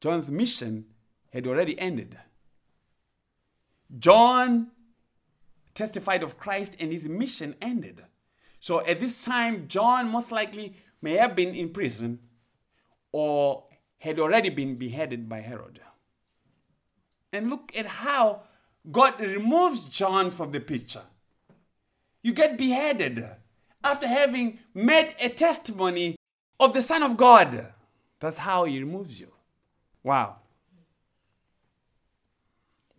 John's 0.00 0.30
mission 0.30 0.84
had 1.32 1.48
already 1.48 1.76
ended. 1.80 2.16
John 3.98 4.68
testified 5.74 6.22
of 6.22 6.38
Christ 6.38 6.76
and 6.78 6.92
his 6.92 7.08
mission 7.08 7.56
ended. 7.60 8.04
So 8.60 8.86
at 8.86 9.00
this 9.00 9.24
time, 9.24 9.66
John 9.66 10.12
most 10.12 10.30
likely 10.30 10.76
may 11.02 11.16
have 11.16 11.34
been 11.34 11.56
in 11.56 11.70
prison 11.70 12.20
or 13.10 13.64
had 13.98 14.20
already 14.20 14.50
been 14.50 14.76
beheaded 14.76 15.28
by 15.28 15.40
Herod. 15.40 15.80
And 17.32 17.50
look 17.50 17.72
at 17.76 17.86
how 17.86 18.42
God 18.92 19.18
removes 19.18 19.86
John 19.86 20.30
from 20.30 20.52
the 20.52 20.60
picture. 20.60 21.02
You 22.22 22.32
get 22.32 22.56
beheaded 22.56 23.26
after 23.82 24.06
having 24.06 24.60
made 24.72 25.16
a 25.18 25.28
testimony 25.28 26.14
of 26.60 26.72
the 26.72 26.82
Son 26.82 27.02
of 27.02 27.16
God. 27.16 27.72
That's 28.20 28.38
how 28.38 28.64
He 28.64 28.78
removes 28.78 29.18
you. 29.18 29.32
Wow. 30.02 30.36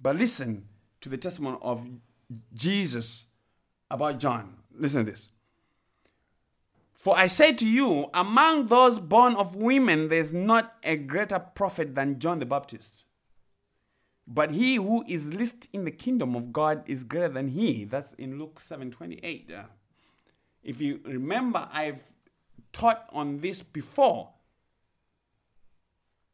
But 0.02 0.18
listen 0.18 0.66
to 1.02 1.10
the 1.10 1.18
testimony 1.18 1.58
of 1.62 1.88
Jesus 2.54 3.26
about 3.90 4.20
John. 4.20 4.56
Listen 4.76 5.06
to 5.06 5.12
this. 5.12 5.30
For 6.94 7.18
I 7.18 7.28
say 7.28 7.54
to 7.54 7.68
you, 7.68 8.10
among 8.14 8.68
those 8.68 9.00
born 9.00 9.36
of 9.36 9.56
women, 9.56 10.10
there's 10.10 10.34
not 10.34 10.76
a 10.84 10.96
greater 10.96 11.40
prophet 11.40 11.96
than 11.96 12.20
John 12.20 12.40
the 12.40 12.46
Baptist. 12.46 13.06
But 14.28 14.52
he 14.52 14.76
who 14.76 15.04
is 15.08 15.34
least 15.34 15.68
in 15.74 15.84
the 15.84 15.92
kingdom 15.92 16.36
of 16.36 16.54
God 16.54 16.84
is 16.86 17.04
greater 17.04 17.30
than 17.30 17.50
he. 17.50 17.86
That's 17.86 18.14
in 18.14 18.38
Luke 18.38 18.60
7 18.60 18.92
28. 18.92 19.52
Uh, 19.52 19.64
if 20.64 20.80
you 20.80 21.00
remember, 21.04 21.68
I've 21.74 22.04
taught 22.74 23.06
on 23.12 23.42
this 23.42 23.62
before 23.62 24.30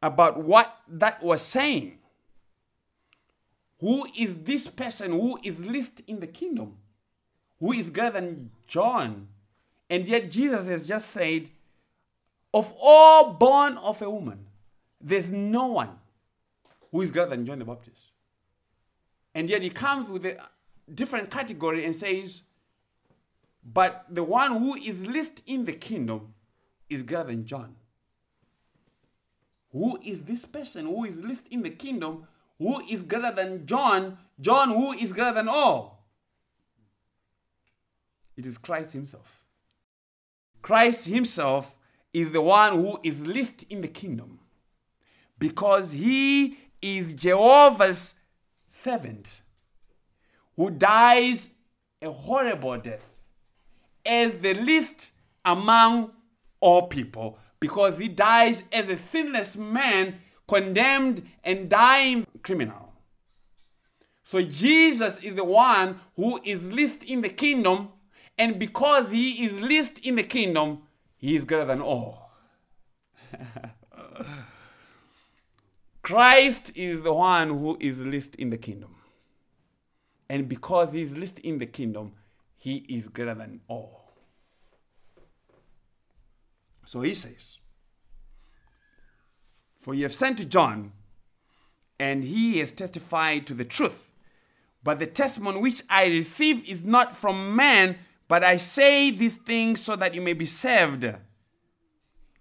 about 0.01 0.43
what 0.43 0.77
that 0.87 1.23
was 1.23 1.41
saying. 1.41 1.97
Who 3.79 4.07
is 4.17 4.35
this 4.43 4.67
person 4.67 5.11
who 5.11 5.39
is 5.43 5.59
least 5.59 6.01
in 6.07 6.19
the 6.19 6.27
kingdom? 6.27 6.77
Who 7.59 7.73
is 7.73 7.89
greater 7.89 8.11
than 8.11 8.51
John? 8.67 9.27
And 9.89 10.07
yet 10.07 10.31
Jesus 10.31 10.67
has 10.67 10.87
just 10.87 11.11
said, 11.11 11.49
of 12.53 12.73
all 12.81 13.33
born 13.33 13.77
of 13.77 14.01
a 14.01 14.09
woman, 14.09 14.47
there's 14.99 15.29
no 15.29 15.67
one 15.67 15.99
who 16.91 17.01
is 17.01 17.11
greater 17.11 17.29
than 17.29 17.45
John 17.45 17.59
the 17.59 17.65
Baptist. 17.65 18.11
And 19.35 19.49
yet 19.49 19.61
he 19.61 19.69
comes 19.69 20.09
with 20.09 20.25
a 20.25 20.37
different 20.93 21.29
category 21.29 21.85
and 21.85 21.95
says, 21.95 22.41
but 23.73 24.05
the 24.09 24.23
one 24.23 24.53
who 24.53 24.75
is 24.75 25.05
least 25.05 25.43
in 25.45 25.65
the 25.65 25.73
kingdom 25.73 26.33
is 26.89 27.03
greater 27.03 27.25
than 27.25 27.45
John. 27.45 27.75
who 29.71 29.99
is 30.03 30.21
this 30.23 30.45
person 30.45 30.85
who 30.85 31.03
is 31.03 31.17
least 31.17 31.45
in 31.51 31.61
the 31.61 31.69
kingdom? 31.69 32.25
Who 32.57 32.79
is 32.87 33.03
greater 33.03 33.31
than 33.35 33.67
John? 33.67 34.17
John, 34.39 34.69
who 34.69 34.93
is 34.93 35.11
greater 35.11 35.33
than 35.33 35.49
all? 35.49 36.05
It 38.37 38.45
is 38.45 38.57
Christ 38.57 38.93
Himself. 38.93 39.43
Christ 40.61 41.07
Himself 41.07 41.75
is 42.13 42.31
the 42.31 42.41
one 42.41 42.73
who 42.73 42.99
is 43.03 43.21
least 43.21 43.65
in 43.69 43.81
the 43.81 43.87
kingdom 43.87 44.39
because 45.37 45.91
He 45.91 46.57
is 46.81 47.13
Jehovah's 47.13 48.15
servant 48.69 49.41
who 50.55 50.69
dies 50.69 51.49
a 52.01 52.09
horrible 52.09 52.77
death 52.77 53.16
as 54.07 54.33
the 54.41 54.53
least 54.53 55.11
among 55.45 56.11
all 56.59 56.87
people 56.87 57.37
because 57.59 57.97
he 57.97 58.07
dies 58.07 58.63
as 58.71 58.89
a 58.89 58.97
sinless 58.97 59.55
man, 59.55 60.19
condemned 60.47 61.27
and 61.43 61.69
dying 61.69 62.25
criminal. 62.43 62.93
So 64.23 64.41
Jesus 64.41 65.19
is 65.19 65.35
the 65.35 65.43
one 65.43 65.99
who 66.15 66.39
is 66.43 66.71
least 66.71 67.03
in 67.03 67.21
the 67.21 67.29
kingdom, 67.29 67.89
and 68.37 68.59
because 68.59 69.09
he 69.09 69.45
is 69.45 69.61
least 69.61 69.99
in 69.99 70.15
the 70.15 70.23
kingdom, 70.23 70.83
he 71.17 71.35
is 71.35 71.45
greater 71.45 71.65
than 71.65 71.81
all. 71.81 72.29
Christ 76.01 76.71
is 76.75 77.01
the 77.03 77.13
one 77.13 77.49
who 77.49 77.77
is 77.79 78.05
least 78.05 78.35
in 78.35 78.49
the 78.49 78.57
kingdom. 78.57 78.95
And 80.29 80.47
because 80.47 80.93
he 80.93 81.01
is 81.01 81.17
least 81.17 81.39
in 81.39 81.57
the 81.59 81.65
kingdom, 81.65 82.13
he 82.57 82.85
is 82.87 83.09
greater 83.09 83.35
than 83.35 83.61
all. 83.67 83.96
So 86.87 87.01
he 87.01 87.13
says, 87.13 87.57
For 89.81 89.93
you 89.93 90.03
have 90.03 90.13
sent 90.13 90.37
to 90.37 90.45
John, 90.45 90.93
and 91.99 92.23
he 92.23 92.59
has 92.59 92.71
testified 92.71 93.45
to 93.47 93.53
the 93.53 93.65
truth. 93.65 94.09
But 94.85 94.99
the 94.99 95.05
testimony 95.05 95.59
which 95.59 95.83
I 95.89 96.05
receive 96.05 96.67
is 96.67 96.85
not 96.85 97.13
from 97.13 97.57
man, 97.57 97.97
but 98.29 98.41
I 98.41 98.55
say 98.55 99.11
these 99.11 99.35
things 99.35 99.81
so 99.81 99.97
that 99.97 100.15
you 100.15 100.21
may 100.21 100.31
be 100.31 100.45
saved. 100.45 101.05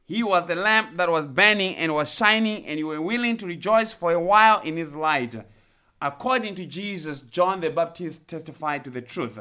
He 0.05 0.23
was 0.23 0.47
the 0.47 0.55
lamp 0.55 0.97
that 0.97 1.11
was 1.11 1.27
burning 1.27 1.75
and 1.75 1.93
was 1.93 2.15
shining, 2.15 2.65
and 2.67 2.79
you 2.79 2.87
were 2.87 3.03
willing 3.03 3.37
to 3.39 3.47
rejoice 3.47 3.93
for 3.93 4.13
a 4.13 4.21
while 4.21 4.61
in 4.61 4.77
his 4.77 4.95
light. 4.95 5.35
According 6.01 6.55
to 6.55 6.67
Jesus, 6.67 7.21
John 7.21 7.63
the 7.63 7.71
Baptist 7.71 8.29
testified 8.29 8.85
to 8.85 8.91
the 8.91 9.03
truth. 9.03 9.41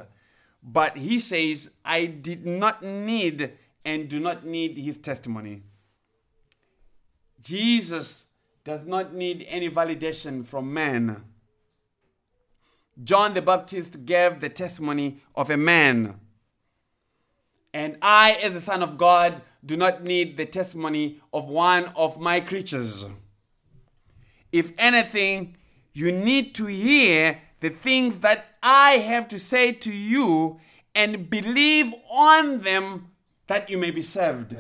But 0.64 0.98
he 0.98 1.20
says, 1.20 1.70
I 1.86 2.08
did 2.08 2.48
not 2.48 2.82
need 2.82 3.52
and 3.86 4.10
do 4.10 4.20
not 4.20 4.46
need 4.46 4.78
his 4.78 4.98
testimony. 4.98 5.62
Jesus 7.42 8.26
does 8.64 8.82
not 8.86 9.14
need 9.14 9.46
any 9.48 9.70
validation 9.70 10.44
from 10.44 10.74
man. 10.74 11.24
John 13.04 13.36
the 13.36 13.42
Baptist 13.42 14.06
gave 14.06 14.40
the 14.40 14.50
testimony 14.50 15.22
of 15.36 15.52
a 15.52 15.58
man. 15.58 16.20
And 17.74 17.98
I, 18.02 18.32
as 18.42 18.54
the 18.54 18.62
Son 18.62 18.82
of 18.82 18.98
God, 18.98 19.42
do 19.64 19.78
not 19.78 20.04
need 20.04 20.38
the 20.38 20.46
testimony 20.46 21.22
of 21.32 21.48
one 21.48 21.92
of 21.96 22.20
my 22.20 22.40
creatures. 22.40 23.06
If 24.52 24.72
anything, 24.78 25.58
you 25.94 26.12
need 26.12 26.56
to 26.56 26.66
hear 26.66 27.42
the 27.60 27.70
things 27.70 28.18
that 28.20 28.46
I 28.64 28.92
have 28.94 29.28
to 29.28 29.40
say 29.40 29.74
to 29.74 29.92
you 29.92 30.60
and 30.96 31.30
believe 31.30 31.94
on 32.10 32.62
them 32.62 33.12
that 33.48 33.70
you 33.70 33.78
may 33.78 33.92
be 33.92 34.02
saved. 34.02 34.56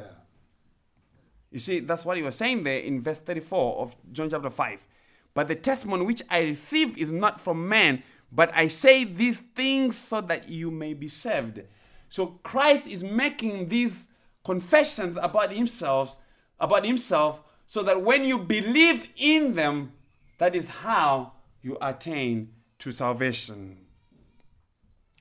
You 1.51 1.59
see, 1.59 1.79
that's 1.79 2.05
what 2.05 2.17
he 2.17 2.23
was 2.23 2.35
saying 2.35 2.63
there 2.63 2.79
in 2.79 3.01
verse 3.01 3.19
34 3.19 3.77
of 3.77 3.95
John 4.11 4.29
chapter 4.29 4.49
5. 4.49 4.85
But 5.33 5.47
the 5.47 5.55
testimony 5.55 6.05
which 6.05 6.21
I 6.29 6.39
receive 6.39 6.97
is 6.97 7.11
not 7.11 7.39
from 7.39 7.67
man, 7.67 8.03
but 8.31 8.51
I 8.53 8.67
say 8.67 9.03
these 9.03 9.39
things 9.55 9.97
so 9.97 10.21
that 10.21 10.49
you 10.49 10.71
may 10.71 10.93
be 10.93 11.07
saved. 11.07 11.61
So 12.09 12.27
Christ 12.43 12.87
is 12.87 13.03
making 13.03 13.69
these 13.69 14.07
confessions 14.43 15.17
about 15.21 15.51
himself, 15.51 16.15
about 16.59 16.85
himself, 16.85 17.41
so 17.67 17.83
that 17.83 18.01
when 18.01 18.23
you 18.23 18.37
believe 18.37 19.07
in 19.17 19.55
them, 19.55 19.93
that 20.37 20.55
is 20.55 20.67
how 20.67 21.33
you 21.61 21.77
attain 21.81 22.51
to 22.79 22.91
salvation. 22.91 23.77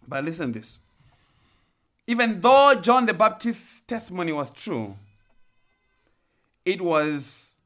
But 0.07 0.25
listen 0.25 0.53
this. 0.53 0.79
Even 2.07 2.41
though 2.41 2.75
John 2.81 3.07
the 3.07 3.15
Baptist's 3.15 3.81
testimony 3.81 4.33
was 4.33 4.51
true, 4.51 4.97
it 6.65 6.81
was 6.81 7.57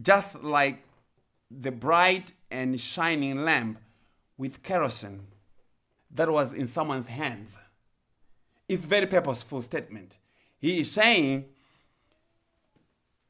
just 0.00 0.42
like 0.42 0.82
the 1.50 1.70
bright 1.70 2.32
and 2.50 2.80
shining 2.80 3.44
lamp 3.44 3.78
with 4.36 4.62
kerosene 4.62 5.26
that 6.10 6.30
was 6.30 6.52
in 6.52 6.66
someone's 6.66 7.06
hands. 7.06 7.58
It's 8.68 8.84
very 8.84 9.06
purposeful 9.06 9.62
statement. 9.62 10.18
He 10.58 10.80
is 10.80 10.90
saying 10.90 11.44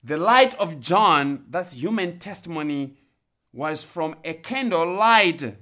the 0.02 0.16
light 0.16 0.54
of 0.54 0.80
John, 0.80 1.46
that's 1.50 1.72
human 1.72 2.18
testimony, 2.18 2.96
was 3.52 3.82
from 3.82 4.16
a 4.24 4.34
candle 4.34 4.92
light 4.94 5.56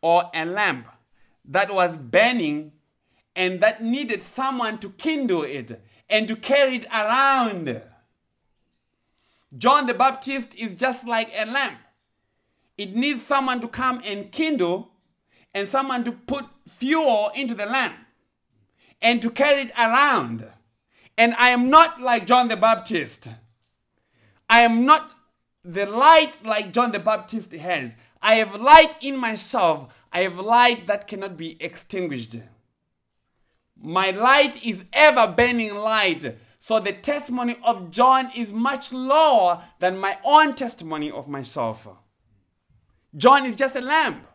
or 0.00 0.30
a 0.32 0.44
lamp 0.44 0.86
that 1.44 1.74
was 1.74 1.96
burning 1.96 2.72
and 3.38 3.60
that 3.60 3.80
needed 3.80 4.20
someone 4.20 4.78
to 4.78 4.90
kindle 4.90 5.44
it 5.44 5.80
and 6.10 6.26
to 6.26 6.34
carry 6.34 6.78
it 6.78 6.86
around. 6.86 7.80
John 9.56 9.86
the 9.86 9.94
Baptist 9.94 10.56
is 10.56 10.74
just 10.74 11.06
like 11.06 11.30
a 11.32 11.46
lamp. 11.46 11.78
It 12.76 12.96
needs 12.96 13.22
someone 13.22 13.60
to 13.60 13.68
come 13.68 14.02
and 14.04 14.32
kindle 14.32 14.90
and 15.54 15.68
someone 15.68 16.04
to 16.04 16.10
put 16.10 16.46
fuel 16.66 17.30
into 17.36 17.54
the 17.54 17.64
lamp 17.64 17.94
and 19.00 19.22
to 19.22 19.30
carry 19.30 19.62
it 19.62 19.72
around. 19.78 20.44
And 21.16 21.32
I 21.34 21.50
am 21.50 21.70
not 21.70 22.00
like 22.00 22.26
John 22.26 22.48
the 22.48 22.56
Baptist. 22.56 23.28
I 24.50 24.62
am 24.62 24.84
not 24.84 25.12
the 25.64 25.86
light 25.86 26.44
like 26.44 26.72
John 26.72 26.90
the 26.90 26.98
Baptist 26.98 27.52
has. 27.52 27.94
I 28.20 28.34
have 28.34 28.60
light 28.60 28.96
in 29.00 29.16
myself. 29.16 29.94
I 30.12 30.22
have 30.22 30.40
light 30.40 30.88
that 30.88 31.06
cannot 31.06 31.36
be 31.36 31.56
extinguished. 31.60 32.36
My 33.80 34.10
light 34.10 34.64
is 34.64 34.82
ever 34.92 35.26
burning 35.28 35.74
light. 35.74 36.36
So 36.58 36.80
the 36.80 36.92
testimony 36.92 37.56
of 37.62 37.90
John 37.90 38.30
is 38.34 38.52
much 38.52 38.92
lower 38.92 39.62
than 39.78 39.98
my 39.98 40.18
own 40.24 40.54
testimony 40.54 41.10
of 41.10 41.28
myself. 41.28 41.86
John 43.16 43.46
is 43.46 43.56
just 43.56 43.76
a 43.76 43.80
lamp. 43.80 44.26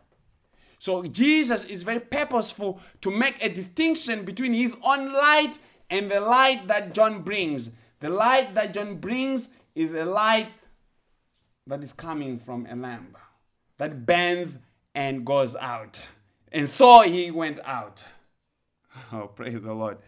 So 0.78 1.02
Jesus 1.04 1.64
is 1.64 1.82
very 1.82 2.00
purposeful 2.00 2.80
to 3.02 3.10
make 3.10 3.42
a 3.42 3.48
distinction 3.48 4.24
between 4.24 4.52
his 4.52 4.74
own 4.82 5.12
light 5.12 5.58
and 5.90 6.10
the 6.10 6.20
light 6.20 6.66
that 6.68 6.94
John 6.94 7.22
brings. 7.22 7.70
The 8.00 8.10
light 8.10 8.54
that 8.54 8.74
John 8.74 8.96
brings 8.96 9.48
is 9.74 9.94
a 9.94 10.04
light 10.04 10.48
that 11.66 11.82
is 11.82 11.92
coming 11.92 12.38
from 12.38 12.66
a 12.66 12.76
lamp 12.76 13.16
that 13.78 14.04
burns 14.04 14.58
and 14.94 15.24
goes 15.24 15.56
out. 15.56 16.00
And 16.52 16.68
so 16.68 17.00
he 17.00 17.30
went 17.30 17.60
out. 17.64 18.02
Oh, 19.12 19.28
praise 19.28 19.60
the 19.60 19.72
Lord. 19.72 19.98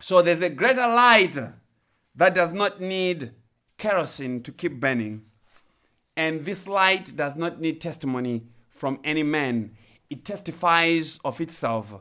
So 0.00 0.22
there's 0.22 0.40
a 0.40 0.48
greater 0.48 0.86
light 0.86 1.36
that 2.14 2.34
does 2.34 2.52
not 2.52 2.80
need 2.80 3.32
kerosene 3.78 4.42
to 4.42 4.52
keep 4.52 4.80
burning. 4.80 5.22
And 6.16 6.44
this 6.44 6.66
light 6.66 7.16
does 7.16 7.36
not 7.36 7.60
need 7.60 7.80
testimony 7.80 8.44
from 8.68 8.98
any 9.04 9.22
man. 9.22 9.76
It 10.08 10.24
testifies 10.24 11.18
of 11.24 11.40
itself 11.40 11.94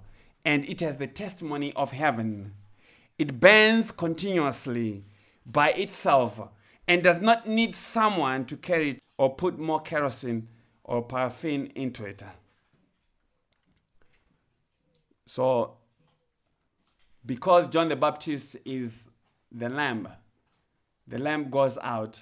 and 0.46 0.66
it 0.66 0.80
has 0.80 0.98
the 0.98 1.08
testimony 1.08 1.74
of 1.74 1.92
heaven. 1.92 2.54
It 3.18 3.40
burns 3.40 3.92
continuously 3.92 5.04
by 5.46 5.72
itself 5.72 6.40
and 6.88 7.04
does 7.04 7.22
not 7.22 7.48
need 7.48 7.76
someone 7.76 8.46
to 8.46 8.58
carry 8.58 8.92
it 8.92 9.00
or 9.18 9.36
put 9.36 9.60
more 9.60 9.82
kerosene 9.82 10.48
or 10.84 11.04
paraffin 11.04 11.68
into 11.76 12.06
it. 12.06 12.24
So, 15.30 15.76
because 17.24 17.68
John 17.70 17.88
the 17.88 17.96
Baptist 17.96 18.56
is 18.66 19.10
the 19.52 19.70
lamb, 19.70 20.08
the 21.08 21.20
lamb 21.20 21.52
goes 21.52 21.78
out, 21.84 22.22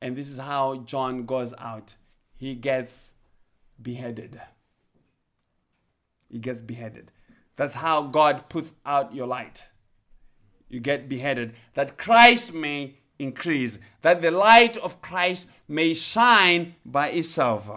and 0.00 0.16
this 0.16 0.30
is 0.30 0.38
how 0.38 0.76
John 0.76 1.26
goes 1.26 1.52
out. 1.58 1.96
He 2.34 2.54
gets 2.54 3.12
beheaded. 3.82 4.40
He 6.30 6.38
gets 6.38 6.62
beheaded. 6.62 7.12
That's 7.56 7.74
how 7.74 8.04
God 8.04 8.48
puts 8.48 8.72
out 8.86 9.14
your 9.14 9.26
light. 9.26 9.64
You 10.70 10.80
get 10.80 11.10
beheaded, 11.10 11.54
that 11.74 11.98
Christ 11.98 12.54
may 12.54 12.94
increase, 13.18 13.78
that 14.00 14.22
the 14.22 14.30
light 14.30 14.78
of 14.78 15.02
Christ 15.02 15.46
may 15.68 15.92
shine 15.92 16.76
by 16.86 17.10
itself. 17.10 17.70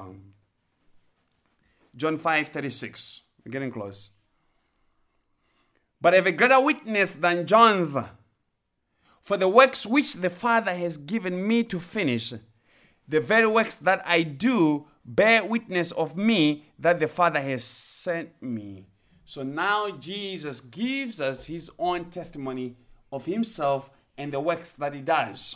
John 1.98 2.18
5 2.18 2.48
36. 2.48 3.24
We're 3.44 3.52
getting 3.52 3.70
close. 3.70 4.10
But 6.04 6.14
I 6.14 6.18
have 6.18 6.28
a 6.28 6.34
greater 6.34 6.60
witness 6.60 7.14
than 7.14 7.48
John's. 7.48 7.96
For 9.22 9.38
the 9.38 9.48
works 9.48 9.86
which 9.86 10.16
the 10.16 10.30
Father 10.30 10.76
has 10.76 10.98
given 10.98 11.48
me 11.48 11.64
to 11.64 11.80
finish, 11.80 12.34
the 13.08 13.22
very 13.22 13.48
works 13.48 13.76
that 13.76 14.04
I 14.06 14.24
do 14.24 14.86
bear 15.06 15.46
witness 15.46 15.94
of 15.94 16.18
me 16.18 16.66
that 16.78 17.00
the 17.00 17.08
Father 17.08 17.40
has 17.40 17.64
sent 17.64 18.32
me. 18.42 18.86
So 19.24 19.44
now 19.44 19.92
Jesus 19.92 20.60
gives 20.60 21.22
us 21.22 21.46
his 21.46 21.72
own 21.80 22.10
testimony 22.10 22.76
of 23.10 23.26
himself 23.26 23.90
and 24.18 24.34
the 24.34 24.42
works 24.42 24.74
that 24.74 24.94
he 24.94 25.00
does. 25.00 25.56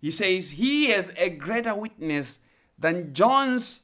He 0.00 0.10
says, 0.10 0.52
He 0.52 0.90
is 0.90 1.12
a 1.18 1.28
greater 1.28 1.74
witness 1.74 2.38
than 2.78 3.12
John's, 3.12 3.82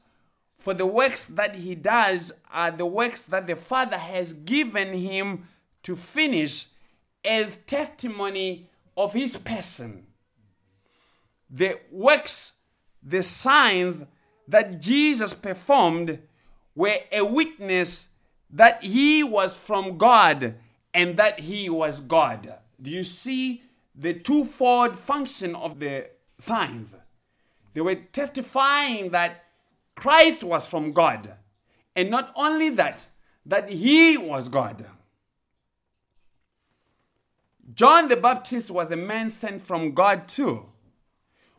for 0.62 0.74
the 0.74 0.86
works 0.86 1.26
that 1.26 1.56
he 1.56 1.74
does 1.74 2.32
are 2.52 2.70
the 2.70 2.86
works 2.86 3.22
that 3.24 3.48
the 3.48 3.56
Father 3.56 3.98
has 3.98 4.32
given 4.32 4.92
him 4.92 5.48
to 5.82 5.96
finish 5.96 6.68
as 7.24 7.56
testimony 7.66 8.70
of 8.96 9.12
his 9.12 9.36
person. 9.36 10.06
The 11.50 11.80
works, 11.90 12.52
the 13.02 13.24
signs 13.24 14.04
that 14.46 14.80
Jesus 14.80 15.34
performed 15.34 16.20
were 16.76 16.98
a 17.10 17.24
witness 17.24 18.06
that 18.48 18.84
he 18.84 19.24
was 19.24 19.56
from 19.56 19.98
God 19.98 20.54
and 20.94 21.16
that 21.16 21.40
he 21.40 21.68
was 21.68 21.98
God. 22.00 22.54
Do 22.80 22.92
you 22.92 23.02
see 23.02 23.62
the 23.96 24.14
twofold 24.14 24.96
function 24.96 25.56
of 25.56 25.80
the 25.80 26.10
signs? 26.38 26.94
They 27.74 27.80
were 27.80 27.96
testifying 27.96 29.10
that 29.10 29.41
Christ 29.94 30.44
was 30.44 30.66
from 30.66 30.92
God. 30.92 31.34
And 31.94 32.10
not 32.10 32.32
only 32.36 32.70
that, 32.70 33.06
that 33.46 33.70
he 33.70 34.16
was 34.16 34.48
God. 34.48 34.86
John 37.74 38.08
the 38.08 38.16
Baptist 38.16 38.70
was 38.70 38.90
a 38.90 38.96
man 38.96 39.30
sent 39.30 39.62
from 39.62 39.92
God 39.92 40.28
too. 40.28 40.66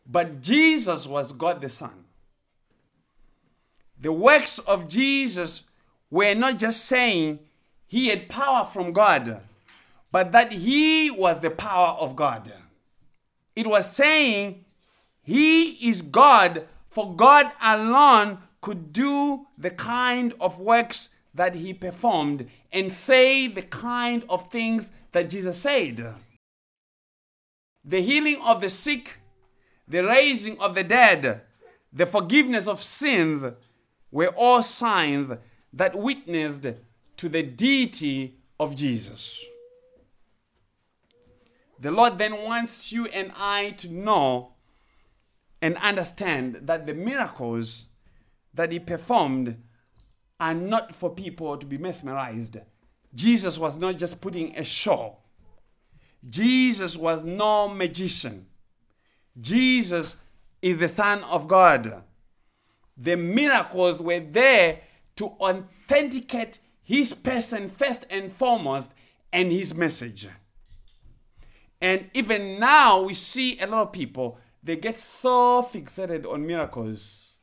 But 0.06 0.40
Jesus 0.42 1.06
was 1.06 1.32
God 1.32 1.60
the 1.60 1.68
Son. 1.68 2.04
The 3.98 4.12
works 4.12 4.58
of 4.58 4.88
Jesus 4.88 5.64
were 6.10 6.34
not 6.34 6.58
just 6.58 6.84
saying 6.84 7.38
he 7.86 8.08
had 8.08 8.28
power 8.28 8.64
from 8.64 8.92
God, 8.92 9.40
but 10.12 10.32
that 10.32 10.52
he 10.52 11.10
was 11.10 11.40
the 11.40 11.50
power 11.50 11.96
of 11.98 12.14
God. 12.14 12.52
It 13.56 13.66
was 13.66 13.90
saying 13.90 14.64
he 15.22 15.88
is 15.88 16.02
God, 16.02 16.66
for 16.94 17.14
God 17.14 17.50
alone 17.60 18.38
could 18.60 18.92
do 18.92 19.46
the 19.58 19.70
kind 19.70 20.32
of 20.40 20.60
works 20.60 21.08
that 21.34 21.56
he 21.56 21.74
performed 21.74 22.48
and 22.72 22.92
say 22.92 23.48
the 23.48 23.62
kind 23.62 24.24
of 24.28 24.50
things 24.50 24.90
that 25.10 25.28
Jesus 25.28 25.58
said. 25.58 26.14
The 27.84 28.00
healing 28.00 28.40
of 28.40 28.60
the 28.60 28.70
sick, 28.70 29.18
the 29.88 30.04
raising 30.04 30.58
of 30.60 30.76
the 30.76 30.84
dead, 30.84 31.42
the 31.92 32.06
forgiveness 32.06 32.68
of 32.68 32.80
sins 32.80 33.44
were 34.10 34.32
all 34.36 34.62
signs 34.62 35.32
that 35.72 35.98
witnessed 35.98 36.68
to 37.16 37.28
the 37.28 37.42
deity 37.42 38.36
of 38.58 38.76
Jesus. 38.76 39.44
The 41.80 41.90
Lord 41.90 42.18
then 42.18 42.44
wants 42.44 42.92
you 42.92 43.06
and 43.06 43.32
I 43.36 43.70
to 43.78 43.92
know 43.92 44.53
and 45.64 45.78
understand 45.78 46.58
that 46.64 46.84
the 46.84 46.92
miracles 46.92 47.86
that 48.52 48.70
He 48.70 48.78
performed 48.78 49.56
are 50.38 50.52
not 50.52 50.94
for 50.94 51.08
people 51.08 51.56
to 51.56 51.64
be 51.64 51.78
mesmerized. 51.78 52.58
Jesus 53.14 53.56
was 53.56 53.74
not 53.74 53.96
just 53.96 54.20
putting 54.20 54.54
a 54.58 54.62
show, 54.62 55.16
Jesus 56.28 56.98
was 56.98 57.24
no 57.24 57.68
magician. 57.68 58.44
Jesus 59.40 60.16
is 60.60 60.76
the 60.76 60.88
Son 60.88 61.24
of 61.24 61.48
God. 61.48 62.02
The 62.98 63.16
miracles 63.16 64.02
were 64.02 64.20
there 64.20 64.80
to 65.16 65.28
authenticate 65.40 66.58
his 66.82 67.14
person 67.14 67.70
first 67.70 68.04
and 68.10 68.30
foremost 68.30 68.90
and 69.32 69.50
his 69.50 69.74
message. 69.74 70.28
And 71.80 72.10
even 72.12 72.60
now, 72.60 73.02
we 73.02 73.14
see 73.14 73.58
a 73.58 73.66
lot 73.66 73.88
of 73.88 73.92
people, 73.92 74.38
they 74.64 74.76
get 74.76 74.98
so 74.98 75.62
fixated 75.62 76.24
on 76.26 76.46
miracles. 76.46 77.34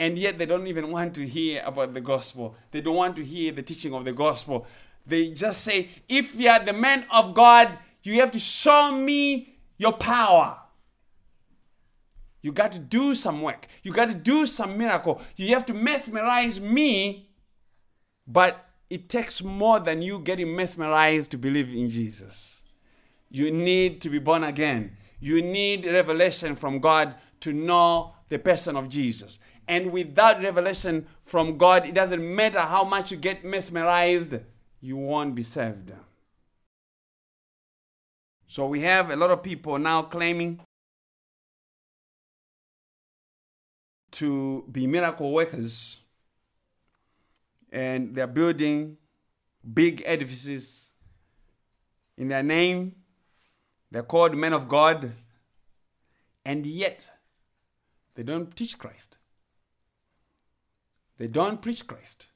And 0.00 0.18
yet, 0.18 0.38
they 0.38 0.46
don't 0.46 0.66
even 0.66 0.90
want 0.90 1.14
to 1.14 1.26
hear 1.26 1.62
about 1.64 1.94
the 1.94 2.00
gospel. 2.00 2.56
They 2.70 2.80
don't 2.80 2.96
want 2.96 3.16
to 3.16 3.24
hear 3.24 3.52
the 3.52 3.62
teaching 3.62 3.94
of 3.94 4.04
the 4.04 4.12
gospel. 4.12 4.66
They 5.06 5.30
just 5.30 5.62
say, 5.62 5.88
if 6.08 6.36
you 6.36 6.48
are 6.50 6.64
the 6.64 6.72
man 6.72 7.06
of 7.10 7.34
God, 7.34 7.78
you 8.02 8.20
have 8.20 8.30
to 8.32 8.38
show 8.38 8.92
me 8.92 9.58
your 9.76 9.92
power. 9.92 10.58
You 12.42 12.52
got 12.52 12.72
to 12.72 12.78
do 12.78 13.14
some 13.14 13.42
work. 13.42 13.66
You 13.82 13.92
got 13.92 14.06
to 14.06 14.14
do 14.14 14.46
some 14.46 14.78
miracle. 14.78 15.20
You 15.36 15.54
have 15.54 15.66
to 15.66 15.74
mesmerize 15.74 16.60
me. 16.60 17.30
But 18.26 18.64
it 18.90 19.08
takes 19.08 19.42
more 19.42 19.80
than 19.80 20.02
you 20.02 20.20
getting 20.20 20.54
mesmerized 20.54 21.30
to 21.32 21.38
believe 21.38 21.68
in 21.68 21.90
Jesus. 21.90 22.62
You 23.30 23.50
need 23.50 24.00
to 24.02 24.08
be 24.08 24.18
born 24.18 24.44
again. 24.44 24.96
You 25.20 25.42
need 25.42 25.84
revelation 25.86 26.56
from 26.56 26.78
God 26.78 27.14
to 27.40 27.52
know 27.52 28.14
the 28.28 28.38
person 28.38 28.76
of 28.76 28.88
Jesus. 28.88 29.38
And 29.66 29.92
without 29.92 30.42
revelation 30.42 31.06
from 31.24 31.58
God, 31.58 31.86
it 31.86 31.94
doesn't 31.94 32.34
matter 32.34 32.60
how 32.60 32.84
much 32.84 33.10
you 33.10 33.16
get 33.16 33.44
mesmerized, 33.44 34.34
you 34.80 34.96
won't 34.96 35.34
be 35.34 35.42
saved. 35.42 35.92
So 38.46 38.66
we 38.66 38.80
have 38.80 39.10
a 39.10 39.16
lot 39.16 39.30
of 39.30 39.42
people 39.42 39.78
now 39.78 40.02
claiming 40.02 40.60
to 44.12 44.64
be 44.72 44.86
miracle 44.86 45.32
workers 45.32 45.98
and 47.70 48.14
they're 48.14 48.26
building 48.26 48.96
big 49.74 50.02
edifices 50.06 50.88
in 52.16 52.28
their 52.28 52.42
name. 52.42 52.94
They're 53.90 54.02
called 54.02 54.36
men 54.36 54.52
of 54.52 54.68
God, 54.68 55.12
and 56.44 56.66
yet 56.66 57.10
they 58.14 58.22
don't 58.22 58.54
teach 58.54 58.78
Christ. 58.78 59.16
They 61.18 61.26
don't 61.26 61.62
preach 61.62 61.86
Christ. 61.86 62.26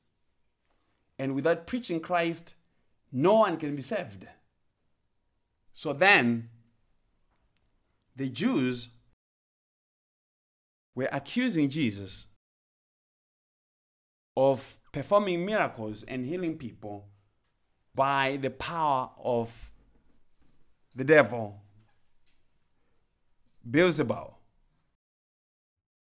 And 1.18 1.34
without 1.34 1.66
preaching 1.66 2.00
Christ, 2.00 2.54
no 3.12 3.34
one 3.34 3.56
can 3.56 3.76
be 3.76 3.82
saved. 3.82 4.26
So 5.74 5.92
then, 5.92 6.48
the 8.16 8.28
Jews 8.28 8.88
were 10.94 11.08
accusing 11.12 11.70
Jesus 11.70 12.26
of 14.36 14.78
performing 14.92 15.44
miracles 15.44 16.04
and 16.06 16.26
healing 16.26 16.58
people 16.58 17.08
by 17.94 18.38
the 18.40 18.50
power 18.50 19.10
of 19.22 19.71
the 20.94 21.04
devil, 21.04 21.60
Beelzebub. 23.68 24.34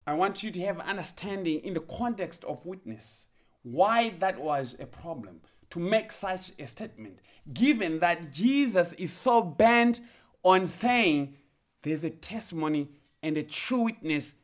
I 0.07 0.15
want 0.15 0.43
you 0.43 0.51
to 0.51 0.61
have 0.63 0.81
understanding 0.81 1.61
in 1.61 1.75
the 1.75 1.81
context 1.81 2.43
of 2.45 2.65
witness 2.65 3.27
why 3.63 4.11
that 4.19 4.41
was 4.41 4.75
a 4.81 4.87
problem 4.87 5.41
to 5.71 5.79
make 5.79 6.11
such 6.11 6.51
a 6.59 6.67
statement, 6.67 7.19
given 7.53 8.01
that 8.01 8.33
Jesus 8.33 8.93
is 8.95 9.13
so 9.13 9.41
bent 9.43 10.01
on 10.43 10.69
saying 10.69 11.37
there's 11.83 12.03
a 12.03 12.11
testimony 12.11 12.89
and 13.23 13.37
a 13.37 13.43
true 13.43 13.83
witness 13.83 14.35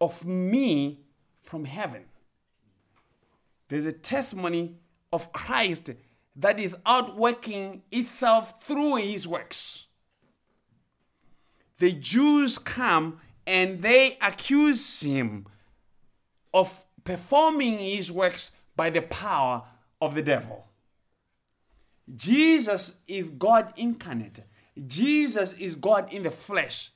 of 0.00 0.24
me 0.24 1.00
from 1.42 1.64
heaven. 1.64 2.04
There's 3.68 3.86
a 3.86 3.92
testimony 3.92 4.76
of 5.12 5.32
Christ 5.32 5.90
that 6.36 6.60
is 6.60 6.76
outworking 6.84 7.82
itself 7.90 8.62
through 8.62 8.96
his 8.96 9.26
works. 9.26 9.86
The 11.78 11.92
Jews 11.92 12.58
come 12.58 13.20
and 13.46 13.80
they 13.82 14.18
accuse 14.20 15.00
him 15.00 15.46
of 16.52 16.84
performing 17.04 17.78
his 17.78 18.10
works 18.10 18.50
by 18.74 18.90
the 18.90 19.02
power 19.02 19.62
of 20.00 20.14
the 20.14 20.22
devil. 20.22 20.66
Jesus 22.14 22.94
is 23.08 23.30
God 23.30 23.72
incarnate. 23.76 24.40
Jesus 24.86 25.54
is 25.54 25.74
God 25.74 26.12
in 26.12 26.22
the 26.22 26.30
flesh. 26.30 26.92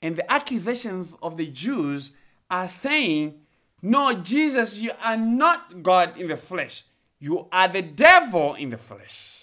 And 0.00 0.16
the 0.16 0.30
accusations 0.30 1.14
of 1.22 1.36
the 1.36 1.46
Jews 1.46 2.12
are 2.50 2.68
saying, 2.68 3.40
No, 3.82 4.14
Jesus, 4.14 4.78
you 4.78 4.92
are 5.02 5.16
not 5.16 5.82
God 5.82 6.16
in 6.16 6.28
the 6.28 6.36
flesh. 6.36 6.84
You 7.20 7.48
are 7.50 7.68
the 7.68 7.82
devil 7.82 8.54
in 8.54 8.70
the 8.70 8.78
flesh. 8.78 9.42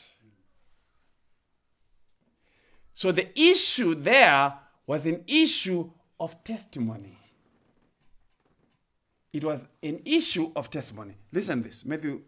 So 2.93 3.11
the 3.11 3.27
issue 3.39 3.95
there 3.95 4.53
was 4.87 5.05
an 5.05 5.23
issue 5.27 5.89
of 6.19 6.43
testimony. 6.43 7.17
It 9.33 9.43
was 9.43 9.65
an 9.83 9.99
issue 10.05 10.51
of 10.55 10.69
testimony. 10.69 11.15
Listen 11.33 11.61
this 11.61 11.83
Matthew 11.83 12.21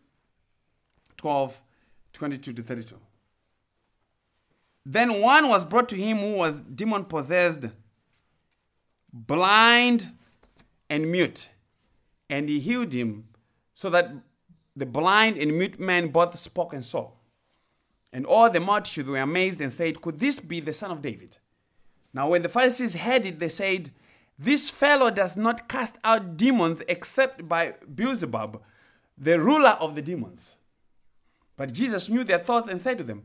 12, 1.15 1.61
22 2.11 2.53
to 2.53 2.63
32. 2.63 2.99
Then 4.85 5.21
one 5.21 5.47
was 5.47 5.63
brought 5.63 5.87
to 5.89 5.95
him 5.95 6.17
who 6.17 6.33
was 6.33 6.61
demon 6.61 7.05
possessed, 7.05 7.65
blind 9.11 10.11
and 10.89 11.11
mute, 11.11 11.49
and 12.29 12.49
he 12.49 12.59
healed 12.59 12.93
him, 12.93 13.27
so 13.73 13.89
that 13.89 14.11
the 14.77 14.85
blind 14.85 15.37
and 15.37 15.57
mute 15.57 15.79
man 15.79 16.09
both 16.09 16.37
spoke 16.37 16.71
and 16.71 16.85
saw. 16.85 17.09
And 18.13 18.27
all 18.27 18.49
the 18.49 18.59
multitude 18.59 19.07
were 19.07 19.17
amazed 19.17 19.59
and 19.59 19.73
said, 19.73 20.01
Could 20.01 20.19
this 20.19 20.39
be 20.39 20.59
the 20.59 20.71
son 20.71 20.91
of 20.91 21.01
David? 21.01 21.37
Now, 22.13 22.29
when 22.29 22.43
the 22.43 22.49
Pharisees 22.49 22.95
heard 22.95 23.25
it, 23.25 23.39
they 23.39 23.49
said, 23.49 23.91
This 24.37 24.69
fellow 24.69 25.09
does 25.09 25.35
not 25.35 25.67
cast 25.67 25.95
out 26.03 26.37
demons 26.37 26.83
except 26.87 27.49
by 27.49 27.73
Beelzebub, 27.93 28.61
the 29.17 29.39
ruler 29.39 29.71
of 29.71 29.95
the 29.95 30.01
demons. 30.03 30.55
But 31.57 31.73
Jesus 31.73 32.07
knew 32.07 32.23
their 32.23 32.37
thoughts 32.37 32.69
and 32.69 32.79
said 32.79 32.99
to 32.99 33.03
them, 33.03 33.23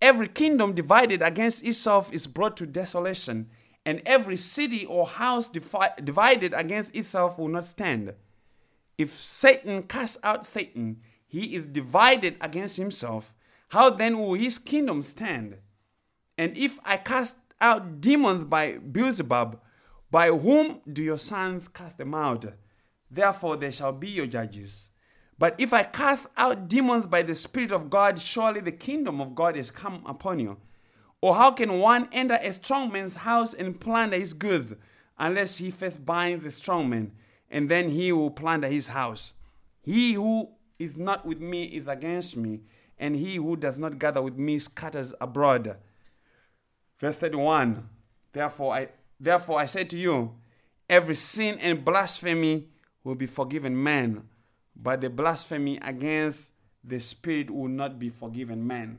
Every 0.00 0.26
kingdom 0.26 0.72
divided 0.72 1.20
against 1.20 1.64
itself 1.66 2.12
is 2.14 2.26
brought 2.26 2.56
to 2.56 2.66
desolation, 2.66 3.50
and 3.84 4.00
every 4.06 4.36
city 4.36 4.86
or 4.86 5.06
house 5.06 5.50
divided 5.50 6.54
against 6.54 6.96
itself 6.96 7.38
will 7.38 7.48
not 7.48 7.66
stand. 7.66 8.14
If 9.02 9.18
Satan 9.18 9.82
casts 9.82 10.16
out 10.22 10.46
Satan, 10.46 11.00
he 11.26 11.56
is 11.56 11.66
divided 11.66 12.36
against 12.40 12.76
himself. 12.76 13.34
How 13.70 13.90
then 13.90 14.16
will 14.16 14.34
his 14.34 14.60
kingdom 14.60 15.02
stand? 15.02 15.58
And 16.38 16.56
if 16.56 16.78
I 16.84 16.98
cast 16.98 17.34
out 17.60 18.00
demons 18.00 18.44
by 18.44 18.78
Beelzebub, 18.78 19.60
by 20.08 20.28
whom 20.28 20.82
do 20.92 21.02
your 21.02 21.18
sons 21.18 21.66
cast 21.66 21.98
them 21.98 22.14
out? 22.14 22.44
Therefore 23.10 23.56
they 23.56 23.72
shall 23.72 23.90
be 23.90 24.06
your 24.06 24.28
judges. 24.28 24.88
But 25.36 25.56
if 25.58 25.72
I 25.72 25.82
cast 25.82 26.28
out 26.36 26.68
demons 26.68 27.08
by 27.08 27.22
the 27.22 27.34
Spirit 27.34 27.72
of 27.72 27.90
God, 27.90 28.20
surely 28.20 28.60
the 28.60 28.70
kingdom 28.70 29.20
of 29.20 29.34
God 29.34 29.56
has 29.56 29.72
come 29.72 30.04
upon 30.06 30.38
you. 30.38 30.58
Or 31.20 31.34
how 31.34 31.50
can 31.50 31.80
one 31.80 32.08
enter 32.12 32.38
a 32.40 32.52
strong 32.52 32.92
man's 32.92 33.14
house 33.14 33.52
and 33.52 33.80
plunder 33.80 34.16
his 34.16 34.32
goods, 34.32 34.74
unless 35.18 35.56
he 35.56 35.72
first 35.72 36.06
binds 36.06 36.44
the 36.44 36.52
strong 36.52 36.88
man, 36.88 37.10
and 37.52 37.68
then 37.68 37.90
he 37.90 38.10
will 38.10 38.32
plunder 38.32 38.66
his 38.66 38.88
house? 38.88 39.32
He 39.80 40.14
who 40.14 40.48
is 40.80 40.96
not 40.98 41.24
with 41.24 41.40
me 41.40 41.64
is 41.64 41.86
against 41.86 42.36
me, 42.36 42.62
and 42.98 43.14
he 43.14 43.36
who 43.36 43.54
does 43.54 43.78
not 43.78 44.00
gather 44.00 44.20
with 44.20 44.36
me 44.36 44.58
scatters 44.58 45.14
abroad. 45.20 45.76
Verse 46.98 47.14
31 47.16 47.88
Therefore 48.32 48.74
I, 48.74 48.88
therefore 49.20 49.60
I 49.60 49.66
say 49.66 49.84
to 49.84 49.96
you, 49.96 50.32
every 50.90 51.14
sin 51.14 51.58
and 51.60 51.84
blasphemy 51.84 52.68
will 53.04 53.14
be 53.14 53.26
forgiven 53.26 53.80
man 53.80 54.28
but 54.74 55.00
the 55.00 55.10
blasphemy 55.10 55.78
against 55.82 56.50
the 56.82 57.00
Spirit 57.00 57.50
will 57.50 57.68
not 57.68 57.98
be 57.98 58.08
forgiven 58.08 58.66
man. 58.66 58.98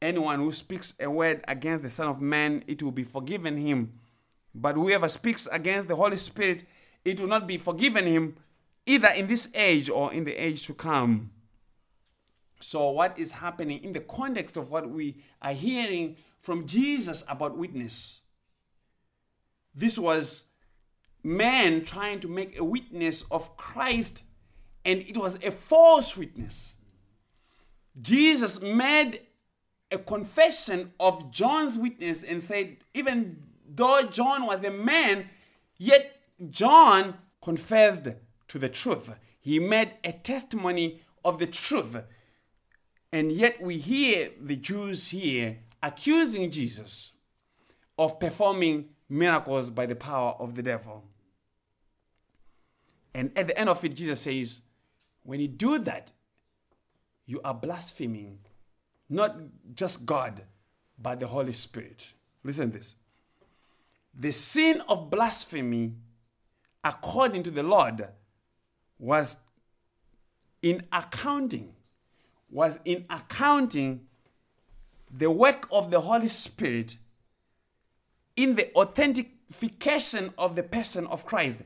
Anyone 0.00 0.38
who 0.38 0.52
speaks 0.52 0.94
a 1.00 1.10
word 1.10 1.42
against 1.48 1.82
the 1.82 1.90
Son 1.90 2.08
of 2.08 2.20
Man, 2.20 2.62
it 2.66 2.82
will 2.82 2.92
be 2.92 3.04
forgiven 3.04 3.56
him. 3.56 3.94
But 4.54 4.76
whoever 4.76 5.08
speaks 5.08 5.48
against 5.50 5.88
the 5.88 5.96
Holy 5.96 6.18
Spirit, 6.18 6.64
it 7.04 7.20
will 7.20 7.28
not 7.28 7.46
be 7.46 7.58
forgiven 7.58 8.06
him, 8.06 8.36
either 8.86 9.08
in 9.08 9.26
this 9.26 9.48
age 9.54 9.88
or 9.88 10.12
in 10.12 10.24
the 10.24 10.34
age 10.34 10.66
to 10.66 10.74
come. 10.74 11.30
So, 12.60 12.90
what 12.90 13.18
is 13.18 13.32
happening 13.32 13.82
in 13.84 13.92
the 13.92 14.00
context 14.00 14.56
of 14.56 14.70
what 14.70 14.88
we 14.88 15.22
are 15.42 15.52
hearing 15.52 16.16
from 16.40 16.66
Jesus 16.66 17.22
about 17.28 17.56
witness? 17.56 18.20
This 19.74 19.98
was 19.98 20.44
man 21.22 21.84
trying 21.84 22.20
to 22.20 22.28
make 22.28 22.58
a 22.58 22.64
witness 22.64 23.24
of 23.30 23.56
Christ 23.56 24.22
and 24.84 25.00
it 25.00 25.16
was 25.16 25.38
a 25.42 25.50
false 25.50 26.16
witness. 26.16 26.76
Jesus 28.00 28.60
made 28.60 29.20
a 29.90 29.98
confession 29.98 30.92
of 31.00 31.30
John's 31.30 31.76
witness 31.78 32.22
and 32.22 32.42
said, 32.42 32.76
even 32.92 33.42
though 33.66 34.02
John 34.02 34.46
was 34.46 34.62
a 34.62 34.70
man, 34.70 35.30
yet 35.78 36.13
John 36.50 37.14
confessed 37.42 38.08
to 38.48 38.58
the 38.58 38.68
truth. 38.68 39.10
He 39.40 39.58
made 39.58 39.92
a 40.02 40.12
testimony 40.12 41.02
of 41.24 41.38
the 41.38 41.46
truth. 41.46 42.02
And 43.12 43.30
yet 43.30 43.60
we 43.60 43.78
hear 43.78 44.30
the 44.40 44.56
Jews 44.56 45.10
here 45.10 45.58
accusing 45.82 46.50
Jesus 46.50 47.12
of 47.98 48.18
performing 48.18 48.88
miracles 49.08 49.70
by 49.70 49.86
the 49.86 49.94
power 49.94 50.34
of 50.38 50.54
the 50.54 50.62
devil. 50.62 51.04
And 53.14 53.30
at 53.36 53.46
the 53.48 53.58
end 53.58 53.68
of 53.68 53.84
it, 53.84 53.94
Jesus 53.94 54.22
says, 54.22 54.62
when 55.22 55.40
you 55.40 55.48
do 55.48 55.78
that, 55.78 56.12
you 57.26 57.40
are 57.44 57.54
blaspheming 57.54 58.38
not 59.08 59.36
just 59.74 60.04
God, 60.06 60.42
but 60.98 61.20
the 61.20 61.26
Holy 61.26 61.52
Spirit. 61.52 62.12
Listen 62.42 62.70
this. 62.70 62.94
The 64.14 64.32
sin 64.32 64.82
of 64.88 65.10
blasphemy, 65.10 65.94
according 66.84 67.42
to 67.42 67.50
the 67.50 67.62
Lord, 67.62 68.06
was 68.98 69.36
in 70.62 70.84
accounting, 70.92 71.74
was 72.50 72.78
in 72.84 73.04
accounting 73.10 74.06
the 75.10 75.30
work 75.30 75.66
of 75.72 75.90
the 75.90 76.00
Holy 76.00 76.28
Spirit 76.28 76.96
in 78.36 78.56
the 78.56 78.72
authentication 78.74 80.32
of 80.38 80.56
the 80.56 80.62
person 80.62 81.06
of 81.06 81.24
Christ. 81.24 81.60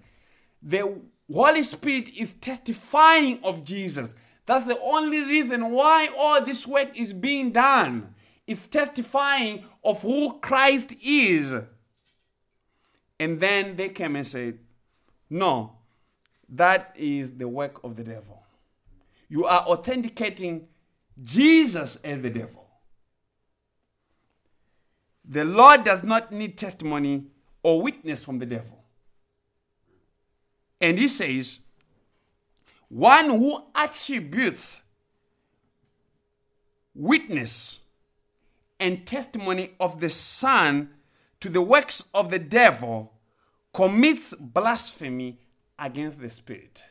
The 0.62 1.00
Holy 1.32 1.62
Spirit 1.62 2.10
is 2.16 2.34
testifying 2.34 3.40
of 3.42 3.64
Jesus. 3.64 4.14
That's 4.46 4.66
the 4.66 4.80
only 4.80 5.20
reason 5.20 5.70
why 5.70 6.08
all 6.16 6.44
this 6.44 6.66
work 6.66 6.96
is 6.98 7.12
being 7.12 7.52
done. 7.52 8.14
It's 8.46 8.66
testifying 8.66 9.64
of 9.84 10.00
who 10.02 10.38
Christ 10.40 10.94
is. 11.02 11.54
And 13.20 13.40
then 13.40 13.76
they 13.76 13.90
came 13.90 14.16
and 14.16 14.26
said, 14.26 14.58
No, 15.30 15.72
that 16.48 16.94
is 16.96 17.32
the 17.32 17.48
work 17.48 17.84
of 17.84 17.96
the 17.96 18.04
devil. 18.04 18.42
You 19.28 19.44
are 19.44 19.60
authenticating 19.60 20.68
Jesus 21.22 21.96
as 21.96 22.22
the 22.22 22.30
devil. 22.30 22.66
The 25.24 25.44
Lord 25.44 25.84
does 25.84 26.02
not 26.02 26.32
need 26.32 26.56
testimony 26.56 27.26
or 27.62 27.82
witness 27.82 28.24
from 28.24 28.38
the 28.38 28.46
devil. 28.46 28.82
And 30.80 30.98
he 30.98 31.08
says, 31.08 31.60
one 32.88 33.26
who 33.26 33.64
attributes 33.74 34.80
witness 36.94 37.80
and 38.80 39.06
testimony 39.06 39.74
of 39.78 40.00
the 40.00 40.08
Son 40.08 40.90
to 41.40 41.48
the 41.50 41.60
works 41.60 42.04
of 42.14 42.30
the 42.30 42.38
devil 42.38 43.12
commits 43.72 44.34
blasphemy 44.38 45.38
against 45.78 46.20
the 46.20 46.28
Spirit. 46.28 46.82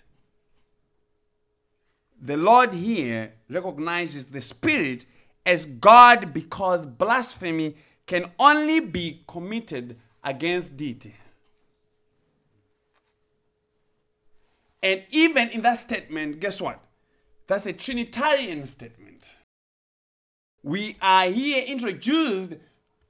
The 2.20 2.38
Lord 2.38 2.74
here 2.74 3.34
recognizes 3.50 4.28
the 4.28 4.42
Spirit 4.42 5.06
as 5.46 5.66
God 5.66 6.34
because 6.34 6.86
blasphemy 6.86 7.78
can 8.06 8.32
only 8.40 8.80
be 8.80 9.24
committed 9.28 9.98
against 10.24 10.76
deity. 10.76 11.14
And 14.82 15.04
even 15.10 15.50
in 15.50 15.62
that 15.62 15.80
statement, 15.80 16.40
guess 16.40 16.62
what? 16.62 16.80
That's 17.48 17.66
a 17.66 17.74
Trinitarian 17.74 18.66
statement. 18.68 19.30
We 20.64 20.98
are 21.02 21.26
here 21.26 21.64
introduced 21.64 22.56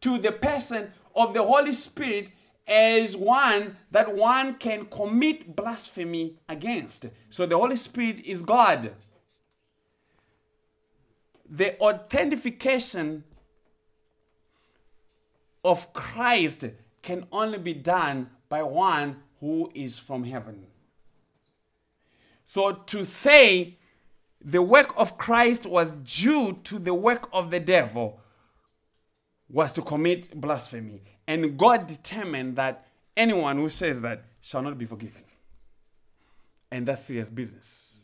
to 0.01 0.17
the 0.17 0.31
person 0.31 0.91
of 1.15 1.33
the 1.33 1.43
Holy 1.43 1.73
Spirit 1.73 2.29
as 2.67 3.15
one 3.15 3.77
that 3.91 4.13
one 4.13 4.55
can 4.55 4.85
commit 4.85 5.55
blasphemy 5.55 6.35
against. 6.49 7.07
So 7.29 7.45
the 7.45 7.57
Holy 7.57 7.77
Spirit 7.77 8.19
is 8.25 8.41
God. 8.41 8.93
The 11.49 11.79
authentication 11.79 13.23
of 15.63 15.93
Christ 15.93 16.65
can 17.01 17.25
only 17.31 17.57
be 17.57 17.73
done 17.73 18.29
by 18.49 18.63
one 18.63 19.17
who 19.39 19.71
is 19.73 19.97
from 19.97 20.25
heaven. 20.25 20.65
So 22.45 22.73
to 22.73 23.05
say 23.05 23.77
the 24.43 24.61
work 24.61 24.93
of 24.97 25.17
Christ 25.17 25.65
was 25.65 25.91
due 26.03 26.59
to 26.63 26.79
the 26.79 26.93
work 26.93 27.29
of 27.31 27.49
the 27.49 27.59
devil 27.59 28.19
was 29.49 29.71
to 29.73 29.81
commit 29.81 30.39
blasphemy. 30.39 31.01
And 31.27 31.57
God 31.57 31.87
determined 31.87 32.55
that 32.57 32.87
anyone 33.15 33.57
who 33.57 33.69
says 33.69 34.01
that 34.01 34.23
shall 34.41 34.61
not 34.61 34.77
be 34.77 34.85
forgiven. 34.85 35.23
And 36.71 36.87
that's 36.87 37.05
serious 37.05 37.29
business. 37.29 37.97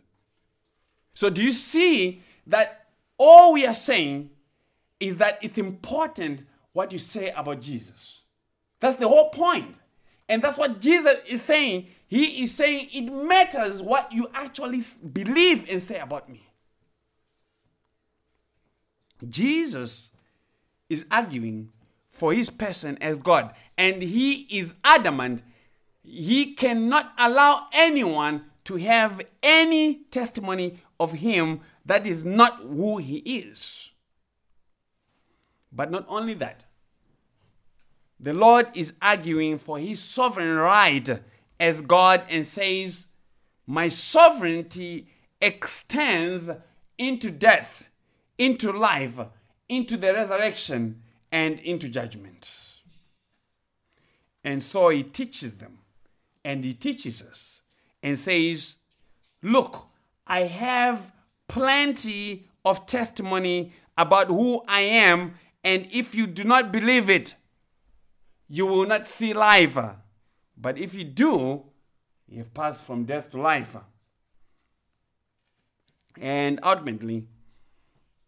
So, 1.13 1.29
do 1.29 1.43
you 1.43 1.51
see 1.51 2.21
that 2.47 2.87
all 3.17 3.53
we 3.53 3.65
are 3.65 3.75
saying 3.75 4.29
is 4.99 5.17
that 5.17 5.39
it's 5.41 5.57
important 5.57 6.43
what 6.71 6.91
you 6.91 6.99
say 6.99 7.29
about 7.31 7.61
Jesus? 7.61 8.21
That's 8.79 8.99
the 8.99 9.07
whole 9.07 9.29
point. 9.29 9.75
And 10.27 10.41
that's 10.41 10.57
what 10.57 10.79
Jesus 10.79 11.15
is 11.27 11.41
saying 11.41 11.87
he 12.13 12.43
is 12.43 12.53
saying 12.53 12.89
it 12.93 13.11
matters 13.11 13.81
what 13.81 14.11
you 14.11 14.29
actually 14.35 14.83
believe 15.13 15.65
and 15.67 15.81
say 15.81 15.97
about 15.97 16.29
me. 16.29 16.47
Jesus 19.27 20.11
is 20.93 21.05
arguing 21.11 21.71
for 22.11 22.33
his 22.33 22.49
person 22.49 22.97
as 23.01 23.17
God, 23.17 23.53
and 23.77 24.01
he 24.01 24.47
is 24.49 24.73
adamant 24.85 25.41
he 26.03 26.53
cannot 26.53 27.13
allow 27.17 27.67
anyone 27.71 28.45
to 28.65 28.75
have 28.75 29.21
any 29.41 30.03
testimony 30.11 30.79
of 30.99 31.13
him 31.13 31.61
that 31.85 32.05
is 32.05 32.23
not 32.23 32.61
who 32.61 32.97
he 32.97 33.17
is. 33.17 33.91
But 35.71 35.91
not 35.91 36.05
only 36.07 36.33
that, 36.35 36.63
the 38.19 38.33
Lord 38.33 38.67
is 38.73 38.93
arguing 39.01 39.57
for 39.57 39.79
his 39.79 40.01
sovereign 40.01 40.55
right 40.55 41.09
as 41.59 41.81
God 41.81 42.23
and 42.29 42.45
says, 42.45 43.07
My 43.65 43.89
sovereignty 43.89 45.07
extends 45.41 46.49
into 46.97 47.31
death, 47.31 47.87
into 48.37 48.71
life, 48.71 49.19
into 49.73 49.97
the 49.97 50.13
resurrection, 50.13 51.01
and 51.31 51.59
into 51.61 51.89
judgment. 51.89 52.49
And 54.43 54.63
so 54.63 54.89
he 54.89 55.01
teaches 55.03 55.55
them 55.55 55.79
and 56.45 56.63
he 56.63 56.73
teaches 56.73 57.23
us 57.23 57.61
and 58.03 58.19
says, 58.19 58.75
Look, 59.41 59.87
I 60.27 60.41
have 60.41 61.11
plenty 61.47 62.47
of 62.63 62.85
testimony 62.85 63.73
about 63.97 64.27
who 64.27 64.61
I 64.67 64.81
am, 64.81 65.35
and 65.63 65.87
if 65.91 66.13
you 66.13 66.27
do 66.27 66.43
not 66.43 66.71
believe 66.71 67.09
it, 67.09 67.35
you 68.47 68.65
will 68.65 68.85
not 68.85 69.07
see 69.07 69.33
life. 69.33 69.77
But 70.55 70.77
if 70.77 70.93
you 70.93 71.03
do, 71.03 71.63
you 72.27 72.37
have 72.39 72.53
passed 72.53 72.85
from 72.85 73.05
death 73.05 73.31
to 73.31 73.41
life. 73.41 73.75
And 76.19 76.59
ultimately, 76.63 77.27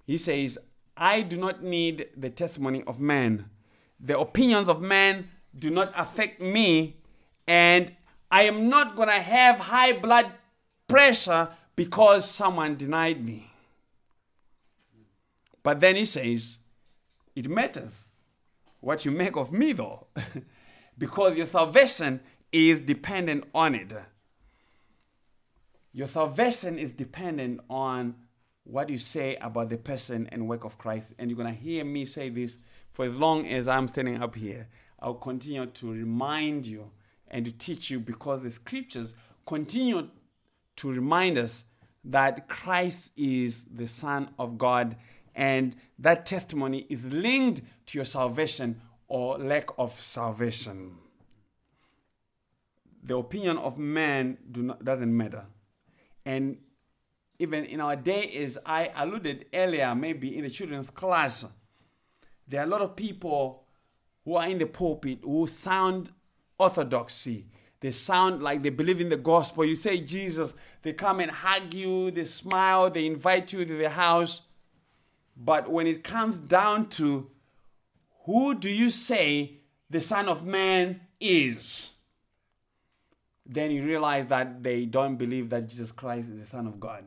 he 0.06 0.18
says, 0.18 0.58
I 0.98 1.22
do 1.22 1.38
not 1.38 1.64
need 1.64 2.08
the 2.16 2.30
testimony 2.30 2.84
of 2.88 3.00
man. 3.00 3.50
The 4.00 4.18
opinions 4.18 4.70
of 4.70 4.82
man 4.82 5.30
do 5.58 5.70
not 5.70 5.92
affect 5.96 6.42
me, 6.42 6.98
and 7.48 7.94
I 8.32 8.44
am 8.44 8.70
not 8.70 8.96
going 8.96 9.10
to 9.10 9.22
have 9.22 9.60
high 9.60 9.94
blood 9.94 10.32
pressure 10.88 11.50
because 11.76 12.30
someone 12.30 12.76
denied 12.76 13.24
me. 13.24 13.52
But 15.64 15.80
then 15.80 15.96
he 15.96 16.06
says, 16.06 16.60
it 17.36 17.50
matters 17.50 18.04
what 18.80 19.04
you 19.04 19.12
make 19.12 19.36
of 19.36 19.52
me, 19.52 19.74
though, 19.74 20.08
because 20.98 21.36
your 21.36 21.48
salvation 21.48 22.22
is 22.52 22.80
dependent 22.80 23.46
on 23.54 23.76
it. 23.76 23.94
Your 25.92 26.08
salvation 26.08 26.78
is 26.78 26.92
dependent 26.92 27.62
on 27.70 28.16
what 28.66 28.90
you 28.90 28.98
say 28.98 29.38
about 29.38 29.70
the 29.70 29.78
person 29.78 30.28
and 30.32 30.50
work 30.50 30.66
of 30.66 30.78
Christ. 30.78 31.14
And 31.18 31.30
you're 31.30 31.38
going 31.38 31.54
to 31.54 31.60
hear 31.60 31.86
me 31.86 32.04
say 32.04 32.30
this 32.30 32.58
for 32.92 33.06
as 33.06 33.16
long 33.16 33.48
as 33.48 33.68
I'm 33.68 33.88
standing 33.88 34.22
up 34.22 34.36
here. 34.36 34.68
I'll 35.00 35.14
continue 35.14 35.66
to 35.66 35.92
remind 35.92 36.66
you 36.66 36.90
and 37.28 37.46
to 37.46 37.52
teach 37.52 37.90
you 37.90 38.00
because 38.00 38.42
the 38.42 38.52
scriptures 38.52 39.14
continue 39.46 40.10
to 40.78 40.92
remind 40.92 41.38
us 41.38 41.66
that 42.04 42.48
Christ 42.48 43.12
is 43.16 43.66
the 43.66 43.88
Son 43.88 44.30
of 44.38 44.58
God 44.58 44.96
and 45.36 45.76
that 46.00 46.26
testimony 46.26 46.86
is 46.90 47.06
linked 47.06 47.62
to 47.88 47.98
your 47.98 48.06
salvation 48.06 48.82
or 49.08 49.38
lack 49.38 49.70
of 49.78 50.00
salvation. 50.00 50.96
The 53.04 53.18
opinion 53.18 53.58
of 53.58 53.78
man 53.78 54.38
do 54.52 54.64
not, 54.64 54.84
doesn't 54.84 55.16
matter. 55.16 55.46
And 56.26 56.58
even 57.40 57.66
in 57.66 57.82
our 57.82 57.96
day, 57.96 58.32
as 58.44 58.58
I 58.66 58.92
alluded 58.96 59.46
earlier, 59.54 59.94
maybe 59.94 60.38
in 60.38 60.44
the 60.44 60.50
children's 60.50 60.90
class, 60.90 61.46
there 62.48 62.62
are 62.62 62.66
a 62.66 62.70
lot 62.70 62.82
of 62.82 62.96
people 62.96 63.64
who 64.24 64.36
are 64.36 64.48
in 64.48 64.58
the 64.58 64.66
pulpit 64.66 65.20
who 65.24 65.48
sound 65.48 66.12
orthodoxy. 66.58 67.48
They 67.82 67.92
sound 67.92 68.42
like 68.42 68.64
they 68.64 68.70
believe 68.70 69.02
in 69.02 69.10
the 69.10 69.18
gospel. 69.18 69.66
You 69.66 69.76
say 69.76 70.00
Jesus, 70.00 70.54
they 70.82 70.94
come 70.94 71.20
and 71.20 71.30
hug 71.30 71.74
you, 71.74 72.10
they 72.12 72.26
smile, 72.26 72.90
they 72.90 73.06
invite 73.06 73.52
you 73.54 73.66
to 73.66 73.78
their 73.78 73.90
house. 73.90 74.42
But 75.36 75.70
when 75.70 75.86
it 75.86 76.04
comes 76.04 76.40
down 76.40 76.90
to 76.92 77.30
who 78.26 78.56
do 78.56 78.70
you 78.70 78.90
say 78.90 79.60
the 79.90 80.02
Son 80.02 80.28
of 80.28 80.46
Man 80.46 81.02
is? 81.20 81.92
Then 83.46 83.70
you 83.70 83.86
realize 83.86 84.28
that 84.28 84.64
they 84.64 84.86
don't 84.86 85.18
believe 85.18 85.50
that 85.52 85.68
Jesus 85.68 85.92
Christ 85.92 86.30
is 86.30 86.40
the 86.40 86.48
Son 86.48 86.66
of 86.66 86.80
God. 86.80 87.04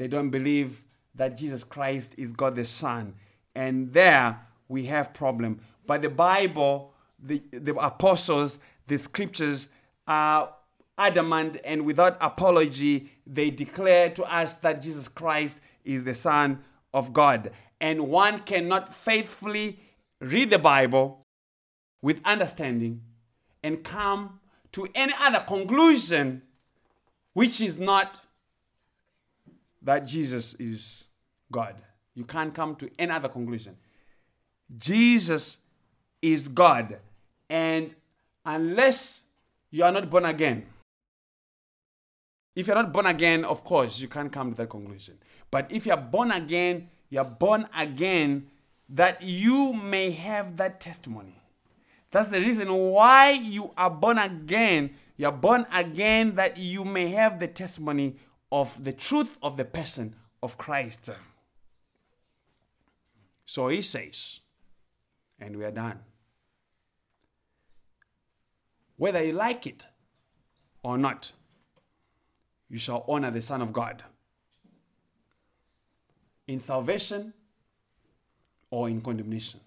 They 0.00 0.08
don't 0.08 0.30
believe 0.30 0.82
that 1.14 1.36
Jesus 1.36 1.62
Christ 1.62 2.14
is 2.16 2.32
God 2.32 2.56
the 2.56 2.64
Son. 2.64 3.12
And 3.54 3.92
there 3.92 4.40
we 4.66 4.86
have 4.86 5.12
problem. 5.12 5.60
But 5.86 6.00
the 6.00 6.08
Bible 6.08 6.94
the, 7.22 7.42
the 7.52 7.76
apostles, 7.76 8.58
the 8.86 8.96
scriptures 8.96 9.68
are 10.06 10.54
adamant 10.96 11.58
and 11.64 11.84
without 11.84 12.16
apology, 12.22 13.12
they 13.26 13.50
declare 13.50 14.08
to 14.08 14.24
us 14.24 14.56
that 14.56 14.80
Jesus 14.80 15.06
Christ 15.06 15.60
is 15.84 16.04
the 16.04 16.14
Son 16.14 16.64
of 16.94 17.12
God. 17.12 17.50
And 17.78 18.08
one 18.08 18.38
cannot 18.38 18.94
faithfully 18.94 19.80
read 20.18 20.48
the 20.48 20.58
Bible 20.58 21.26
with 22.00 22.22
understanding 22.24 23.02
and 23.62 23.84
come 23.84 24.40
to 24.72 24.88
any 24.94 25.12
other 25.20 25.44
conclusion 25.46 26.40
which 27.34 27.60
is 27.60 27.78
not 27.78 28.20
that 29.82 30.06
Jesus 30.06 30.54
is 30.54 31.06
God. 31.50 31.76
You 32.14 32.24
can't 32.24 32.54
come 32.54 32.76
to 32.76 32.90
any 32.98 33.12
other 33.12 33.28
conclusion. 33.28 33.76
Jesus 34.78 35.58
is 36.20 36.48
God. 36.48 36.98
And 37.48 37.94
unless 38.44 39.22
you 39.70 39.84
are 39.84 39.92
not 39.92 40.10
born 40.10 40.24
again, 40.24 40.66
if 42.54 42.66
you're 42.66 42.76
not 42.76 42.92
born 42.92 43.06
again, 43.06 43.44
of 43.44 43.64
course, 43.64 44.00
you 44.00 44.08
can't 44.08 44.32
come 44.32 44.50
to 44.50 44.56
that 44.56 44.70
conclusion. 44.70 45.18
But 45.50 45.70
if 45.70 45.86
you're 45.86 45.96
born 45.96 46.30
again, 46.32 46.88
you're 47.08 47.24
born 47.24 47.66
again 47.76 48.46
that 48.88 49.22
you 49.22 49.72
may 49.72 50.10
have 50.10 50.56
that 50.56 50.80
testimony. 50.80 51.40
That's 52.10 52.30
the 52.30 52.40
reason 52.40 52.72
why 52.72 53.30
you 53.30 53.70
are 53.76 53.90
born 53.90 54.18
again. 54.18 54.90
You're 55.16 55.32
born 55.32 55.66
again 55.72 56.34
that 56.34 56.56
you 56.56 56.84
may 56.84 57.08
have 57.08 57.38
the 57.38 57.46
testimony 57.46 58.16
of 58.52 58.82
the 58.82 58.92
truth 58.92 59.38
of 59.42 59.56
the 59.56 59.64
person 59.64 60.16
of 60.42 60.58
Christ. 60.58 61.10
So 63.46 63.68
he 63.68 63.82
says, 63.82 64.40
and 65.38 65.56
we 65.56 65.64
are 65.64 65.70
done 65.70 66.00
whether 69.00 69.24
you 69.24 69.32
like 69.32 69.66
it 69.66 69.86
or 70.82 70.98
not, 70.98 71.32
you 72.68 72.76
shall 72.76 73.02
honor 73.08 73.30
the 73.30 73.40
Son 73.40 73.62
of 73.62 73.72
God 73.72 74.02
in 76.46 76.60
salvation 76.60 77.32
or 78.70 78.90
in 78.90 79.00
condemnation. 79.00 79.58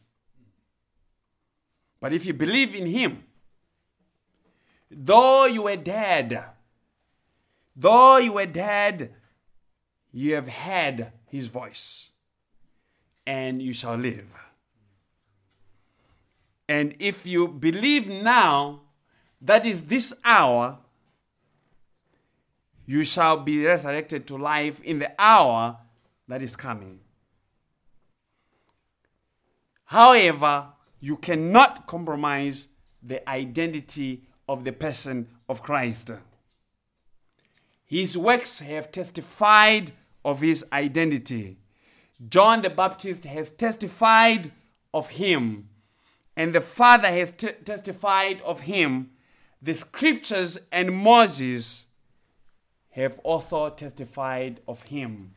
But 2.00 2.14
if 2.14 2.28
you 2.28 2.34
believe 2.36 2.76
in 2.76 2.86
Him, 2.86 3.24
though 4.92 5.46
you 5.46 5.64
were 5.64 5.78
dead, 5.78 6.44
though 7.76 8.18
you 8.18 8.34
were 8.34 8.46
dead, 8.46 9.14
you 10.12 10.36
have 10.36 10.48
heard 10.48 11.12
His 11.28 11.48
voice, 11.48 12.12
and 13.26 13.62
you 13.62 13.74
shall 13.74 13.96
live. 13.96 14.34
And 16.68 16.96
if 17.00 17.26
you 17.26 17.48
believe 17.48 18.08
now, 18.08 18.82
that 19.42 19.66
is 19.66 19.82
this 19.84 20.14
hour, 20.24 20.80
you 22.86 23.04
shall 23.04 23.38
be 23.38 23.66
resurrected 23.66 24.28
to 24.28 24.38
life 24.38 24.82
in 24.82 25.00
the 25.00 25.12
hour 25.20 25.78
that 26.28 26.42
is 26.42 26.56
coming. 26.56 27.00
However, 29.86 30.68
you 31.00 31.18
cannot 31.18 31.86
compromise 31.86 32.70
the 33.02 33.28
identity 33.30 34.24
of 34.48 34.64
the 34.64 34.72
person 34.72 35.28
of 35.48 35.62
Christ. 35.62 36.12
His 37.86 38.18
works 38.18 38.60
have 38.60 38.92
testified 38.92 39.92
of 40.26 40.42
his 40.42 40.66
identity. 40.72 41.58
John 42.30 42.62
the 42.62 42.70
Baptist 42.70 43.26
has 43.26 43.52
testified 43.52 44.52
of 44.94 45.10
him, 45.10 45.70
and 46.36 46.54
the 46.54 46.62
Father 46.62 47.10
has 47.10 47.32
t- 47.32 47.50
testified 47.64 48.42
of 48.42 48.62
him 48.62 49.12
the 49.64 49.74
scriptures 49.74 50.58
and 50.74 50.94
Moses 50.94 51.86
have 52.90 53.18
also 53.20 53.70
testified 53.70 54.60
of 54.68 54.84
him, 54.84 55.36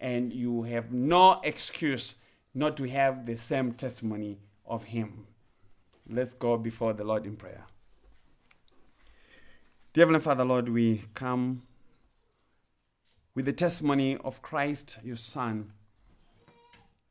and 0.00 0.32
you 0.32 0.62
have 0.62 0.90
no 0.90 1.38
excuse 1.44 2.14
not 2.54 2.78
to 2.78 2.88
have 2.88 3.26
the 3.26 3.36
same 3.36 3.72
testimony 3.72 4.38
of 4.64 4.84
him. 4.84 5.26
Let's 6.08 6.32
go 6.32 6.56
before 6.56 6.94
the 6.94 7.04
Lord 7.04 7.26
in 7.26 7.36
prayer. 7.36 7.66
Dear 9.92 10.06
Heavenly 10.06 10.20
Father, 10.20 10.46
Lord, 10.46 10.70
we 10.70 11.02
come 11.12 11.62
with 13.38 13.44
the 13.44 13.52
testimony 13.52 14.16
of 14.24 14.42
Christ, 14.42 14.98
your 15.04 15.14
Son, 15.14 15.70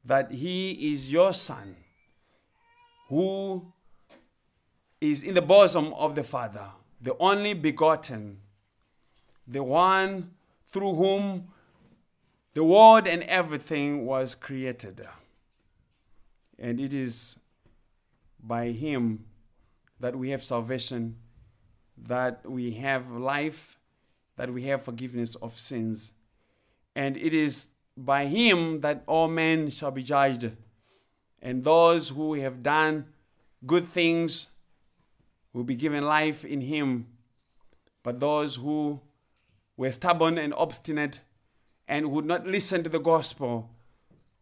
that 0.03 0.29
he 0.29 0.91
is 0.91 1.09
your 1.09 1.31
son 1.31 1.77
who 3.07 3.71
is 4.99 5.23
in 5.23 5.35
the 5.35 5.41
bosom 5.41 5.93
of 5.93 6.15
the 6.15 6.25
Father, 6.25 6.67
the 6.99 7.15
only 7.17 7.53
begotten, 7.53 8.39
the 9.47 9.63
one 9.63 10.31
through 10.67 10.95
whom 10.95 11.47
the 12.53 12.63
world 12.65 13.07
and 13.07 13.23
everything 13.23 14.05
was 14.05 14.35
created. 14.35 15.07
And 16.59 16.77
it 16.77 16.93
is 16.93 17.37
by 18.43 18.71
him 18.71 19.27
that 20.01 20.17
we 20.17 20.31
have 20.31 20.43
salvation, 20.43 21.19
that 21.97 22.45
we 22.45 22.71
have 22.71 23.09
life, 23.09 23.77
that 24.35 24.51
we 24.53 24.63
have 24.63 24.83
forgiveness 24.83 25.35
of 25.35 25.57
sins. 25.57 26.11
And 26.97 27.15
it 27.15 27.35
is 27.35 27.67
by 27.95 28.25
him 28.25 28.81
that 28.81 29.03
all 29.05 29.27
men 29.27 29.69
shall 29.69 29.91
be 29.91 30.01
judged. 30.01 30.51
And 31.39 31.63
those 31.63 32.09
who 32.09 32.33
have 32.33 32.63
done 32.63 33.05
good 33.67 33.85
things 33.85 34.47
will 35.53 35.63
be 35.63 35.75
given 35.75 36.03
life 36.03 36.43
in 36.43 36.61
him. 36.61 37.05
But 38.01 38.19
those 38.19 38.55
who 38.55 38.99
were 39.77 39.91
stubborn 39.91 40.39
and 40.39 40.55
obstinate 40.55 41.19
and 41.87 42.11
would 42.11 42.25
not 42.25 42.47
listen 42.47 42.83
to 42.83 42.89
the 42.89 42.99
gospel 42.99 43.69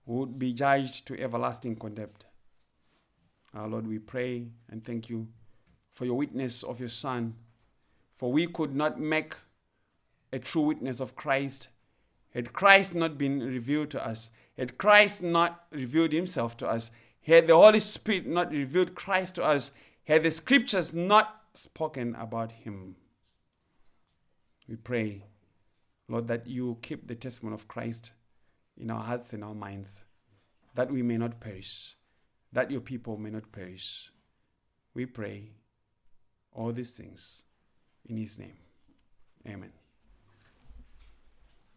would 0.05 0.39
be 0.39 0.53
judged 0.53 1.05
to 1.07 1.19
everlasting 1.19 1.75
contempt. 1.75 2.23
Our 3.53 3.67
Lord, 3.67 3.85
we 3.85 3.99
pray 3.99 4.47
and 4.69 4.81
thank 4.81 5.09
you 5.09 5.27
for 5.91 6.05
your 6.05 6.15
witness 6.15 6.63
of 6.63 6.79
your 6.79 6.87
Son. 6.87 7.35
For 8.15 8.31
we 8.31 8.47
could 8.47 8.73
not 8.73 8.97
make 8.97 9.35
a 10.31 10.39
true 10.39 10.61
witness 10.61 11.01
of 11.01 11.17
Christ 11.17 11.67
had 12.35 12.51
Christ 12.51 12.93
not 12.93 13.17
been 13.17 13.39
revealed 13.39 13.89
to 13.91 14.05
us, 14.05 14.29
had 14.57 14.77
Christ 14.77 15.23
not 15.23 15.63
revealed 15.71 16.11
himself 16.11 16.57
to 16.57 16.67
us, 16.67 16.91
had 17.21 17.47
the 17.47 17.55
Holy 17.55 17.79
Spirit 17.79 18.27
not 18.27 18.51
revealed 18.51 18.93
Christ 18.93 19.35
to 19.35 19.43
us, 19.43 19.71
had 20.03 20.23
the 20.23 20.31
scriptures 20.31 20.93
not 20.93 21.43
spoken 21.53 22.13
about 22.15 22.51
him. 22.51 22.97
We 24.67 24.75
pray, 24.75 25.23
Lord, 26.09 26.27
that 26.27 26.45
you 26.45 26.77
keep 26.81 27.07
the 27.07 27.15
testimony 27.15 27.53
of 27.55 27.69
Christ 27.69 28.11
in 28.77 28.91
our 28.91 29.03
hearts 29.03 29.31
and 29.31 29.41
our 29.41 29.55
minds, 29.55 30.01
that 30.75 30.91
we 30.91 31.01
may 31.01 31.17
not 31.17 31.39
perish, 31.39 31.95
that 32.51 32.69
your 32.69 32.81
people 32.81 33.17
may 33.17 33.29
not 33.29 33.53
perish. 33.53 34.11
We 34.93 35.05
pray 35.05 35.51
all 36.51 36.73
these 36.73 36.91
things 36.91 37.43
in 38.05 38.17
his 38.17 38.37
name. 38.37 38.57
Amen. 39.47 39.71